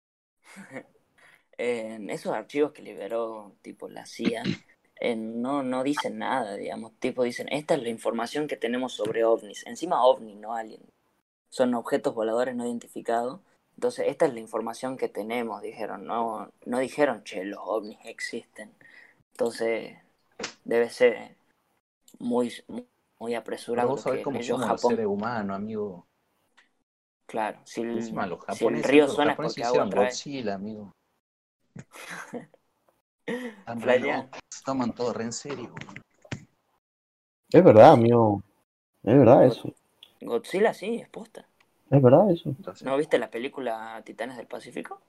En 1.58 2.10
esos 2.10 2.32
archivos 2.32 2.72
que 2.72 2.82
liberó 2.82 3.52
tipo 3.60 3.88
la 3.88 4.06
CIA, 4.06 4.42
eh, 5.04 5.16
no, 5.16 5.64
no 5.64 5.82
dicen 5.82 6.18
nada, 6.18 6.54
digamos. 6.54 6.92
Tipo 7.00 7.24
dicen, 7.24 7.48
esta 7.50 7.74
es 7.74 7.82
la 7.82 7.88
información 7.88 8.46
que 8.46 8.56
tenemos 8.56 8.92
sobre 8.92 9.24
ovnis. 9.24 9.66
Encima 9.66 10.04
ovni, 10.04 10.36
no 10.36 10.54
alien. 10.54 10.80
Son 11.48 11.74
objetos 11.74 12.14
voladores 12.14 12.54
no 12.54 12.64
identificados. 12.64 13.40
Entonces, 13.74 14.06
esta 14.06 14.26
es 14.26 14.34
la 14.34 14.38
información 14.38 14.96
que 14.96 15.08
tenemos, 15.08 15.60
dijeron. 15.60 16.06
No, 16.06 16.52
no 16.66 16.78
dijeron, 16.78 17.24
che, 17.24 17.44
los 17.44 17.58
ovnis 17.60 17.98
existen. 18.04 18.72
Entonces, 19.32 19.96
debe 20.64 20.88
ser 20.88 21.34
muy, 22.20 22.52
muy 23.18 23.34
apresurado. 23.34 23.88
Pero 23.88 23.94
vos 23.96 24.02
sabés 24.02 24.22
cómo 24.22 24.38
leyó 24.38 24.54
somos 24.54 24.68
los 24.68 24.80
Japón. 24.80 24.90
seres 24.92 25.06
humanos, 25.06 25.56
amigo. 25.56 26.06
Claro, 27.26 27.58
si 27.64 27.80
el, 27.80 27.90
Encima 27.90 28.24
los 28.28 28.38
si 28.38 28.44
el 28.52 28.56
japoneses, 28.58 28.86
río 28.86 29.06
los 29.06 29.14
suena 29.16 29.32
es 29.32 29.36
japoneses 29.36 29.68
porque 29.68 29.80
agua. 29.80 30.04
Godzilla, 30.04 30.54
amigo. 30.54 30.92
Locos, 33.26 34.40
se 34.48 34.64
toman 34.64 34.94
todo 34.94 35.12
re 35.12 35.24
en 35.24 35.32
serio. 35.32 35.72
Es 37.50 37.62
verdad, 37.64 37.92
amigo. 37.92 38.42
Es 39.02 39.16
verdad 39.16 39.46
eso. 39.46 39.72
Godzilla 40.20 40.72
sí, 40.74 40.96
es 40.96 41.08
posta. 41.08 41.46
Es 41.90 42.02
verdad 42.02 42.30
eso. 42.30 42.50
Entonces, 42.50 42.84
¿No 42.86 42.96
viste 42.96 43.18
la 43.18 43.30
película 43.30 44.00
Titanes 44.04 44.36
del 44.36 44.46
Pacífico? 44.46 45.00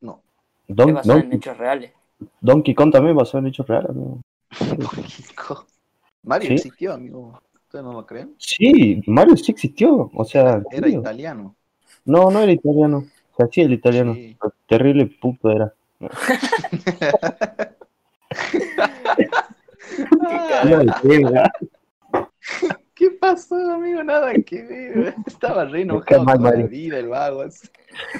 no. 0.00 0.22
Es 0.66 0.76
Don, 0.76 0.94
basada 0.94 1.20
en 1.20 1.32
hechos 1.32 1.56
reales. 1.56 1.92
Donkey 2.40 2.74
Kong 2.74 2.92
también 2.92 3.16
basado 3.16 3.38
en 3.38 3.46
hechos 3.46 3.66
reales, 3.66 3.90
amigo. 3.90 4.20
Mario 6.22 6.48
¿Sí? 6.48 6.54
existió, 6.54 6.92
amigo. 6.92 7.40
¿Ustedes 7.54 7.84
no 7.84 7.92
lo 7.92 8.04
creen? 8.06 8.34
Sí, 8.38 9.02
Mario 9.06 9.36
sí 9.36 9.52
existió. 9.52 10.10
O 10.14 10.24
sea, 10.24 10.62
Era 10.70 10.86
tío. 10.88 11.00
italiano. 11.00 11.54
no, 12.04 12.30
no 12.30 12.40
era 12.40 12.52
italiano. 12.52 13.04
O 13.32 13.36
sea, 13.36 13.46
sí, 13.50 13.62
el 13.62 13.72
italiano. 13.72 14.14
Sí. 14.14 14.36
Terrible 14.66 15.06
puto 15.06 15.50
era. 15.50 15.72
¿Verdad? 21.02 21.50
¿Qué 22.94 23.10
pasó, 23.12 23.54
amigo? 23.54 24.02
Nada 24.02 24.32
que 24.34 24.62
ver. 24.62 25.14
Estaba 25.26 25.64
re 25.64 25.82
enojado 25.82 26.24
con 26.24 26.42
la 26.42 26.50
vida, 26.66 26.98
el 26.98 27.08
vago. 27.08 27.42
así. 27.42 27.68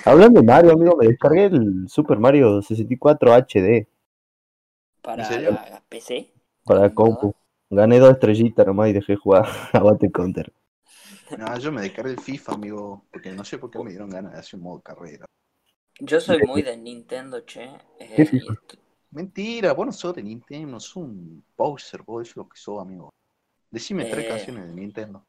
Hablando 0.04 0.40
de 0.40 0.46
Mario, 0.46 0.72
amigo, 0.72 0.96
me 0.96 1.08
descargué 1.08 1.46
el 1.46 1.88
Super 1.88 2.18
Mario 2.18 2.62
64 2.62 3.32
HD 3.34 3.86
Para 5.02 5.82
PC. 5.88 6.32
para 6.64 6.80
la 6.80 6.94
compu. 6.94 7.34
Gané 7.70 7.98
dos 7.98 8.12
estrellitas 8.12 8.66
nomás 8.66 8.88
y 8.88 8.92
dejé 8.94 9.16
jugar 9.16 9.46
a 9.72 9.78
Battle 9.80 10.10
Counter. 10.10 10.52
No, 11.36 11.58
yo 11.58 11.70
me 11.70 11.82
descargué 11.82 12.12
el 12.12 12.20
FIFA, 12.20 12.54
amigo. 12.54 13.04
Porque 13.12 13.32
no 13.32 13.44
sé 13.44 13.58
por 13.58 13.70
qué 13.70 13.78
me 13.82 13.90
dieron 13.90 14.08
ganas 14.10 14.32
de 14.32 14.38
hacer 14.38 14.58
un 14.58 14.64
modo 14.64 14.80
carrera. 14.80 15.26
Yo 16.00 16.20
soy 16.20 16.38
muy 16.46 16.62
de 16.62 16.76
Nintendo, 16.76 17.40
che. 17.40 17.68
Eh, 17.98 18.30
Mentira, 19.10 19.72
vos 19.72 19.86
no 19.86 19.92
sos 19.92 20.14
de 20.14 20.22
Nintendo, 20.22 20.68
no 20.72 20.80
sos 20.80 20.96
un 20.96 21.42
poser, 21.56 22.02
vos 22.02 22.22
eso 22.22 22.32
es 22.32 22.36
lo 22.36 22.48
que 22.48 22.58
sos, 22.58 22.80
amigo. 22.80 23.10
Decime 23.70 24.04
tres 24.04 24.24
Eh. 24.24 24.28
canciones 24.28 24.66
de 24.68 24.74
Nintendo. 24.74 25.24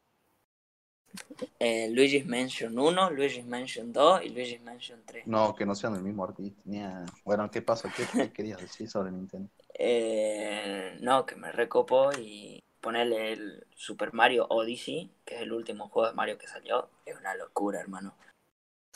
eh, 1.58 1.88
Luigi's 1.90 2.24
Mansion 2.26 2.78
1, 2.78 3.10
Luigi's 3.10 3.44
Mansion 3.46 3.92
2 3.92 4.22
y 4.24 4.28
Luigi's 4.28 4.60
Mansion 4.62 5.02
3. 5.04 5.26
No, 5.26 5.54
que 5.54 5.66
no 5.66 5.74
sean 5.74 5.94
del 5.94 6.02
mismo 6.02 6.24
artista. 6.24 6.60
ni 6.64 6.80
a- 6.82 7.04
Bueno, 7.24 7.50
¿qué 7.50 7.62
pasa? 7.62 7.92
¿Qué, 7.94 8.04
qué 8.12 8.32
querías 8.32 8.60
decir 8.60 8.88
sobre 8.88 9.10
Nintendo? 9.10 9.48
Eh, 9.74 10.98
no, 11.00 11.26
que 11.26 11.36
me 11.36 11.50
recopo 11.52 12.10
y 12.12 12.62
ponerle 12.80 13.32
el 13.32 13.66
Super 13.74 14.12
Mario 14.12 14.46
Odyssey, 14.50 15.10
que 15.24 15.36
es 15.36 15.42
el 15.42 15.52
último 15.52 15.88
juego 15.88 16.08
de 16.08 16.14
Mario 16.14 16.38
que 16.38 16.46
salió. 16.46 16.88
Es 17.04 17.16
una 17.18 17.34
locura, 17.34 17.80
hermano. 17.80 18.14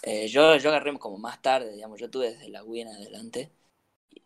Eh, 0.04 0.28
yo, 0.28 0.56
yo 0.56 0.70
agarré 0.70 0.96
como 0.98 1.18
más 1.18 1.42
tarde, 1.42 1.72
digamos, 1.72 2.00
yo 2.00 2.10
tuve 2.10 2.30
desde 2.32 2.48
la 2.50 2.62
Wii 2.64 2.82
en 2.82 2.88
adelante. 2.88 3.52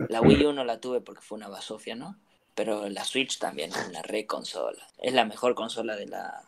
La 0.09 0.23
Wii 0.23 0.47
U 0.47 0.53
no 0.53 0.65
la 0.65 0.81
tuve 0.81 1.01
porque 1.01 1.23
fue 1.23 1.39
una 1.39 1.49
basofia, 1.49 1.97
¿no? 1.97 2.19
Pero 2.55 2.89
la 2.91 3.05
Switch 3.05 3.39
también 3.39 3.71
es 3.73 3.89
una 3.89 4.03
re 4.03 4.27
consola. 4.27 4.87
Es 4.99 5.15
la 5.15 5.25
mejor 5.25 5.55
consola 5.55 5.97
de 5.97 6.07
la 6.09 6.45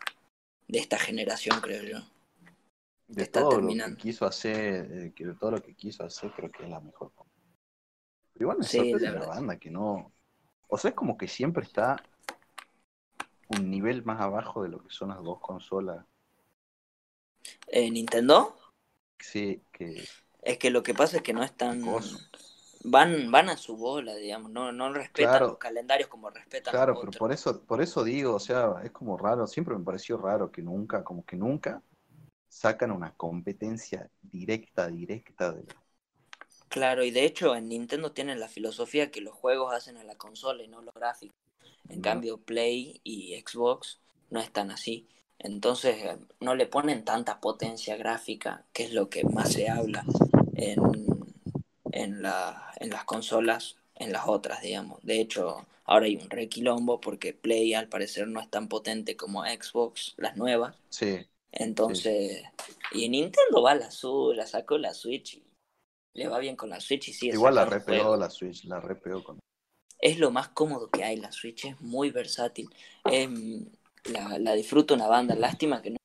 de 0.68 0.78
esta 0.80 0.98
generación, 0.98 1.60
creo 1.60 1.82
yo. 1.84 2.06
De 3.08 3.26
Está 3.26 3.40
todo 3.40 3.48
terminando. 3.48 3.74
lo 3.76 3.82
que 3.84 3.94
quiso 3.96 4.24
hacer, 4.26 4.90
eh, 4.90 5.12
de 5.16 5.34
todo 5.34 5.50
lo 5.52 5.62
que 5.62 5.74
quiso 5.74 6.04
hacer, 6.04 6.32
creo 6.32 6.50
que 6.50 6.62
es 6.64 6.70
la 6.70 6.80
mejor. 6.80 7.12
Pero 8.32 8.44
igual 8.44 8.58
me 8.58 8.64
Sí, 8.64 8.68
sorprende 8.68 9.10
la 9.12 9.20
la, 9.20 9.26
banda 9.26 9.58
que 9.58 9.70
no. 9.70 10.12
O 10.68 10.78
sea, 10.78 10.90
es 10.90 10.96
como 10.96 11.16
que 11.16 11.28
siempre 11.28 11.64
está 11.64 11.96
un 13.48 13.70
nivel 13.70 14.02
más 14.04 14.20
abajo 14.20 14.62
de 14.62 14.70
lo 14.70 14.82
que 14.82 14.90
son 14.90 15.10
las 15.10 15.22
dos 15.22 15.40
consolas. 15.40 16.06
Eh, 17.68 17.90
Nintendo 17.90 18.59
Sí, 19.20 19.62
que 19.72 19.94
es 20.42 20.58
que 20.58 20.70
lo 20.70 20.82
que 20.82 20.94
pasa 20.94 21.18
es 21.18 21.22
que 21.22 21.32
no 21.32 21.42
están 21.42 21.82
van, 22.84 23.30
van 23.30 23.48
a 23.48 23.56
su 23.56 23.76
bola, 23.76 24.14
digamos, 24.16 24.50
no, 24.50 24.72
no 24.72 24.92
respetan 24.92 25.40
Claro. 25.40 25.46
los 25.48 25.58
calendarios 25.58 26.08
como 26.08 26.30
respetan 26.30 26.72
Claro, 26.72 26.94
los 26.94 27.00
pero 27.00 27.12
por 27.18 27.32
eso, 27.32 27.62
por 27.64 27.82
eso 27.82 28.04
digo, 28.04 28.34
o 28.34 28.38
sea, 28.40 28.74
es 28.84 28.90
como 28.92 29.16
raro, 29.18 29.46
siempre 29.46 29.76
me 29.76 29.84
pareció 29.84 30.16
raro 30.16 30.50
que 30.50 30.62
nunca, 30.62 31.02
como 31.04 31.24
que 31.24 31.36
nunca 31.36 31.82
sacan 32.48 32.92
una 32.92 33.14
competencia 33.14 34.10
directa, 34.22 34.88
directa 34.88 35.52
de 35.52 35.64
Claro, 36.68 37.04
y 37.04 37.10
de 37.10 37.24
hecho 37.24 37.54
en 37.54 37.68
Nintendo 37.68 38.12
tienen 38.12 38.40
la 38.40 38.48
filosofía 38.48 39.10
que 39.10 39.20
los 39.20 39.34
juegos 39.34 39.74
hacen 39.74 39.96
a 39.98 40.04
la 40.04 40.14
consola 40.16 40.62
y 40.62 40.68
no 40.68 40.80
los 40.80 40.94
gráficos. 40.94 41.36
En 41.88 41.96
No. 41.96 42.02
cambio, 42.02 42.38
Play 42.38 43.00
y 43.04 43.38
Xbox 43.40 44.00
no 44.30 44.40
están 44.40 44.70
así. 44.70 45.06
Entonces 45.42 45.96
eh, 46.04 46.18
no 46.40 46.54
le 46.54 46.66
ponen 46.66 47.04
tanta 47.04 47.40
potencia 47.40 47.96
gráfica, 47.96 48.64
que 48.72 48.84
es 48.84 48.92
lo 48.92 49.08
que 49.08 49.24
más 49.24 49.52
se 49.52 49.68
habla 49.68 50.04
en, 50.54 50.78
en, 51.92 52.22
la, 52.22 52.72
en 52.76 52.90
las 52.90 53.04
consolas, 53.04 53.76
en 53.94 54.12
las 54.12 54.28
otras, 54.28 54.60
digamos. 54.60 55.02
De 55.02 55.20
hecho, 55.20 55.66
ahora 55.84 56.06
hay 56.06 56.16
un 56.16 56.28
requilombo 56.28 57.00
porque 57.00 57.32
Play 57.32 57.72
al 57.72 57.88
parecer 57.88 58.28
no 58.28 58.40
es 58.40 58.50
tan 58.50 58.68
potente 58.68 59.16
como 59.16 59.44
Xbox, 59.44 60.14
las 60.18 60.36
nuevas. 60.36 60.76
Sí, 60.90 61.18
Entonces, 61.52 62.42
y 62.92 63.08
Nintendo 63.08 63.62
va 63.62 63.72
a 63.72 63.76
la 63.76 63.90
suya, 63.90 64.46
sacó 64.46 64.76
la 64.76 64.92
Switch 64.92 65.34
y 65.34 65.42
le 66.14 66.28
va 66.28 66.38
bien 66.38 66.56
con 66.56 66.68
la 66.68 66.80
Switch 66.80 67.08
y 67.08 67.12
sigue 67.14 67.32
igual 67.32 67.54
la 67.54 67.64
juegos. 67.64 68.18
la 68.18 68.28
Switch, 68.28 68.64
la 68.64 68.78
repegó 68.78 69.24
con... 69.24 69.38
Es 69.98 70.18
lo 70.18 70.30
más 70.30 70.48
cómodo 70.48 70.90
que 70.90 71.02
hay, 71.02 71.16
la 71.16 71.32
Switch 71.32 71.64
es 71.64 71.80
muy 71.80 72.10
versátil. 72.10 72.68
Em, 73.04 73.66
la, 74.04 74.38
la 74.38 74.54
disfruto 74.54 74.94
una 74.94 75.06
banda, 75.06 75.34
lástima 75.34 75.82
que 75.82 75.90
no, 75.90 75.96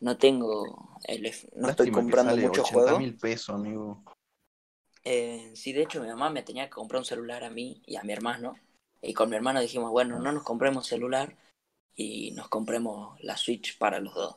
no 0.00 0.16
tengo, 0.16 0.98
el, 1.04 1.22
no 1.22 1.28
estoy 1.28 1.86
Lástima 1.88 1.98
comprando 1.98 2.36
muchos 2.36 2.64
80 2.66 2.72
juegos. 2.72 2.98
mil 2.98 3.16
pesos, 3.16 3.54
amigo. 3.54 4.02
Eh, 5.04 5.52
sí, 5.54 5.72
de 5.72 5.82
hecho 5.82 6.00
mi 6.00 6.08
mamá 6.08 6.30
me 6.30 6.42
tenía 6.42 6.64
que 6.64 6.70
comprar 6.70 6.98
un 7.00 7.04
celular 7.04 7.44
a 7.44 7.50
mí 7.50 7.82
y 7.86 7.96
a 7.96 8.02
mi 8.02 8.12
hermano. 8.12 8.56
Y 9.02 9.12
con 9.12 9.28
mi 9.28 9.36
hermano 9.36 9.60
dijimos, 9.60 9.90
bueno, 9.90 10.18
no 10.18 10.32
nos 10.32 10.42
compremos 10.44 10.86
celular 10.86 11.36
y 11.94 12.30
nos 12.32 12.48
compremos 12.48 13.20
la 13.22 13.36
Switch 13.36 13.76
para 13.76 14.00
los 14.00 14.14
dos. 14.14 14.36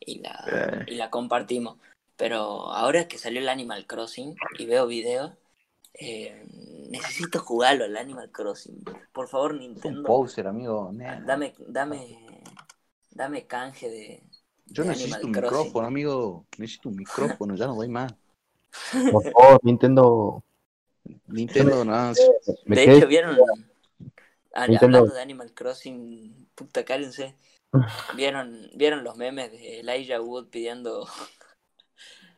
Y 0.00 0.18
la, 0.20 0.44
Eh. 0.50 0.84
y 0.88 0.94
la 0.96 1.10
compartimos. 1.10 1.78
Pero 2.16 2.72
ahora 2.72 3.06
que 3.06 3.16
salió 3.16 3.40
el 3.40 3.48
Animal 3.48 3.86
Crossing 3.86 4.34
y 4.58 4.66
veo 4.66 4.88
videos, 4.88 5.32
eh, 5.94 6.44
necesito 6.88 7.38
jugarlo 7.40 7.84
al 7.84 7.96
Animal 7.96 8.30
Crossing. 8.30 8.82
Por 9.12 9.28
favor, 9.28 9.52
Un 9.52 9.58
Nintendo, 9.60 10.02
poser, 10.04 10.46
amigo. 10.46 10.90
dame, 11.24 11.54
dame, 11.58 12.18
dame 13.10 13.46
canje 13.46 13.88
de... 13.88 14.22
Yo 14.66 14.82
de 14.82 14.90
necesito 14.90 15.26
un 15.26 15.32
Crossing. 15.32 15.42
micrófono, 15.58 15.86
amigo. 15.86 16.46
Necesito 16.58 16.88
un 16.90 16.96
micrófono, 16.96 17.54
ya 17.56 17.66
no 17.66 17.74
doy 17.74 17.88
más. 17.88 18.12
Por 19.12 19.22
favor, 19.32 19.60
Nintendo. 19.62 20.42
Nintendo, 21.26 21.84
nada. 21.84 22.12
Me 22.66 22.76
de 22.76 22.84
quedé- 22.84 22.96
hecho, 22.98 23.06
vieron, 23.06 23.38
ah, 24.54 24.66
Nintendo. 24.66 24.98
hablando 24.98 25.14
de 25.14 25.22
Animal 25.22 25.52
Crossing, 25.54 26.48
puta, 26.54 26.84
cállense. 26.84 27.34
¿Vieron, 28.16 28.70
¿Vieron 28.74 29.04
los 29.04 29.16
memes 29.16 29.52
de 29.52 29.80
Elijah 29.80 30.20
Wood 30.20 30.48
pidiendo... 30.48 31.06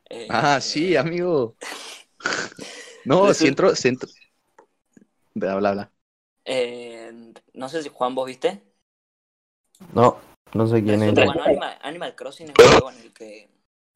eh, 0.09 0.27
Ah, 0.29 0.61
sí, 0.61 0.97
amigo. 0.97 1.57
No, 3.07 3.33
si 3.33 3.49
entró, 3.49 3.75
si 3.75 3.89
entró. 3.89 4.09
Bla, 5.41 5.57
bla, 5.57 5.73
bla. 5.73 5.93
eh, 6.45 7.33
no 7.55 7.69
sé 7.69 7.83
si 7.83 7.89
Juan, 7.89 8.15
vos 8.15 8.27
viste. 8.27 8.63
No, 9.95 10.19
no 10.55 10.67
sé 10.67 10.83
quién 10.83 11.03
es. 11.03 11.15
Bueno, 11.15 11.43
Animal, 11.43 11.79
Animal 11.83 12.15
Crossing 12.15 12.51
es 12.51 12.59
un 12.59 12.67
juego 12.67 12.91
en 12.91 13.01
el 13.01 13.13
que, 13.13 13.49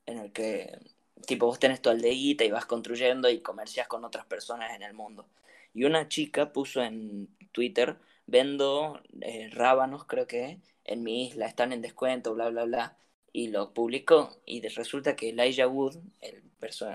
en 0.07 0.19
el 0.19 0.33
que, 0.33 0.79
tipo, 1.27 1.47
vos 1.47 1.59
tenés 1.59 1.83
tu 1.83 1.91
aldeíta 1.91 2.45
y 2.45 2.51
vas 2.51 2.67
construyendo 2.67 3.29
y 3.29 3.41
comercias 3.43 3.89
con 3.89 4.05
otras 4.05 4.27
personas 4.27 4.75
en 4.75 4.83
el 4.83 4.95
mundo. 4.95 5.27
Y 5.75 5.85
una 5.85 6.09
chica 6.09 6.53
puso 6.53 6.83
en 6.83 7.29
Twitter, 7.53 7.97
vendo 8.27 9.01
eh, 9.21 9.51
rábanos, 9.53 10.05
creo 10.07 10.27
que, 10.27 10.61
en 10.85 11.03
mi 11.03 11.27
isla, 11.27 11.47
están 11.47 11.73
en 11.73 11.83
descuento, 11.83 12.35
bla, 12.35 12.49
bla, 12.51 12.65
bla. 12.65 12.97
Y 13.33 13.49
lo 13.49 13.75
publicó 13.75 14.41
y 14.47 14.67
resulta 14.69 15.17
que 15.17 15.31
Elijah 15.31 15.67
Wood, 15.69 15.97
el, 16.21 16.43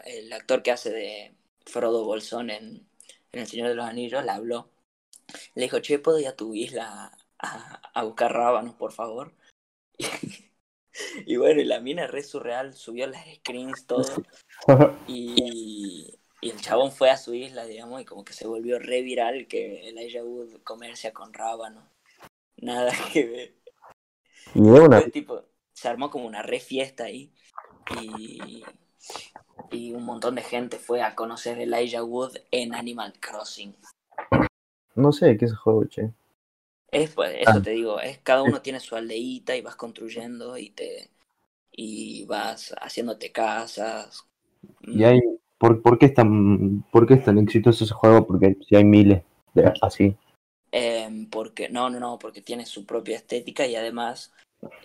el 0.05 0.33
actor 0.33 0.63
que 0.63 0.71
hace 0.71 0.91
de 0.91 1.35
Frodo 1.65 2.05
Bolsón 2.05 2.49
en, 2.49 2.88
en 3.32 3.41
El 3.41 3.47
Señor 3.47 3.69
de 3.69 3.75
los 3.75 3.86
Anillos, 3.86 4.23
la 4.23 4.36
habló. 4.36 4.69
Le 5.55 5.63
dijo, 5.63 5.80
che, 5.80 5.99
¿puedo 5.99 6.19
ir 6.19 6.27
a 6.27 6.36
tu 6.36 6.53
isla 6.53 7.11
a, 7.38 7.82
a 7.93 8.03
buscar 8.03 8.34
rábanos, 8.34 8.75
por 8.75 8.91
favor? 8.91 9.34
Y 11.25 11.38
bueno, 11.38 11.61
y 11.61 11.65
la 11.65 11.80
mina 11.80 12.07
re 12.07 12.23
surreal 12.23 12.73
subió 12.73 13.07
las 13.07 13.25
screens, 13.36 13.86
todo. 13.86 14.03
Y, 15.07 16.19
y 16.41 16.49
el 16.49 16.61
chabón 16.61 16.91
fue 16.91 17.09
a 17.09 17.17
su 17.17 17.34
isla, 17.34 17.65
digamos, 17.65 18.01
y 18.01 18.05
como 18.05 18.23
que 18.23 18.34
se 18.34 18.47
volvió 18.47 18.80
re 18.80 19.01
viral 19.01 19.47
que 19.47 19.89
Elijah 19.89 20.23
Wood 20.23 20.61
comercia 20.63 21.13
con 21.13 21.34
rábano. 21.34 21.89
Nada 22.57 22.91
que 23.13 23.25
ver. 23.25 23.55
Y 24.53 24.61
una, 24.61 25.01
tipo, 25.09 25.43
se 25.73 25.88
armó 25.88 26.09
como 26.09 26.27
una 26.27 26.41
re 26.41 26.59
fiesta 26.59 27.05
ahí. 27.05 27.34
Y, 28.01 28.63
y 29.72 29.93
un 29.93 30.03
montón 30.05 30.36
de 30.36 30.41
gente 30.41 30.78
fue 30.78 31.01
a 31.01 31.16
conocer 31.16 31.57
a 31.57 31.64
Elijah 31.64 32.03
Wood 32.03 32.38
en 32.51 32.74
Animal 32.74 33.14
Crossing. 33.20 33.76
no 34.95 35.12
sé 35.12 35.38
qué 35.38 35.45
es 35.45 35.51
el 35.51 35.57
juego, 35.57 35.86
che. 35.86 36.12
Es, 36.91 37.14
pues, 37.14 37.36
eso 37.39 37.57
Ah. 37.57 37.62
te 37.64 37.72
digo, 37.72 37.99
es 37.99 38.18
cada 38.20 38.43
uno 38.43 38.62
tiene 38.62 38.80
su 38.80 38.95
aldeíta 38.95 39.55
y 39.55 39.62
vas 39.62 39.76
construyendo 39.76 40.57
y 40.57 40.72
te 40.72 41.10
y 41.72 42.26
vas 42.26 42.74
haciéndote 42.82 43.32
casas. 43.32 44.26
Y 44.82 45.03
hay, 45.03 45.22
¿por, 45.57 45.82
por 45.82 45.97
qué 45.97 46.07
es 46.07 46.14
tan, 46.14 46.82
por 46.91 47.07
qué 47.07 47.14
es 47.14 47.24
tan 47.24 47.38
exitoso 47.38 47.86
ese 47.86 47.93
juego? 47.93 48.28
Porque 48.28 48.57
si 48.68 48.76
hay 48.76 48.84
miles 48.84 49.24
de 49.53 49.72
así. 49.82 50.16
Em, 50.72 51.30
porque, 51.30 51.70
no, 51.70 51.89
no, 51.89 51.99
no, 51.99 52.20
porque 52.20 52.41
tiene 52.41 52.66
su 52.66 52.86
propia 52.86 53.16
estética 53.16 53.66
y 53.66 53.76
además 53.76 54.34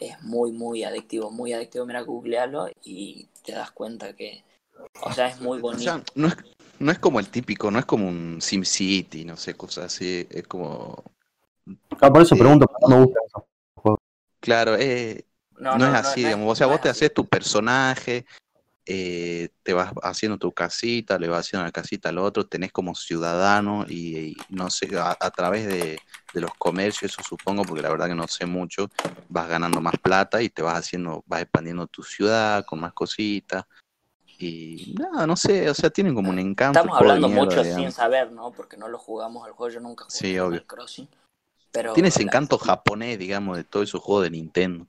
es 0.01 0.23
muy, 0.23 0.53
muy 0.53 0.85
adictivo, 0.85 1.31
muy 1.31 1.53
adictivo. 1.53 1.85
Mira, 1.87 2.03
googlealo 2.03 2.69
y 2.85 3.27
te 3.45 3.53
das 3.53 3.71
cuenta 3.73 4.15
que, 4.15 4.45
o 5.03 5.13
sea, 5.13 5.29
es 5.29 5.41
muy 5.41 5.59
O 5.59 5.63
bonito. 5.63 5.83
sea, 5.83 6.03
no 6.15 6.29
es, 6.29 6.37
no 6.79 6.93
es 6.93 6.99
como 6.99 7.21
el 7.21 7.29
típico, 7.29 7.71
no 7.71 7.79
es 7.79 7.85
como 7.85 8.09
un 8.09 8.39
SimCity, 8.41 9.25
no 9.25 9.37
sé, 9.37 9.55
cosas 9.55 9.87
así. 9.87 10.27
Es 10.31 10.47
como. 10.47 11.03
Ah, 12.01 12.11
por 12.11 12.23
eso 12.23 12.35
Sí. 12.35 12.41
pregunto, 12.41 12.67
¿por 12.67 12.79
qué 12.81 12.95
me 12.97 13.05
gustan 13.05 13.23
esos? 13.27 13.45
Claro, 14.41 14.77
eh, 14.79 15.25
No, 15.59 15.73
no, 15.73 15.79
no, 15.79 15.87
es 15.87 15.95
así, 15.95 16.21
no 16.23 16.27
digamos. 16.29 16.53
O 16.53 16.55
sea, 16.55 16.67
no 16.67 16.73
vos 16.73 16.79
es 16.79 16.83
te 16.83 16.89
haces 16.91 17.15
tu 17.15 17.27
personaje, 17.27 18.27
eh, 18.85 19.49
te 19.63 19.73
vas 19.73 19.93
haciendo 20.03 20.37
tu 20.37 20.53
casita, 20.53 21.19
le 21.19 21.29
vas 21.29 21.47
haciendo 21.47 21.65
la 21.65 21.73
casita 21.73 22.11
al 22.11 22.19
otro, 22.19 22.47
tenés 22.47 22.71
como 22.71 22.95
ciudadano 22.95 23.87
y, 23.89 24.17
y 24.17 24.37
no 24.51 24.69
sé, 24.71 24.89
a, 24.99 25.17
a 25.19 25.31
través 25.31 25.67
de, 25.67 25.99
de 26.35 26.41
los 26.41 26.51
comercios, 26.59 27.13
eso 27.13 27.23
supongo, 27.23 27.63
porque 27.63 27.81
la 27.83 27.89
verdad 27.89 28.09
que 28.09 28.15
no 28.15 28.29
sé 28.29 28.45
mucho, 28.45 28.91
vas 29.29 29.49
ganando 29.49 29.81
más 29.81 29.95
plata 30.03 30.43
y 30.43 30.51
te 30.51 30.61
vas 30.61 30.79
haciendo, 30.79 31.23
vas 31.27 31.41
expandiendo 31.41 31.87
tu 31.87 32.03
ciudad 32.03 32.65
con 32.67 32.81
más 32.81 32.93
cositas. 32.93 33.65
Y 34.39 34.95
nada, 34.99 35.27
no 35.27 35.37
sé, 35.37 35.69
o 35.71 35.75
sea, 35.75 35.91
tienen 35.91 36.15
como 36.15 36.31
un 36.31 36.39
encanto. 36.39 36.81
Estamos 36.81 36.99
hablando 36.99 37.29
mierda, 37.29 37.45
mucho 37.47 37.65
sin 37.65 37.93
saber, 37.93 38.33
¿no? 38.33 38.51
Porque 38.53 38.77
no 38.77 38.89
lo 38.89 38.99
jugamos 38.99 39.47
al 39.47 39.53
juego, 39.53 39.73
yo 39.75 39.81
nunca 39.81 40.05
jugué 40.05 40.19
Sí, 40.19 40.39
obvio. 40.39 40.65
Crossing. 40.67 41.09
Pero 41.73 41.95
Tiene 41.95 42.09
ese 42.09 42.21
la- 42.21 42.27
encanto 42.29 42.59
japonés, 42.59 43.19
digamos, 43.19 43.57
de 43.57 43.65
todos 43.65 43.89
esos 43.89 44.01
juegos 44.03 44.25
de 44.25 44.31
Nintendo. 44.31 44.87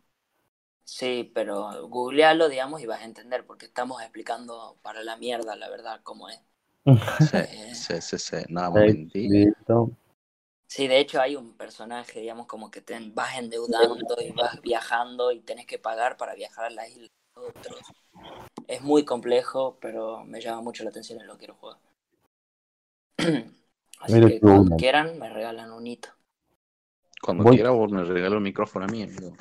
Sí, 0.84 1.32
pero 1.34 1.88
googlealo, 1.88 2.48
digamos, 2.48 2.80
y 2.82 2.86
vas 2.86 3.02
a 3.02 3.06
entender, 3.06 3.46
porque 3.46 3.66
estamos 3.66 4.02
explicando 4.02 4.78
para 4.84 5.04
la 5.04 5.18
mierda, 5.18 5.56
la 5.56 5.70
verdad, 5.70 6.00
cómo 6.04 6.30
es. 6.30 6.40
Sí, 6.86 6.86
Eh, 7.34 7.74
sí, 7.74 8.02
sí, 8.02 8.20
sí. 8.20 8.38
Listo. 9.28 9.92
Sí, 10.68 10.88
de 10.88 11.00
hecho 11.00 11.22
hay 11.22 11.36
un 11.36 11.56
personaje, 11.58 12.20
digamos, 12.20 12.48
como 12.48 12.70
que 12.70 12.82
te 12.82 13.00
vas 13.14 13.38
endeudando 13.38 14.16
y 14.22 14.32
vas 14.32 14.62
viajando 14.62 15.32
y 15.32 15.40
tenés 15.40 15.66
que 15.66 15.80
pagar 15.80 16.18
para 16.18 16.36
viajar 16.36 16.66
a 16.66 16.70
la 16.70 16.88
isla 16.88 17.08
de 17.36 17.42
otros. 17.42 17.82
Es 18.68 18.82
muy 18.82 19.04
complejo, 19.06 19.78
pero 19.80 20.24
me 20.26 20.42
llama 20.42 20.62
mucho 20.62 20.84
la 20.84 20.90
atención 20.90 21.20
y 21.20 21.24
lo 21.24 21.38
quiero 21.38 21.56
jugar. 21.56 21.78
Así 24.00 24.14
Mira 24.14 24.28
que 24.28 24.40
cuando 24.40 24.76
quieran 24.76 25.18
me 25.20 25.30
regalan 25.30 25.72
un 25.72 25.88
hito. 25.88 26.10
Cuando 27.22 27.44
Voy- 27.44 27.56
quiera, 27.56 27.72
vos 27.72 27.92
me 27.92 28.04
regaló 28.04 28.36
el 28.36 28.42
micrófono 28.42 28.86
a 28.86 28.88
mí, 28.88 29.04
amigo. 29.04 29.36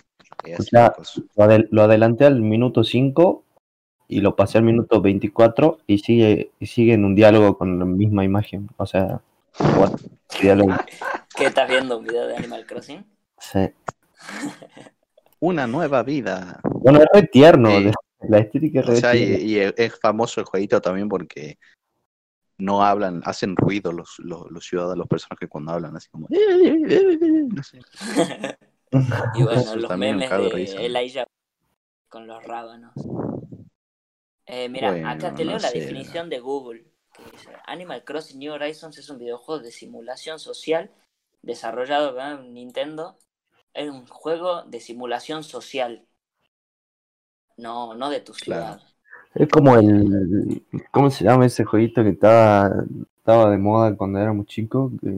Ya. 0.73 0.93
Lo, 1.37 1.45
adel- 1.45 1.69
lo 1.71 1.83
adelanté 1.83 2.25
al 2.25 2.41
minuto 2.41 2.85
5 2.85 3.45
y 4.09 4.21
lo 4.21 4.37
pasé 4.37 4.59
al 4.59 4.65
minuto 4.65 5.01
24 5.01 5.79
y 5.87 5.99
sigue, 5.99 6.51
y 6.61 6.67
sigue 6.67 6.95
en 6.95 7.05
un 7.05 7.15
diálogo 7.15 7.57
con 7.59 7.79
la 7.79 7.85
misma 7.85 8.25
imagen. 8.25 8.69
O 8.77 8.87
sea, 8.87 9.21
diálogo. 10.41 10.73
¿Qué 11.37 11.47
estás 11.47 11.69
viendo? 11.69 11.99
¿Un 11.99 12.05
video 12.05 12.27
de 12.27 12.37
Animal 12.37 12.67
Crossing? 12.67 13.05
Sí. 13.39 13.71
Una 15.41 15.67
nueva 15.67 16.03
vida. 16.03 16.61
Bueno, 16.65 17.01
es 17.01 17.07
re 17.13 17.23
tierno. 17.27 17.71
Sí. 17.71 17.91
La 18.29 18.39
estética 18.39 18.81
es 18.81 18.89
O 18.89 18.97
sea, 18.97 19.15
y, 19.17 19.59
es 19.59 19.99
famoso 20.01 20.41
el 20.41 20.47
jueguito 20.47 20.81
también 20.81 21.09
porque 21.09 21.59
no 22.59 22.85
hablan, 22.85 23.21
hacen 23.25 23.57
ruido 23.57 23.93
los, 23.93 24.17
los, 24.19 24.51
los 24.51 24.65
ciudadanos, 24.65 24.99
los 24.99 25.09
personajes 25.09 25.49
cuando 25.49 25.73
hablan, 25.73 25.97
así 25.97 26.09
como. 26.11 26.29
No 27.55 27.63
sé. 27.63 27.81
Y 29.35 29.43
bueno, 29.43 29.61
Eso 29.61 29.77
los 29.77 29.91
me 29.91 29.97
memes 29.97 30.29
cago 30.29 30.45
de 30.45 30.51
de 30.51 30.57
risa. 30.57 30.77
Elijah 30.81 31.27
con 32.09 32.27
los 32.29 32.43
rábanos. 32.45 32.93
Eh, 34.47 34.69
mira, 34.69 34.91
Bueno, 34.93 35.09
acá 35.09 35.35
te 35.35 35.45
no 35.45 35.51
leo 35.53 35.59
la 35.59 35.69
sé. 35.69 35.81
definición 35.81 36.31
de 36.31 36.39
Google. 36.39 36.85
que 37.13 37.25
dice, 37.33 37.51
Animal 37.67 38.05
Crossing 38.05 38.39
New 38.39 38.53
Horizons 38.53 38.99
es 38.99 39.09
un 39.11 39.19
videojuego 39.19 39.63
de 39.63 39.73
simulación 39.73 40.39
social 40.39 40.91
desarrollado 41.43 42.15
por 42.15 42.45
Nintendo. 42.45 43.19
Es 43.73 43.91
un 43.91 44.07
juego 44.07 44.63
de 44.63 44.79
simulación 44.81 45.43
social. 45.43 46.07
No, 47.57 47.95
no 47.95 48.11
de 48.11 48.21
tu 48.21 48.33
Claro. 48.33 48.79
ciudad. 48.79 48.89
Es 49.35 49.49
como 49.49 49.77
el. 49.77 50.63
¿Cómo 50.91 51.11
se 51.11 51.25
llama 51.25 51.47
ese 51.47 51.65
jueguito 51.65 52.03
que 52.03 52.11
estaba, 52.11 52.71
estaba 53.17 53.51
de 53.51 53.59
moda 53.59 53.97
cuando 53.97 54.19
éramos 54.19 54.47
chicos? 54.47 54.93
Que- 55.01 55.09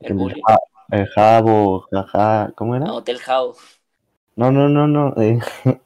El 0.00 0.16
que 0.18 0.42
ja- 0.46 0.58
el 0.90 1.06
Jabo, 1.08 1.86
jaja, 1.90 2.52
¿cómo 2.54 2.74
era? 2.76 2.86
No, 2.86 2.96
Hotel 2.96 3.18
House. 3.20 3.58
No, 4.36 4.50
no, 4.50 4.68
no, 4.68 4.86
no. 4.86 5.14
Eh, 5.16 5.38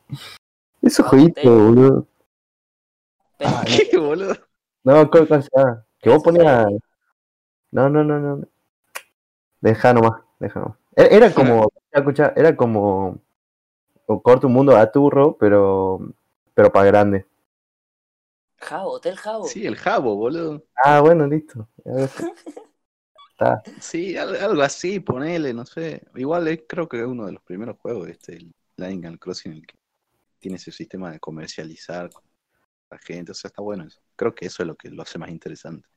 esos 0.82 1.06
Ah, 1.06 1.08
jueguitos, 1.10 1.44
Hotel. 1.44 1.62
boludo. 1.62 2.06
Pero- 3.38 3.50
¿Qué, 3.90 3.98
boludo? 3.98 4.34
No, 4.82 5.10
¿cómo 5.10 5.26
cómo 5.28 5.42
se 5.42 5.48
llama? 5.54 5.84
Que 6.00 6.10
vos 6.10 6.22
ponías. 6.22 6.66
No, 7.70 7.88
no, 7.88 8.02
no, 8.02 8.18
no. 8.18 8.46
Deja 9.60 9.92
nomás, 9.92 10.22
deja 10.38 10.60
nomás. 10.60 10.76
Era, 10.96 11.08
era 11.26 11.34
como, 11.34 11.68
escucha, 11.92 12.32
era 12.34 12.56
como 12.56 13.18
o 14.06 14.22
corto 14.22 14.46
un 14.46 14.54
mundo 14.54 14.76
a 14.76 14.90
turro, 14.90 15.36
pero 15.38 16.00
pero 16.54 16.72
para 16.72 16.86
grande. 16.86 17.26
Jabo, 18.58 18.92
Hotel 18.92 19.16
Jabo. 19.16 19.46
Sí, 19.48 19.66
el 19.66 19.76
Jabo, 19.76 20.16
boludo. 20.16 20.64
Ah, 20.84 21.00
bueno, 21.00 21.26
listo. 21.26 21.68
Está. 23.32 23.62
Sí, 23.80 24.16
al- 24.16 24.36
algo 24.36 24.62
así, 24.62 25.00
ponele, 25.00 25.52
no 25.52 25.66
sé. 25.66 26.02
Igual 26.14 26.48
es, 26.48 26.62
creo 26.68 26.88
que 26.88 27.00
es 27.00 27.06
uno 27.06 27.26
de 27.26 27.32
los 27.32 27.42
primeros 27.42 27.76
juegos, 27.78 28.08
este, 28.08 28.36
el 28.36 28.54
Animal 28.84 29.18
Crossing, 29.18 29.52
el 29.52 29.66
que 29.66 29.76
tiene 30.38 30.56
ese 30.56 30.72
sistema 30.72 31.10
de 31.10 31.20
comercializar 31.20 32.10
con 32.12 32.24
la 32.90 32.98
gente. 32.98 33.32
O 33.32 33.34
sea, 33.34 33.48
está 33.48 33.62
bueno 33.62 33.84
eso. 33.86 34.00
Creo 34.16 34.34
que 34.34 34.46
eso 34.46 34.62
es 34.62 34.66
lo 34.68 34.76
que 34.76 34.90
lo 34.90 35.02
hace 35.02 35.18
más 35.18 35.30
interesante. 35.30 35.88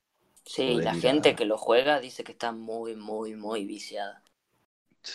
Sí, 0.43 0.65
poder 0.71 0.83
la 0.85 0.93
gente 0.95 1.29
a- 1.29 1.35
que 1.37 1.45
lo 1.45 1.57
juega 1.57 2.01
dice 2.01 2.25
que 2.25 2.33
está 2.33 2.51
muy, 2.51 2.93
muy, 2.93 3.35
muy 3.35 3.65
viciada. 3.65 4.21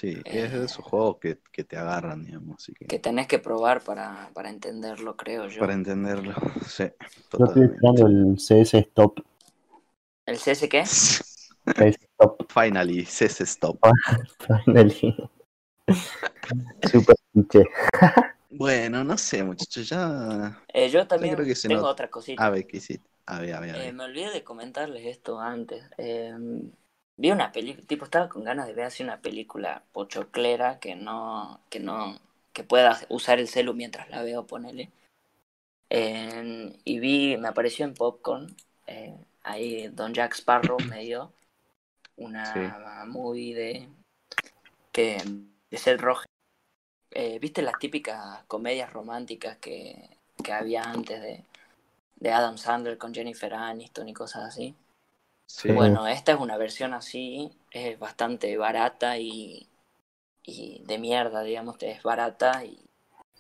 Sí, 0.01 0.21
es 0.25 0.53
de 0.53 0.65
esos 0.65 0.85
juegos 0.85 1.19
que, 1.21 1.39
que 1.53 1.65
te 1.65 1.77
agarran, 1.77 2.25
digamos, 2.25 2.57
así 2.57 2.73
que, 2.75 2.91
Que 2.91 2.99
tenés 3.07 3.27
que 3.31 3.39
probar 3.47 3.79
para, 3.89 4.31
para 4.35 4.49
entenderlo, 4.55 5.11
creo 5.23 5.45
yo. 5.49 5.61
para 5.61 5.73
entenderlo, 5.75 6.33
sí, 6.69 6.85
Yo 7.37 7.45
estoy 7.47 7.65
esperando 7.65 8.07
el 8.07 8.39
CS 8.39 8.79
Stop. 8.79 9.21
¿El 10.27 10.39
CS 10.39 10.69
qué? 10.69 10.85
CS 11.77 11.97
Stop. 12.19 12.51
Finally, 12.53 13.05
cess 13.05 13.41
stop. 13.47 13.79
Finally. 14.47 15.17
Super 16.83 17.17
cliché. 17.33 17.65
Bueno, 18.51 19.05
no 19.05 19.19
sé, 19.19 19.43
muchachos, 19.45 19.89
ya. 19.89 20.63
Eh, 20.69 20.89
yo 20.91 21.07
también 21.07 21.35
creo 21.35 21.47
que 21.47 21.55
se 21.55 21.69
tengo 21.69 21.87
nota. 21.87 21.89
otra 21.89 22.11
cosita. 22.11 22.47
A 22.47 22.51
ver, 22.51 22.67
¿qué 22.67 22.79
hiciste? 22.79 23.09
A 23.27 23.41
ver, 23.41 23.55
a 23.55 23.61
ver, 23.61 23.77
a 23.77 23.79
Eh, 23.79 23.81
ver. 23.81 23.97
me 23.97 24.05
olvidé 24.05 24.31
de 24.31 24.45
comentarles 24.45 25.05
esto 25.07 25.39
antes. 25.41 25.85
Eh, 25.99 26.33
vi 27.17 27.31
una 27.31 27.53
película, 27.53 27.87
tipo, 27.87 28.05
estaba 28.05 28.29
con 28.29 28.45
ganas 28.45 28.67
de 28.67 28.75
ver 28.75 28.87
así 28.87 29.03
una 29.03 29.21
película 29.21 29.83
pochoclera 29.93 30.79
que 30.79 30.95
no, 30.97 31.61
que 31.71 31.81
no, 31.81 32.19
que 32.53 32.65
pueda 32.65 33.01
usar 33.09 33.39
el 33.39 33.49
celu 33.49 33.75
mientras 33.75 34.11
la 34.11 34.23
veo, 34.23 34.47
ponele. 34.47 34.91
Eh, 35.91 36.77
y 36.85 36.99
vi, 36.99 37.37
me 37.37 37.49
apareció 37.49 37.85
en 37.85 37.95
Popcorn, 37.95 38.57
eh, 38.87 39.17
ahí 39.43 39.89
Don 39.89 40.15
Jack 40.15 40.35
Sparrow 40.35 40.79
me 40.89 41.05
dio 41.05 41.33
una 42.17 43.05
movie 43.07 43.55
de, 43.55 43.89
que, 44.93 45.23
de 45.71 45.77
Seth 45.77 46.01
Rogen. 46.01 46.27
Eh, 47.11 47.39
¿Viste 47.39 47.63
las 47.63 47.79
típicas 47.79 48.43
comedias 48.49 48.93
románticas 48.93 49.57
que, 49.59 50.11
que 50.43 50.53
había 50.53 50.83
antes 50.83 51.23
de, 51.23 51.45
de 52.17 52.33
Adam 52.33 52.59
Sandler 52.59 52.99
con 52.99 53.15
Jennifer 53.15 53.55
Aniston 53.55 54.09
y 54.09 54.15
cosas 54.15 54.45
así? 54.45 54.75
Sí, 55.47 55.71
Bueno, 55.73 56.07
esta 56.07 56.33
es 56.33 56.41
una 56.41 56.57
versión 56.57 56.95
así, 56.95 57.51
es 57.71 57.99
bastante 57.99 58.57
barata 58.57 59.19
y, 59.19 59.69
y 60.43 60.83
de 60.85 60.99
mierda, 60.99 61.43
digamos, 61.43 61.77
es 61.81 62.03
barata 62.03 62.65
y 62.65 62.81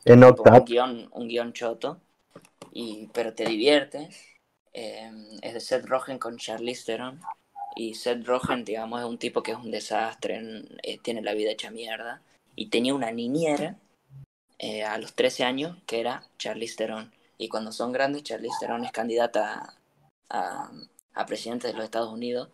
En 0.04 0.22
un 0.24 0.64
guion, 0.64 1.08
un 1.12 1.28
guion 1.28 1.52
choto, 1.52 2.00
y, 2.72 3.08
pero 3.12 3.34
te 3.34 3.44
divierte. 3.46 4.08
Eh, 4.72 5.10
es 5.42 5.54
de 5.54 5.60
Seth 5.60 5.86
Rogen 5.86 6.18
con 6.18 6.36
Charlize 6.36 6.84
Theron. 6.84 7.20
Y 7.76 7.94
Seth 7.94 8.24
Rogen, 8.26 8.64
digamos, 8.64 9.00
es 9.00 9.06
un 9.06 9.18
tipo 9.18 9.42
que 9.42 9.52
es 9.52 9.58
un 9.58 9.70
desastre, 9.70 10.36
en- 10.36 10.78
eh, 10.82 10.98
tiene 10.98 11.22
la 11.22 11.34
vida 11.34 11.50
hecha 11.50 11.70
mierda. 11.70 12.22
Y 12.56 12.66
tenía 12.66 12.94
una 12.94 13.10
niñera 13.10 13.76
eh, 14.58 14.84
a 14.84 14.98
los 14.98 15.14
13 15.14 15.44
años 15.44 15.76
que 15.86 16.00
era 16.00 16.24
Charlize 16.38 16.76
Theron. 16.76 17.12
Y 17.38 17.48
cuando 17.48 17.72
son 17.72 17.92
grandes, 17.92 18.22
Charlize 18.24 18.56
Theron 18.60 18.84
es 18.84 18.92
candidata 18.92 19.74
a, 20.30 20.38
a, 20.38 20.70
a 21.14 21.26
presidente 21.26 21.68
de 21.68 21.74
los 21.74 21.84
Estados 21.84 22.12
Unidos. 22.12 22.48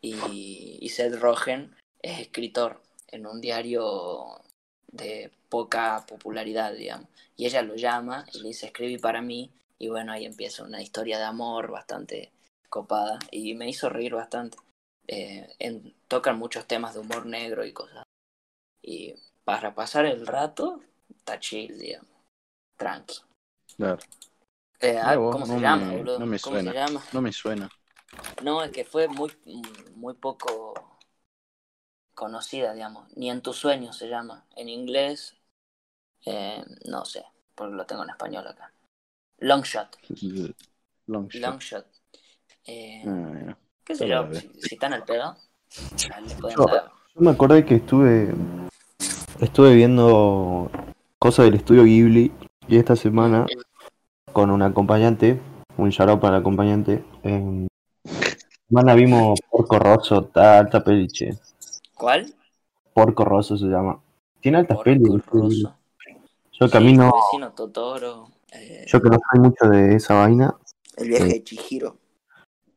Y, 0.00 0.78
y 0.80 0.88
Seth 0.90 1.14
Rogen 1.14 1.74
es 2.02 2.20
escritor 2.20 2.82
en 3.08 3.26
un 3.26 3.40
diario 3.40 4.40
de 4.88 5.32
poca 5.48 6.04
popularidad, 6.06 6.74
digamos. 6.74 7.08
Y 7.36 7.46
ella 7.46 7.62
lo 7.62 7.74
llama 7.76 8.26
y 8.32 8.40
le 8.40 8.48
dice, 8.48 8.66
escribí 8.66 8.98
para 8.98 9.22
mí. 9.22 9.50
Y 9.78 9.88
bueno, 9.88 10.12
ahí 10.12 10.24
empieza 10.24 10.64
una 10.64 10.82
historia 10.82 11.18
de 11.18 11.24
amor 11.24 11.70
bastante 11.70 12.32
copada. 12.68 13.18
Y 13.30 13.54
me 13.54 13.68
hizo 13.68 13.88
reír 13.88 14.14
bastante. 14.14 14.58
Eh, 15.06 15.48
en- 15.58 15.94
tocan 16.08 16.38
muchos 16.38 16.66
temas 16.66 16.94
de 16.94 17.00
humor 17.00 17.26
negro 17.26 17.64
y 17.64 17.72
cosas. 17.72 18.04
Y 18.82 19.14
para 19.44 19.74
pasar 19.74 20.04
el 20.06 20.26
rato, 20.26 20.80
está 21.10 21.38
chill, 21.40 21.78
digamos. 21.78 22.08
Tranqui. 22.76 23.16
claro. 23.76 23.98
Eh, 24.80 25.00
¿Cómo 25.14 25.46
se 25.46 25.54
no 25.54 25.60
llama, 25.60 25.86
me- 25.86 26.02
no 26.02 26.26
me 26.26 26.38
¿Cómo 26.38 26.56
se 26.56 26.62
suena. 26.62 26.72
llama? 26.72 27.04
No 27.12 27.22
me 27.22 27.32
suena. 27.32 27.64
No, 27.66 27.70
es 28.64 28.70
que 28.70 28.84
fue 28.84 29.08
muy, 29.08 29.32
muy 29.96 30.14
poco 30.14 30.74
conocida, 32.14 32.72
digamos. 32.74 33.14
Ni 33.16 33.30
en 33.30 33.40
tus 33.42 33.56
sueños 33.56 33.96
se 33.96 34.08
llama. 34.08 34.44
En 34.56 34.68
inglés, 34.68 35.36
eh, 36.26 36.64
no 36.86 37.04
sé, 37.04 37.24
porque 37.54 37.74
lo 37.74 37.86
tengo 37.86 38.02
en 38.04 38.10
español 38.10 38.46
acá. 38.46 38.72
Long 39.38 39.62
Shot. 39.64 39.96
Long 41.06 41.28
shot. 41.28 41.42
Long 41.42 41.58
Shot. 41.58 41.86
Eh, 42.66 43.02
Ah. 43.06 43.56
¿Qué 43.84 43.94
sé 43.94 44.08
yo? 44.08 44.32
Si, 44.32 44.48
si 44.62 44.74
están 44.76 44.94
al 44.94 45.04
pedo, 45.04 45.36
le 46.26 46.34
pueden 46.36 46.56
Yo- 46.56 46.64
dar. 46.66 46.90
Yo 47.14 47.20
me 47.20 47.30
acordé 47.30 47.64
que 47.64 47.76
estuve 47.76 48.34
estuve 49.40 49.74
viendo 49.74 50.70
cosas 51.18 51.44
del 51.44 51.54
estudio 51.54 51.84
Ghibli 51.84 52.32
y 52.66 52.76
esta 52.76 52.96
semana 52.96 53.46
con 54.32 54.50
un 54.50 54.62
acompañante, 54.62 55.40
un 55.76 55.90
shout 55.90 56.08
out 56.08 56.20
para 56.20 56.36
el 56.36 56.40
acompañante, 56.40 57.04
eh, 57.22 57.66
semana 58.68 58.94
vimos 58.94 59.40
Porco 59.50 59.78
Rosso, 59.78 60.20
está 60.26 60.58
alta 60.58 60.82
peli, 60.82 61.08
che. 61.08 61.30
¿Cuál? 61.94 62.34
Porco 62.92 63.24
Rosso 63.24 63.56
se 63.56 63.66
llama. 63.66 64.00
Tiene 64.40 64.58
altas 64.58 64.76
Porco 64.76 64.90
pelis. 64.90 65.26
Rosso. 65.26 65.76
Yo 66.52 66.68
que 66.68 66.76
a 66.76 66.80
Sí, 66.80 66.86
mí 66.86 66.92
no, 66.96 67.10
Vecino 67.12 67.52
Totoro. 67.52 68.28
eh, 68.52 68.84
yo 68.86 69.00
que 69.02 69.08
no 69.08 69.18
soy 69.30 69.40
mucho 69.40 69.66
de 69.68 69.96
esa 69.96 70.14
vaina, 70.14 70.54
el 70.96 71.08
viaje 71.08 71.24
de 71.26 71.44
Chihiro. 71.44 71.98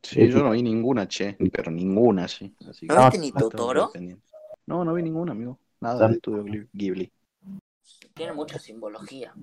Sí, 0.02 0.28
yo 0.30 0.40
no 0.42 0.52
vi 0.52 0.64
ninguna, 0.64 1.08
che, 1.08 1.38
pero 1.52 1.70
ninguna, 1.70 2.28
sí. 2.28 2.56
Así 2.68 2.88
que 2.88 2.94
¿No 2.96 3.02
Ah, 3.02 3.10
viste 3.10 3.20
ni 3.20 3.28
esto- 3.28 3.50
Totoro? 3.50 3.92
No, 4.66 4.84
no 4.86 4.94
vi 4.94 5.04
ninguna, 5.04 5.34
amigo. 5.34 5.60
Nada 5.82 6.00
Tam- 6.00 6.10
de 6.12 6.16
estudio 6.16 6.68
Ghibli. 6.74 7.12
Tiene 8.14 8.34
mucha 8.34 8.58
simbología. 8.58 9.34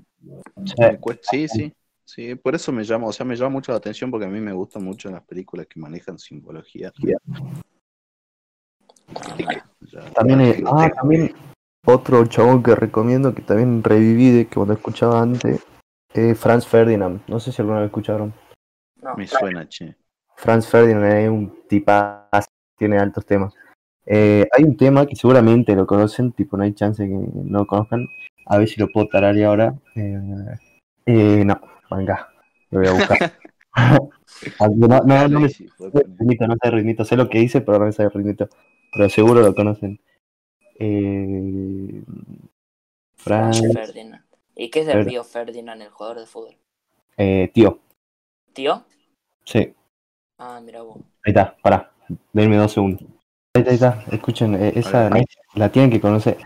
Sí, 1.23 1.49
sí. 1.49 1.73
Sí, 2.05 2.35
por 2.35 2.55
eso 2.55 2.71
me 2.71 2.85
llama, 2.85 3.07
o 3.07 3.13
sea, 3.13 3.25
me 3.25 3.35
llama 3.35 3.51
mucho 3.51 3.73
la 3.73 3.79
atención 3.79 4.11
porque 4.11 4.27
a 4.27 4.31
mí 4.31 4.41
me 4.41 4.53
gustan 4.53 4.85
mucho 4.85 5.11
las 5.11 5.23
películas 5.23 5.67
que 5.67 5.81
manejan 5.81 6.19
simbología. 6.19 6.93
Ya- 6.99 7.17
También, 10.15 10.41
eh, 10.41 10.63
ah, 10.67 10.83
tengo. 10.83 10.95
también 10.95 11.35
otro 11.87 12.27
chabón 12.27 12.63
que 12.63 12.75
recomiendo 12.75 13.35
que 13.35 13.43
también 13.43 13.83
reviví 13.83 14.31
de 14.31 14.47
que 14.47 14.55
cuando 14.55 14.75
escuchaba 14.75 15.21
antes, 15.21 15.65
eh, 16.15 16.35
Franz 16.35 16.67
Ferdinand. 16.67 17.21
No 17.29 17.41
sé 17.41 17.53
si 17.53 17.61
alguna 17.63 17.81
vez 17.81 17.87
escucharon. 17.87 18.33
No, 19.03 19.15
Me 19.17 19.27
suena, 19.27 19.69
che. 19.69 19.97
Franz 20.37 20.67
Ferdinand 20.69 21.05
es 21.15 21.29
un 21.29 21.67
tipazo, 21.69 22.49
tiene 22.79 22.99
altos 22.99 23.25
temas. 23.27 23.55
Eh, 24.07 24.47
hay 24.57 24.65
un 24.65 24.77
tema 24.77 25.07
que 25.07 25.17
seguramente 25.17 25.75
lo 25.75 25.87
conocen, 25.87 26.33
tipo 26.33 26.57
no 26.57 26.65
hay 26.65 26.75
chance 26.75 27.03
que 27.05 27.13
no 27.13 27.61
lo 27.61 27.67
conozcan. 27.67 28.07
A 28.47 28.59
ver 28.59 28.69
si 28.69 28.79
lo 28.81 28.89
puedo 28.89 29.09
tararear 29.09 29.49
ahora. 29.49 29.75
Eh, 29.95 30.21
eh, 31.07 31.45
no, 31.45 31.61
venga, 31.97 32.29
lo 32.71 32.79
voy 32.81 32.89
a 32.89 32.93
buscar. 32.93 33.19
No, 34.77 35.01
no, 35.05 35.29
no 35.29 35.41
me 35.41 35.49
sé 35.49 35.65
el 35.81 36.17
ritmito, 36.19 36.47
no 36.47 36.55
sé 36.55 36.69
el 36.69 36.73
ritmito, 36.73 37.05
sé 37.07 37.17
lo 37.17 37.31
que 37.31 37.39
dice, 37.39 37.63
pero 37.63 37.79
no 37.79 37.87
me 37.87 37.93
sé 37.93 38.03
el 38.03 38.11
ritmito. 38.11 38.49
Pero 38.93 39.09
seguro 39.09 39.41
lo 39.41 39.55
conocen. 39.55 39.99
Eh, 40.79 42.03
Franz, 43.17 43.73
Ferdinand. 43.73 44.23
¿Y 44.55 44.71
qué 44.71 44.81
es 44.81 44.87
de 44.87 44.95
Fer- 44.95 45.05
Río 45.07 45.25
Ferdinand, 45.25 45.81
el 45.83 45.89
jugador 45.89 46.19
de 46.21 46.27
fútbol? 46.27 46.55
eh, 47.17 47.51
tío, 47.55 47.79
¿Tío? 48.53 48.85
sí, 49.45 49.73
Ah, 50.39 50.61
mira 50.63 50.83
vos. 50.83 50.99
ahí 51.25 51.31
está, 51.31 51.57
pará, 51.63 51.91
denme 52.33 52.57
dos 52.57 52.73
segundos. 52.73 53.03
Ahí 53.57 53.63
está, 53.63 53.71
ahí 53.71 53.75
está, 53.77 54.05
escuchen, 54.13 54.55
eh, 54.63 54.73
esa 54.77 55.11
la 55.55 55.73
tienen 55.73 55.91
que 55.91 56.01
conocer. 56.01 56.37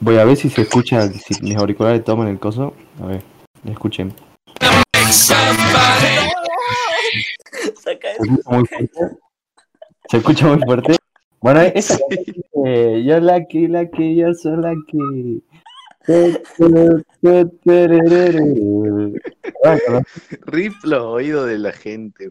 Voy 0.00 0.16
a 0.18 0.24
ver 0.24 0.36
si 0.36 0.48
se 0.48 0.62
escucha, 0.62 1.08
si 1.08 1.34
mis 1.42 1.56
auriculares 1.56 2.02
toman 2.04 2.28
el 2.28 2.38
coso. 2.38 2.74
A 3.02 3.06
ver, 3.06 3.22
escuchen. 3.64 4.14
Se 5.12 5.34
escucha 7.92 8.26
muy 8.46 8.66
fuerte. 8.66 8.90
Se 10.08 10.16
escucha 10.16 10.46
muy 10.46 10.58
fuerte. 10.64 10.96
Bueno, 11.40 11.60
esa 11.60 11.96
Sí. 11.96 12.42
eh, 12.64 13.02
yo 13.04 13.20
la 13.20 13.44
que, 13.44 13.68
la 13.68 13.88
que, 13.90 14.16
yo 14.16 14.32
soy 14.32 14.56
la 14.56 14.74
que. 14.88 15.42
Rip 20.46 20.72
los 20.84 21.02
oídos 21.02 21.46
de 21.46 21.58
la 21.58 21.72
gente. 21.72 22.30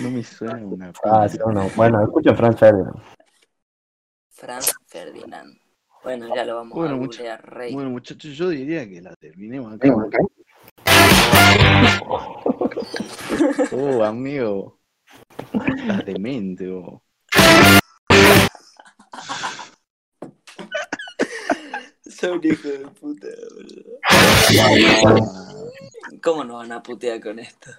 No 0.00 0.10
me 0.10 0.22
suena 0.22 0.56
una 0.66 0.92
ah, 1.04 1.28
sí, 1.28 1.38
no. 1.38 1.68
bueno, 1.76 2.02
escucha 2.02 2.34
Franz 2.34 2.58
Ferdinand. 2.58 3.00
Franz 4.30 4.74
Ferdinand. 4.86 5.63
Bueno, 6.04 6.34
ya 6.34 6.44
lo 6.44 6.56
vamos 6.56 6.74
Bueno, 6.74 6.94
a 6.94 6.98
mucho- 6.98 7.22
Rey. 7.42 7.72
Bueno, 7.72 7.90
muchachos, 7.90 8.36
yo 8.36 8.48
diría 8.50 8.88
que 8.88 9.00
la 9.00 9.14
terminemos 9.16 9.74
acá. 9.74 9.88
Oh, 13.72 14.04
amigo. 14.04 14.78
Estás 15.76 16.04
demente, 16.04 16.68
vos. 16.68 17.00
Son 22.06 22.40
hijo 22.44 22.68
de 22.68 22.78
puta, 23.00 23.26
boludo. 23.54 23.98
¿Cómo 26.22 26.44
nos 26.44 26.56
van 26.58 26.72
a 26.72 26.82
putear 26.82 27.20
con 27.20 27.38
esto? 27.38 27.70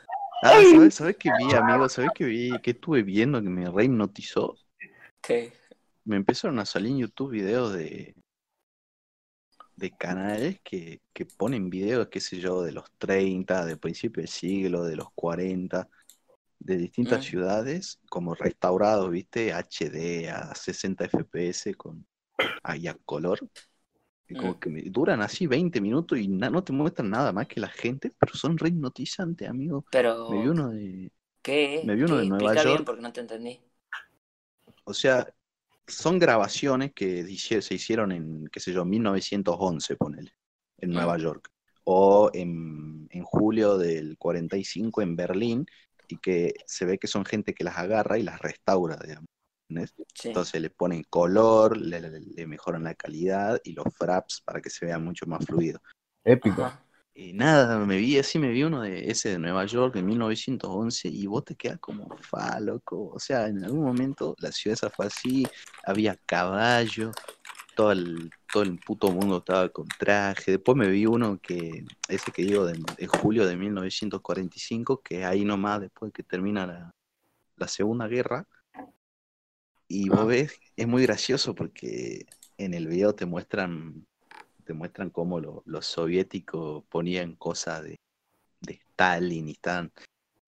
Ah, 0.43 0.61
¿sabes, 0.71 0.95
¿sabes 0.95 1.17
qué 1.17 1.29
vi, 1.37 1.53
amigo? 1.55 1.87
¿Sabes 1.89 2.11
qué 2.13 2.25
vi? 2.25 2.51
¿Qué 2.61 2.71
estuve 2.71 3.03
viendo 3.03 3.41
que 3.41 3.49
me 3.49 3.69
rehipnotizó? 3.69 4.55
¿Qué? 5.21 5.53
Me 6.05 6.15
empezaron 6.15 6.57
a 6.59 6.65
salir 6.65 6.93
en 6.93 6.99
YouTube 6.99 7.31
videos 7.31 7.73
de 7.73 8.15
de 9.75 9.91
canales 9.95 10.59
que, 10.63 11.01
que 11.13 11.25
ponen 11.25 11.69
videos, 11.69 12.07
qué 12.09 12.19
sé 12.21 12.39
yo, 12.39 12.63
de 12.63 12.71
los 12.71 12.85
30, 12.97 13.65
de 13.65 13.77
principio 13.77 14.21
del 14.21 14.29
siglo, 14.29 14.83
de 14.85 14.95
los 14.95 15.07
40, 15.13 15.89
de 16.59 16.77
distintas 16.77 17.23
Mm. 17.23 17.25
ciudades, 17.25 17.99
como 18.09 18.35
restaurados, 18.35 19.11
¿viste? 19.11 19.53
HD 19.53 20.29
a 20.29 20.55
60 20.55 21.05
FPS 21.05 21.73
con 21.75 22.05
ahí 22.63 22.87
a 22.87 22.95
color. 23.05 23.39
Y 24.27 24.35
como 24.35 24.55
Mm. 24.55 24.59
que 24.59 24.69
me- 24.69 24.83
duran 24.83 25.21
así 25.21 25.47
20 25.47 25.81
minutos 25.81 26.19
y 26.19 26.27
na- 26.29 26.49
no 26.51 26.63
te 26.63 26.73
muestran 26.73 27.09
nada 27.11 27.33
más 27.33 27.47
que 27.47 27.59
la 27.61 27.69
gente, 27.69 28.11
pero 28.19 28.33
son 28.35 28.57
re 28.57 28.69
hipnotizantes, 28.69 29.49
amigo. 29.49 29.85
Pero, 29.89 30.13
Me 30.27 30.37
vi 30.39 30.47
uno 30.47 30.69
de, 30.71 31.11
¿qué? 31.43 31.59
me 31.81 31.95
vi 31.95 32.03
uno 32.03 32.17
¿Qué? 32.17 32.19
de 32.19 32.25
Nueva 32.25 32.55
Explica 32.55 32.63
bien 32.63 32.85
York. 32.85 32.85
porque 32.85 33.01
no 33.01 33.13
te 33.13 33.21
entendí. 33.21 33.61
O 34.85 34.93
sea, 34.93 35.27
son 35.87 36.19
grabaciones 36.19 36.91
que 36.93 37.25
se 37.37 37.73
hicieron 37.75 38.11
en, 38.11 38.47
qué 38.51 38.59
sé 38.59 38.73
yo, 38.73 38.85
1911, 38.85 39.95
ponele, 39.95 40.31
en. 40.77 40.91
Nueva 40.91 41.17
York. 41.17 41.49
O 41.83 42.31
en, 42.33 43.07
en 43.11 43.23
julio 43.23 43.77
del 43.77 44.17
45 44.17 45.01
en 45.01 45.15
Berlín, 45.15 45.65
y 46.07 46.17
que 46.17 46.53
se 46.65 46.85
ve 46.85 46.97
que 46.97 47.07
son 47.07 47.25
gente 47.25 47.53
que 47.53 47.63
las 47.63 47.77
agarra 47.77 48.17
y 48.17 48.23
las 48.23 48.39
restaura, 48.39 48.97
digamos. 49.03 49.27
Entonces 50.29 50.61
le 50.61 50.69
ponen 50.69 51.03
color, 51.09 51.77
le, 51.77 51.99
le- 51.99 52.19
le 52.19 52.47
mejoran 52.47 52.83
la 52.83 52.93
calidad 52.95 53.59
y 53.63 53.73
los 53.73 53.85
fraps 53.97 54.41
para 54.45 54.61
que 54.61 54.69
se 54.69 54.85
vea 54.85 54.99
mucho 54.99 55.25
más 55.25 55.43
fluido. 55.45 55.79
Épico. 56.23 56.63
Ajá. 56.63 56.84
Y 57.17 57.31
nada, 57.31 57.79
me 57.85 57.97
vi 57.97 58.17
así, 58.17 58.39
me 58.39 58.49
vi 58.49 58.63
uno 58.63 58.81
de 58.81 59.09
ese 59.09 59.29
de 59.29 59.39
Nueva 59.39 59.65
York 59.65 59.95
de 59.95 60.03
1911 60.03 61.07
y 61.07 61.25
vos 61.27 61.45
te 61.45 61.55
quedas 61.55 61.79
como 61.79 62.09
fa, 62.17 62.59
loco. 62.59 63.09
O 63.13 63.19
sea, 63.19 63.47
en 63.47 63.63
algún 63.63 63.85
momento 63.85 64.35
la 64.39 64.51
ciudad 64.51 64.73
esa 64.73 64.89
fue 64.89 65.05
así, 65.05 65.47
había 65.85 66.17
caballo, 66.25 67.11
todo 67.73 67.93
el, 67.93 68.29
todo 68.51 68.63
el 68.63 68.77
puto 68.79 69.11
mundo 69.11 69.37
estaba 69.37 69.69
con 69.69 69.87
traje. 69.97 70.51
Después 70.51 70.77
me 70.77 70.89
vi 70.89 71.05
uno 71.05 71.39
que, 71.41 71.85
ese 72.09 72.31
que 72.33 72.43
digo, 72.43 72.65
de, 72.65 72.83
de 72.97 73.07
julio 73.07 73.47
de 73.47 73.55
1945, 73.55 75.01
que 75.01 75.23
ahí 75.23 75.45
nomás 75.45 75.79
después 75.81 76.11
que 76.11 76.23
termina 76.23 76.67
la, 76.67 76.95
la 77.55 77.67
Segunda 77.69 78.07
Guerra. 78.09 78.45
Y 79.87 80.09
vos 80.09 80.19
Ah. 80.21 80.25
ves, 80.25 80.59
es 80.75 80.87
muy 80.87 81.03
gracioso 81.03 81.55
porque 81.55 82.25
en 82.57 82.73
el 82.73 82.87
video 82.87 83.15
te 83.15 83.25
muestran 83.25 84.05
te 84.65 84.73
muestran 84.75 85.11
cómo 85.11 85.39
lo- 85.41 85.63
los 85.67 85.85
soviéticos 85.87 86.85
ponían 86.89 87.35
cosas 87.37 87.83
de, 87.83 87.97
de 88.61 88.73
Stalin 88.75 89.49
y 89.49 89.53
están 89.53 89.91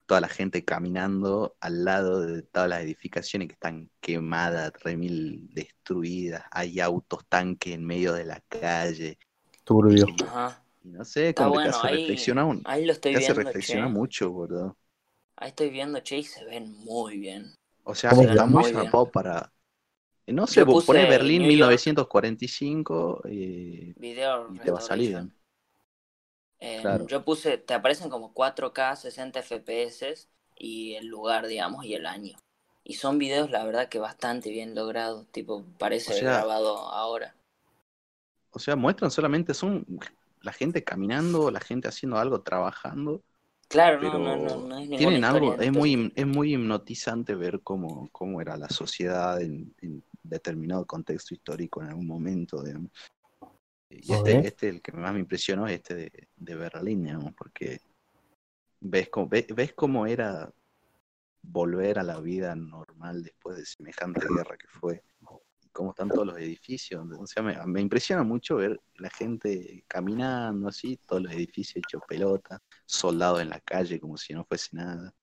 toda 0.06 0.22
la 0.22 0.30
gente 0.30 0.66
caminando 0.66 1.58
al 1.62 1.86
lado 1.86 2.22
de 2.22 2.44
todas 2.44 2.70
las 2.70 2.82
edificaciones 2.84 3.48
que 3.50 3.54
están 3.56 3.90
quemadas, 4.02 4.74
remil 4.84 5.50
destruidas, 5.54 6.46
hay 6.52 6.80
autos 6.80 7.26
tanques 7.28 7.74
en 7.74 7.86
medio 7.86 8.14
de 8.14 8.26
la 8.26 8.42
calle, 8.50 9.20
Turbio. 9.64 10.08
Ajá. 10.20 10.64
y 10.84 10.90
no 10.90 11.06
sé, 11.06 11.34
Está 11.34 11.36
como 11.36 11.50
bueno, 11.50 11.62
te 11.62 11.70
hace 11.70 11.88
ahí, 11.88 11.90
reflexionar, 11.90 12.46
un- 12.46 12.66
ahí 12.66 12.86
lo 12.86 12.92
estoy 12.94 13.12
te 13.12 13.18
hace 13.20 13.34
viendo, 13.34 13.34
reflexionar 13.34 13.90
che. 13.90 13.90
mucho, 13.90 14.32
boludo. 14.32 14.78
Ahí 15.38 15.50
estoy 15.50 15.70
viendo, 15.70 16.00
che, 16.02 16.18
y 16.18 16.24
se 16.24 16.44
ven 16.44 16.70
muy 16.84 17.18
bien. 17.18 17.54
O 17.84 17.96
sea, 17.96 18.12
¿Cómo 18.12 18.22
se 18.22 18.28
está 18.30 18.46
llama? 18.46 18.62
muy 18.62 18.74
bien. 18.74 18.92
para... 19.12 19.52
No 20.28 20.46
sé, 20.46 20.64
vos 20.64 20.84
ponés 20.84 21.08
Berlín 21.08 21.44
New 21.44 21.52
York. 21.52 21.72
1945 21.72 23.22
eh, 23.26 23.94
Video 23.96 24.50
y 24.54 24.60
te 24.60 24.72
va 24.72 24.80
a 24.80 24.82
salir. 24.82 25.30
Eh, 26.60 26.80
Claro. 26.82 27.08
Yo 27.08 27.24
puse, 27.24 27.58
te 27.58 27.74
aparecen 27.74 28.10
como 28.10 28.34
4K, 28.34 28.96
60 28.96 29.42
FPS 29.42 30.28
y 30.58 30.96
el 30.96 31.08
lugar, 31.08 31.48
digamos, 31.48 31.86
y 31.86 31.94
el 31.94 32.06
año. 32.06 32.36
Y 32.84 32.96
son 32.96 33.18
videos, 33.18 33.52
la 33.52 33.64
verdad, 33.64 33.90
que 33.90 34.00
bastante 34.00 34.50
bien 34.50 34.76
logrados. 34.76 35.28
Tipo, 35.32 35.64
parece 35.78 36.14
O 36.14 36.18
sea, 36.18 36.34
grabado 36.34 36.78
ahora. 36.78 37.36
O 38.52 38.60
sea, 38.60 38.76
muestran 38.76 39.12
solamente, 39.12 39.54
son 39.54 39.86
la 40.42 40.52
gente 40.52 40.84
caminando, 40.84 41.52
la 41.52 41.60
gente 41.60 41.88
haciendo 41.88 42.18
algo, 42.18 42.42
trabajando, 42.42 43.22
Claro, 43.68 44.00
pero 44.00 44.18
no, 44.18 44.38
no, 44.38 44.46
no, 44.46 44.68
no 44.68 44.78
es 44.78 44.90
tienen 44.98 45.26
algo, 45.26 45.60
es 45.60 45.72
muy, 45.74 46.12
es 46.16 46.26
muy 46.26 46.54
hipnotizante 46.54 47.36
ver 47.36 47.60
cómo, 47.62 48.08
cómo 48.14 48.40
era 48.40 48.56
la 48.56 48.70
sociedad 48.70 49.42
en, 49.42 49.74
en 49.82 50.02
determinado 50.28 50.86
contexto 50.86 51.34
histórico 51.34 51.82
en 51.82 51.90
algún 51.90 52.08
momento, 52.08 52.64
digamos. 52.64 52.92
Y 53.90 54.14
este, 54.14 54.48
este, 54.48 54.70
el 54.70 54.82
que 54.82 54.92
más 54.92 55.14
me 55.14 55.20
impresionó 55.20 55.68
es 55.68 55.76
este 55.76 55.96
de, 55.96 56.28
de 56.36 56.56
Berlín, 56.56 57.04
digamos, 57.04 57.34
porque 57.34 57.80
ves 58.82 59.10
cómo, 59.10 59.28
ves, 59.28 59.48
ves 59.56 59.74
cómo 59.74 60.06
era 60.06 60.52
volver 61.42 62.00
a 62.00 62.04
la 62.04 62.20
vida 62.20 62.56
normal 62.56 63.24
después 63.24 63.58
de 63.58 63.66
semejante 63.66 64.28
guerra 64.28 64.58
que 64.58 64.68
fue, 64.68 65.04
y 65.62 65.70
cómo 65.70 65.92
están 65.92 66.10
todos 66.10 66.28
los 66.28 66.38
edificios. 66.38 67.06
O 67.18 67.28
sea, 67.28 67.42
me, 67.42 67.56
me 67.66 67.82
impresiona 67.82 68.24
mucho 68.24 68.58
ver 68.58 68.80
la 68.96 69.10
gente 69.10 69.84
caminando 69.88 70.68
así, 70.68 70.98
todos 71.06 71.24
los 71.24 71.32
edificios 71.32 71.78
hechos 71.78 72.02
pelota, 72.08 72.62
soldados 72.86 73.42
en 73.42 73.50
la 73.50 73.62
calle 73.62 74.00
como 74.00 74.18
si 74.18 74.34
no 74.34 74.44
fuese 74.44 74.76
nada. 74.76 75.14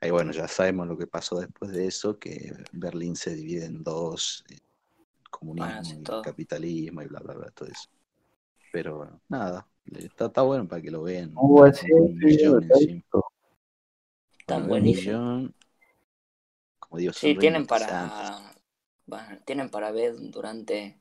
Y 0.00 0.10
bueno, 0.10 0.32
ya 0.32 0.46
sabemos 0.46 0.86
lo 0.86 0.96
que 0.96 1.06
pasó 1.06 1.40
después 1.40 1.72
de 1.72 1.86
eso, 1.86 2.18
que 2.18 2.52
Berlín 2.72 3.16
se 3.16 3.34
divide 3.34 3.66
en 3.66 3.82
dos, 3.82 4.44
eh, 4.48 4.58
comunismo 5.30 5.66
Bueno, 5.66 5.84
sí, 5.84 5.96
y 6.00 6.04
todo. 6.04 6.22
capitalismo 6.22 7.02
y 7.02 7.06
bla, 7.06 7.20
bla, 7.20 7.34
bla, 7.34 7.50
todo 7.50 7.68
eso. 7.68 7.88
Pero 8.72 8.98
bueno, 8.98 9.20
nada, 9.28 9.66
está, 9.86 10.26
está 10.26 10.42
bueno 10.42 10.68
para 10.68 10.82
que 10.82 10.90
lo 10.90 11.02
vean. 11.02 11.32
Uh, 11.34 11.64
Con 11.64 11.74
sí, 11.74 11.88
un 11.90 12.18
sí, 12.28 12.48
buenísimos. 14.68 15.16
millón, 15.16 15.54
como 16.78 16.98
digo, 16.98 17.12
Sí, 17.12 17.34
tienen 17.34 17.66
para, 17.66 18.40
bueno, 19.06 19.38
tienen 19.44 19.70
para 19.70 19.90
ver 19.90 20.14
durante 20.16 21.00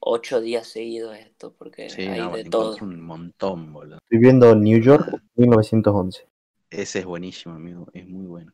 ocho 0.00 0.40
días 0.40 0.66
seguidos 0.66 1.16
esto, 1.16 1.54
porque 1.54 1.88
Sí, 1.88 2.02
hay 2.02 2.20
no, 2.20 2.30
de 2.36 2.44
todo. 2.44 2.76
un 2.82 3.00
montón, 3.00 3.72
boludo. 3.72 3.98
Estoy 4.02 4.18
viendo 4.18 4.54
New 4.54 4.80
York 4.80 5.22
1911. 5.36 6.26
Ese 6.70 7.00
es 7.00 7.04
buenísimo, 7.04 7.54
amigo, 7.54 7.88
es 7.92 8.06
muy 8.06 8.26
bueno. 8.26 8.52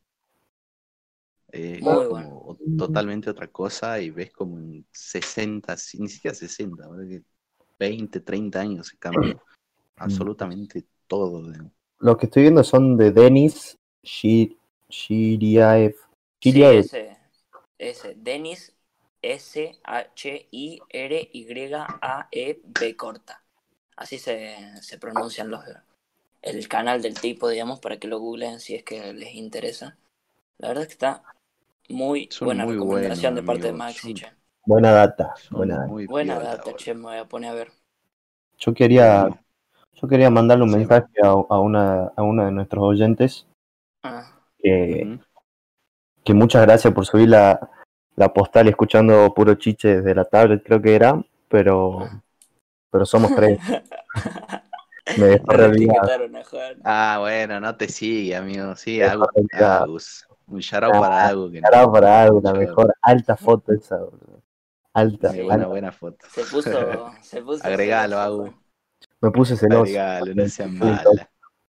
Es 1.53 1.81
Muy 1.81 2.07
como 2.07 2.09
bueno. 2.09 2.77
totalmente 2.77 3.31
otra 3.31 3.47
cosa 3.49 4.01
y 4.01 4.11
ves 4.11 4.33
como 4.33 4.59
en 4.59 4.87
60, 4.91 5.77
si- 5.77 5.99
ni 5.99 6.09
siquiera 6.09 6.35
60, 6.35 6.87
boludo, 6.87 7.09
que 7.09 7.23
20, 7.79 8.21
30 8.21 8.61
años 8.61 8.89
se 8.89 8.99
cambió 8.99 9.43
absolutamente 9.99 10.85
todo. 11.07 11.43
Los 11.99 12.17
que 12.19 12.27
estoy 12.27 12.43
viendo 12.43 12.65
son 12.65 12.97
de 12.97 13.11
Denis 13.13 13.79
Shi- 14.03 14.57
Shiriaev. 14.89 15.95
Sí, 16.41 16.63
ese, 16.63 17.17
ese, 17.79 18.15
Denis 18.17 18.73
S-H-I-R-Y-A-E-B 19.23 19.77
corta. 22.97 23.43
Así 23.97 24.19
se, 24.19 24.57
se 24.83 24.99
pronuncian 24.99 25.51
los 25.51 25.65
el 26.47 26.69
canal 26.69 27.03
del 27.03 27.19
tipo, 27.21 27.49
digamos, 27.49 27.81
para 27.81 27.99
que 27.99 28.09
lo 28.09 28.19
googleen 28.19 28.61
si 28.61 28.75
es 28.75 28.83
que 28.85 29.13
les 29.13 29.35
interesa. 29.35 29.97
La 30.59 30.69
verdad 30.69 30.83
es 30.83 30.89
que 30.89 30.95
está 30.95 31.23
muy 31.89 32.29
Son 32.31 32.47
buena 32.47 32.65
muy 32.65 32.75
recomendación 32.75 33.35
buenos, 33.35 33.43
de 33.43 33.43
parte 33.47 33.63
de 33.65 33.69
amigo, 33.71 33.85
Maxi, 33.85 34.01
son- 34.01 34.15
che. 34.15 34.27
Buena 34.65 34.91
data. 34.93 35.35
Son 35.37 35.59
Buena 35.59 35.75
data. 35.77 35.87
muy 35.89 36.07
Buena 36.07 36.39
data, 36.41 36.75
che, 36.75 36.95
me 36.95 37.03
voy 37.03 37.17
a 37.19 37.25
poner 37.27 37.51
a 37.51 37.55
ver. 37.55 37.73
Yo 38.59 38.73
quería, 38.75 39.29
yo 39.93 40.09
quería 40.09 40.31
mandarle 40.31 40.65
un 40.65 40.71
Sí. 40.71 40.77
mensaje 40.77 41.07
a, 41.23 41.29
a 41.29 41.61
una, 41.61 42.07
a 42.17 42.23
uno 42.23 42.45
de 42.45 42.53
nuestros 42.53 42.83
oyentes 42.83 43.47
Ah, 44.03 44.41
que, 44.59 45.19
que 46.25 46.35
muchas 46.35 46.63
gracias 46.63 46.93
por 46.95 47.07
subir 47.07 47.29
la, 47.29 47.71
la 48.17 48.33
postal 48.33 48.69
escuchando 48.69 49.33
puro 49.35 49.55
chiche 49.55 49.97
desde 49.97 50.15
la 50.15 50.25
tablet, 50.25 50.63
creo 50.65 50.81
que 50.83 50.95
era, 50.95 51.23
pero, 51.49 52.09
pero 52.91 53.05
somos 53.07 53.35
tres. 53.35 53.59
Me 55.19 55.25
dejó 55.27 55.47
No 56.29 56.39
a 56.39 56.45
Juan. 56.45 56.81
Ah, 56.85 57.17
bueno, 57.21 57.61
no 57.61 57.77
te 57.77 57.89
sigue, 57.89 58.35
amigo. 58.37 58.75
Sí, 58.77 59.01
Agus. 59.03 59.29
Agus. 59.53 60.27
Un 60.47 60.61
shout 60.61 60.81
para 60.93 61.27
Agus. 61.29 61.53
que 61.53 61.61
Parado 61.61 61.93
para 61.93 62.23
algo, 62.23 62.41
la 62.43 62.53
mejor. 62.53 62.95
Alta 63.03 63.37
foto 63.37 63.73
esa, 63.73 63.97
boludo. 63.99 64.43
Alta, 64.93 65.33
Sí, 65.33 65.41
alta. 65.49 65.67
buena 65.67 65.93
foto. 65.93 66.27
Se 66.31 66.43
puso. 66.45 67.13
Se 67.23 67.43
puso 67.43 67.65
Agregalo, 67.67 68.19
Agus. 68.19 68.51
Me 69.21 69.31
puse 69.31 69.57
celoso. 69.57 69.83
Agregalo, 69.83 70.35
no 70.35 70.49
seas 70.49 70.71
Sí, 70.71 70.77
mala. 70.77 71.31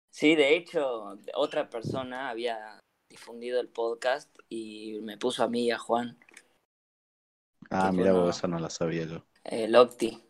Sí, 0.09 0.35
de 0.35 0.55
hecho, 0.55 1.17
otra 1.35 1.69
persona 1.69 2.29
había 2.29 2.79
difundido 3.09 3.59
el 3.59 3.67
podcast 3.69 4.29
y 4.49 4.99
me 5.01 5.17
puso 5.17 5.43
a 5.43 5.47
mí 5.49 5.65
y 5.65 5.71
a 5.71 5.77
Juan, 5.77 6.17
Ah, 7.69 7.91
mira 7.91 8.11
fue 8.11 8.13
vos, 8.13 8.21
una- 8.23 8.29
eso 8.31 8.47
no 8.47 8.59
lo 8.59 8.69
sabía 8.69 9.05
yo. 9.05 9.23
el 9.43 9.75
Octi. 9.75 10.23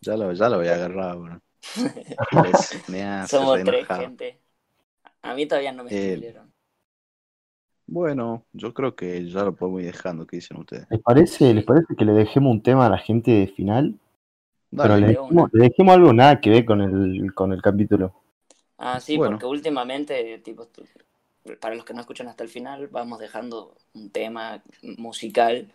Ya 0.00 0.16
lo, 0.16 0.32
ya 0.32 0.48
lo 0.48 0.58
voy 0.58 0.68
a 0.68 0.74
agarrar, 0.74 1.16
bro. 1.16 1.40
Es- 1.76 2.88
me 2.88 3.02
hace 3.02 3.36
Somos 3.36 3.58
re 3.58 3.64
tres, 3.64 3.78
enojado. 3.80 4.00
gente. 4.02 4.38
A 5.22 5.34
mí 5.34 5.46
todavía 5.46 5.72
no 5.72 5.84
me 5.84 5.90
Eh. 5.92 6.34
Bueno, 7.86 8.44
yo 8.52 8.74
creo 8.74 8.94
que 8.94 9.26
ya 9.30 9.44
lo 9.44 9.54
podemos 9.54 9.80
ir 9.80 9.86
dejando. 9.92 10.26
¿Qué 10.26 10.36
dicen 10.36 10.58
ustedes? 10.58 10.86
¿Les 10.90 11.00
parece, 11.00 11.54
¿Les 11.54 11.64
parece 11.64 11.94
que 11.96 12.04
le 12.04 12.12
dejemos 12.12 12.52
un 12.52 12.62
tema 12.62 12.86
a 12.86 12.90
la 12.90 12.98
gente 12.98 13.30
de 13.30 13.46
final? 13.48 13.98
Pero 14.70 14.88
Dale. 14.88 15.00
le 15.00 15.06
de 15.06 15.12
dejemos, 15.14 15.50
le 15.52 15.68
dejemos 15.68 15.94
algo 15.94 16.12
nada 16.12 16.40
que 16.40 16.50
ver 16.50 16.64
con 16.66 16.82
el, 16.82 17.34
con 17.34 17.52
el 17.52 17.62
capítulo. 17.62 18.14
Ah, 18.76 19.00
sí, 19.00 19.16
bueno. 19.16 19.32
porque 19.32 19.46
últimamente, 19.46 20.38
tipo, 20.38 20.68
para 21.60 21.74
los 21.74 21.84
que 21.84 21.94
no 21.94 22.00
escuchan 22.00 22.28
hasta 22.28 22.44
el 22.44 22.50
final, 22.50 22.88
vamos 22.88 23.18
dejando 23.18 23.74
un 23.94 24.10
tema 24.10 24.62
musical 24.98 25.72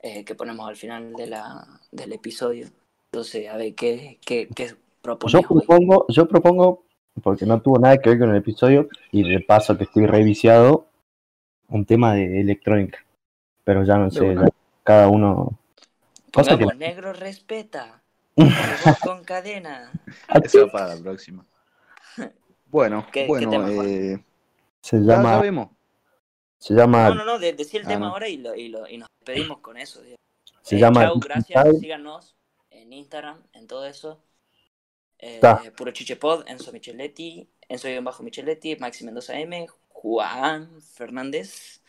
eh, 0.00 0.24
que 0.24 0.34
ponemos 0.36 0.68
al 0.68 0.76
final 0.76 1.12
de 1.14 1.26
la, 1.26 1.66
del 1.90 2.12
episodio. 2.12 2.68
Entonces, 3.10 3.48
a 3.48 3.56
ver, 3.56 3.74
¿qué, 3.74 4.18
qué, 4.24 4.48
qué 4.54 4.76
Yo 5.26 5.38
hoy? 5.38 5.44
propongo, 5.44 6.06
yo 6.08 6.26
propongo, 6.28 6.84
porque 7.22 7.46
no 7.46 7.60
tuvo 7.60 7.78
nada 7.78 7.96
que 7.98 8.10
ver 8.10 8.18
con 8.18 8.30
el 8.30 8.36
episodio, 8.36 8.88
y 9.12 9.28
de 9.28 9.40
paso 9.40 9.76
que 9.76 9.84
estoy 9.84 10.06
reviciado, 10.06 10.86
un 11.68 11.84
tema 11.84 12.14
de 12.14 12.40
electrónica. 12.40 12.98
Pero 13.64 13.84
ya 13.84 13.96
no 13.98 14.10
sé, 14.10 14.22
una. 14.22 14.44
ya 14.46 14.48
cada 14.84 15.08
uno. 15.08 15.58
Cosa 16.32 16.56
que- 16.58 16.66
negro 16.76 17.12
respeta. 17.12 18.02
Con 19.02 19.24
cadena. 19.24 19.90
Eso 20.44 20.68
para 20.70 20.94
la 20.94 21.00
próxima. 21.02 21.44
Bueno, 22.68 23.06
¿Qué- 23.12 23.22
qué 23.22 23.26
bueno, 23.28 23.50
tema, 23.50 23.64
Juan? 23.72 23.86
eh, 23.88 24.24
Se 24.82 24.98
ya 25.02 25.16
llama, 25.16 25.40
vemos. 25.40 25.68
se 26.58 26.74
llama, 26.74 27.08
No, 27.10 27.14
no, 27.14 27.24
no, 27.24 27.38
de, 27.38 27.52
decir 27.52 27.80
el 27.82 27.86
Ah, 27.86 27.90
tema 27.90 28.06
no. 28.06 28.12
ahora 28.12 28.28
y, 28.28 28.36
lo, 28.38 28.54
y, 28.56 28.68
lo, 28.68 28.86
y 28.88 28.98
nos 28.98 29.08
despedimos 29.20 29.58
con 29.58 29.76
eso. 29.76 30.00
tío. 30.02 30.16
se 30.62 30.76
Eh, 30.76 30.78
llama 30.80 31.02
chau, 31.02 31.20
gracias. 31.20 31.78
Síganos 31.78 32.36
en 32.70 32.92
Instagram, 32.92 33.38
en 33.52 33.66
todo 33.68 33.86
eso. 33.86 34.20
Eh. 35.18 35.40
Puro 35.76 35.90
Chichepod, 35.92 36.44
Enzo 36.46 36.72
Micheletti, 36.72 37.48
Enzo-Bajo 37.68 38.22
Micheletti, 38.22 38.76
Maxi 38.76 39.04
Mendoza 39.04 39.38
M, 39.38 39.66
Juan 39.88 40.80
Fernández. 40.80 41.80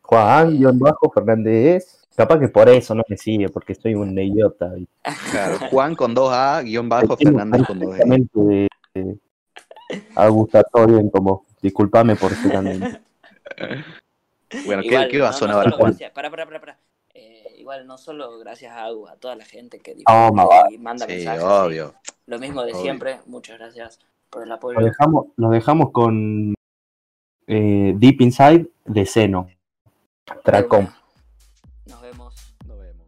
Juan 0.00 0.56
guion 0.58 0.78
bajo 0.78 1.10
Fernández. 1.12 1.98
Capaz 2.16 2.38
que 2.40 2.48
por 2.48 2.68
eso 2.68 2.94
no 2.94 3.02
me 3.08 3.16
sigue, 3.16 3.48
porque 3.48 3.74
soy 3.74 3.94
un 3.94 4.18
idiota. 4.18 4.72
y 4.76 4.86
Claro, 5.30 5.58
Juan 5.70 5.94
con 5.94 6.14
2A, 6.14 6.62
guion 6.64 6.88
bajo, 6.88 7.16
Fernández 7.16 7.66
con 7.66 7.78
2E. 7.78 7.86
perfectamente 7.88 8.40
de- 8.40 8.68
de- 8.94 9.18
a 10.14 10.28
gustar 10.28 10.66
todo 10.72 10.86
bien 10.86 11.08
como. 11.10 11.46
Disculpame 11.62 12.16
por 12.16 12.34
ser 12.34 12.52
tan. 12.52 12.66
Bueno, 14.66 14.82
¿qué, 14.82 14.88
Igual, 14.88 15.08
qué 15.08 15.18
va 15.20 15.28
a 15.30 15.32
sonar 15.32 15.56
no 15.56 15.62
ahora, 15.62 15.76
Juan? 15.76 15.98
para, 16.14 16.30
para, 16.30 16.46
para 16.60 16.78
igual 17.62 17.86
no 17.86 17.96
solo 17.96 18.38
gracias 18.38 18.72
a 18.72 18.84
Agu, 18.84 19.08
a 19.08 19.16
toda 19.16 19.36
la 19.36 19.44
gente 19.44 19.78
que 19.78 19.96
oh, 20.08 20.30
y 20.70 20.78
manda 20.78 21.06
sí, 21.06 21.12
mensajes. 21.12 21.42
Obvio. 21.42 21.94
Lo 22.26 22.38
mismo 22.38 22.64
de 22.64 22.74
siempre, 22.74 23.20
muchas 23.26 23.58
gracias 23.58 23.98
por 24.28 24.42
el 24.42 24.52
apoyo. 24.52 24.78
Nos 24.78 24.84
dejamos, 24.90 25.26
nos 25.36 25.50
dejamos 25.52 25.90
con 25.92 26.54
eh, 27.46 27.94
Deep 27.96 28.20
Inside 28.20 28.68
de 28.84 29.06
Seno. 29.06 29.48
Tracom. 30.44 30.88
Nos 31.86 32.02
vemos. 32.02 32.34
Nos 32.66 32.78
vemos. 32.78 33.06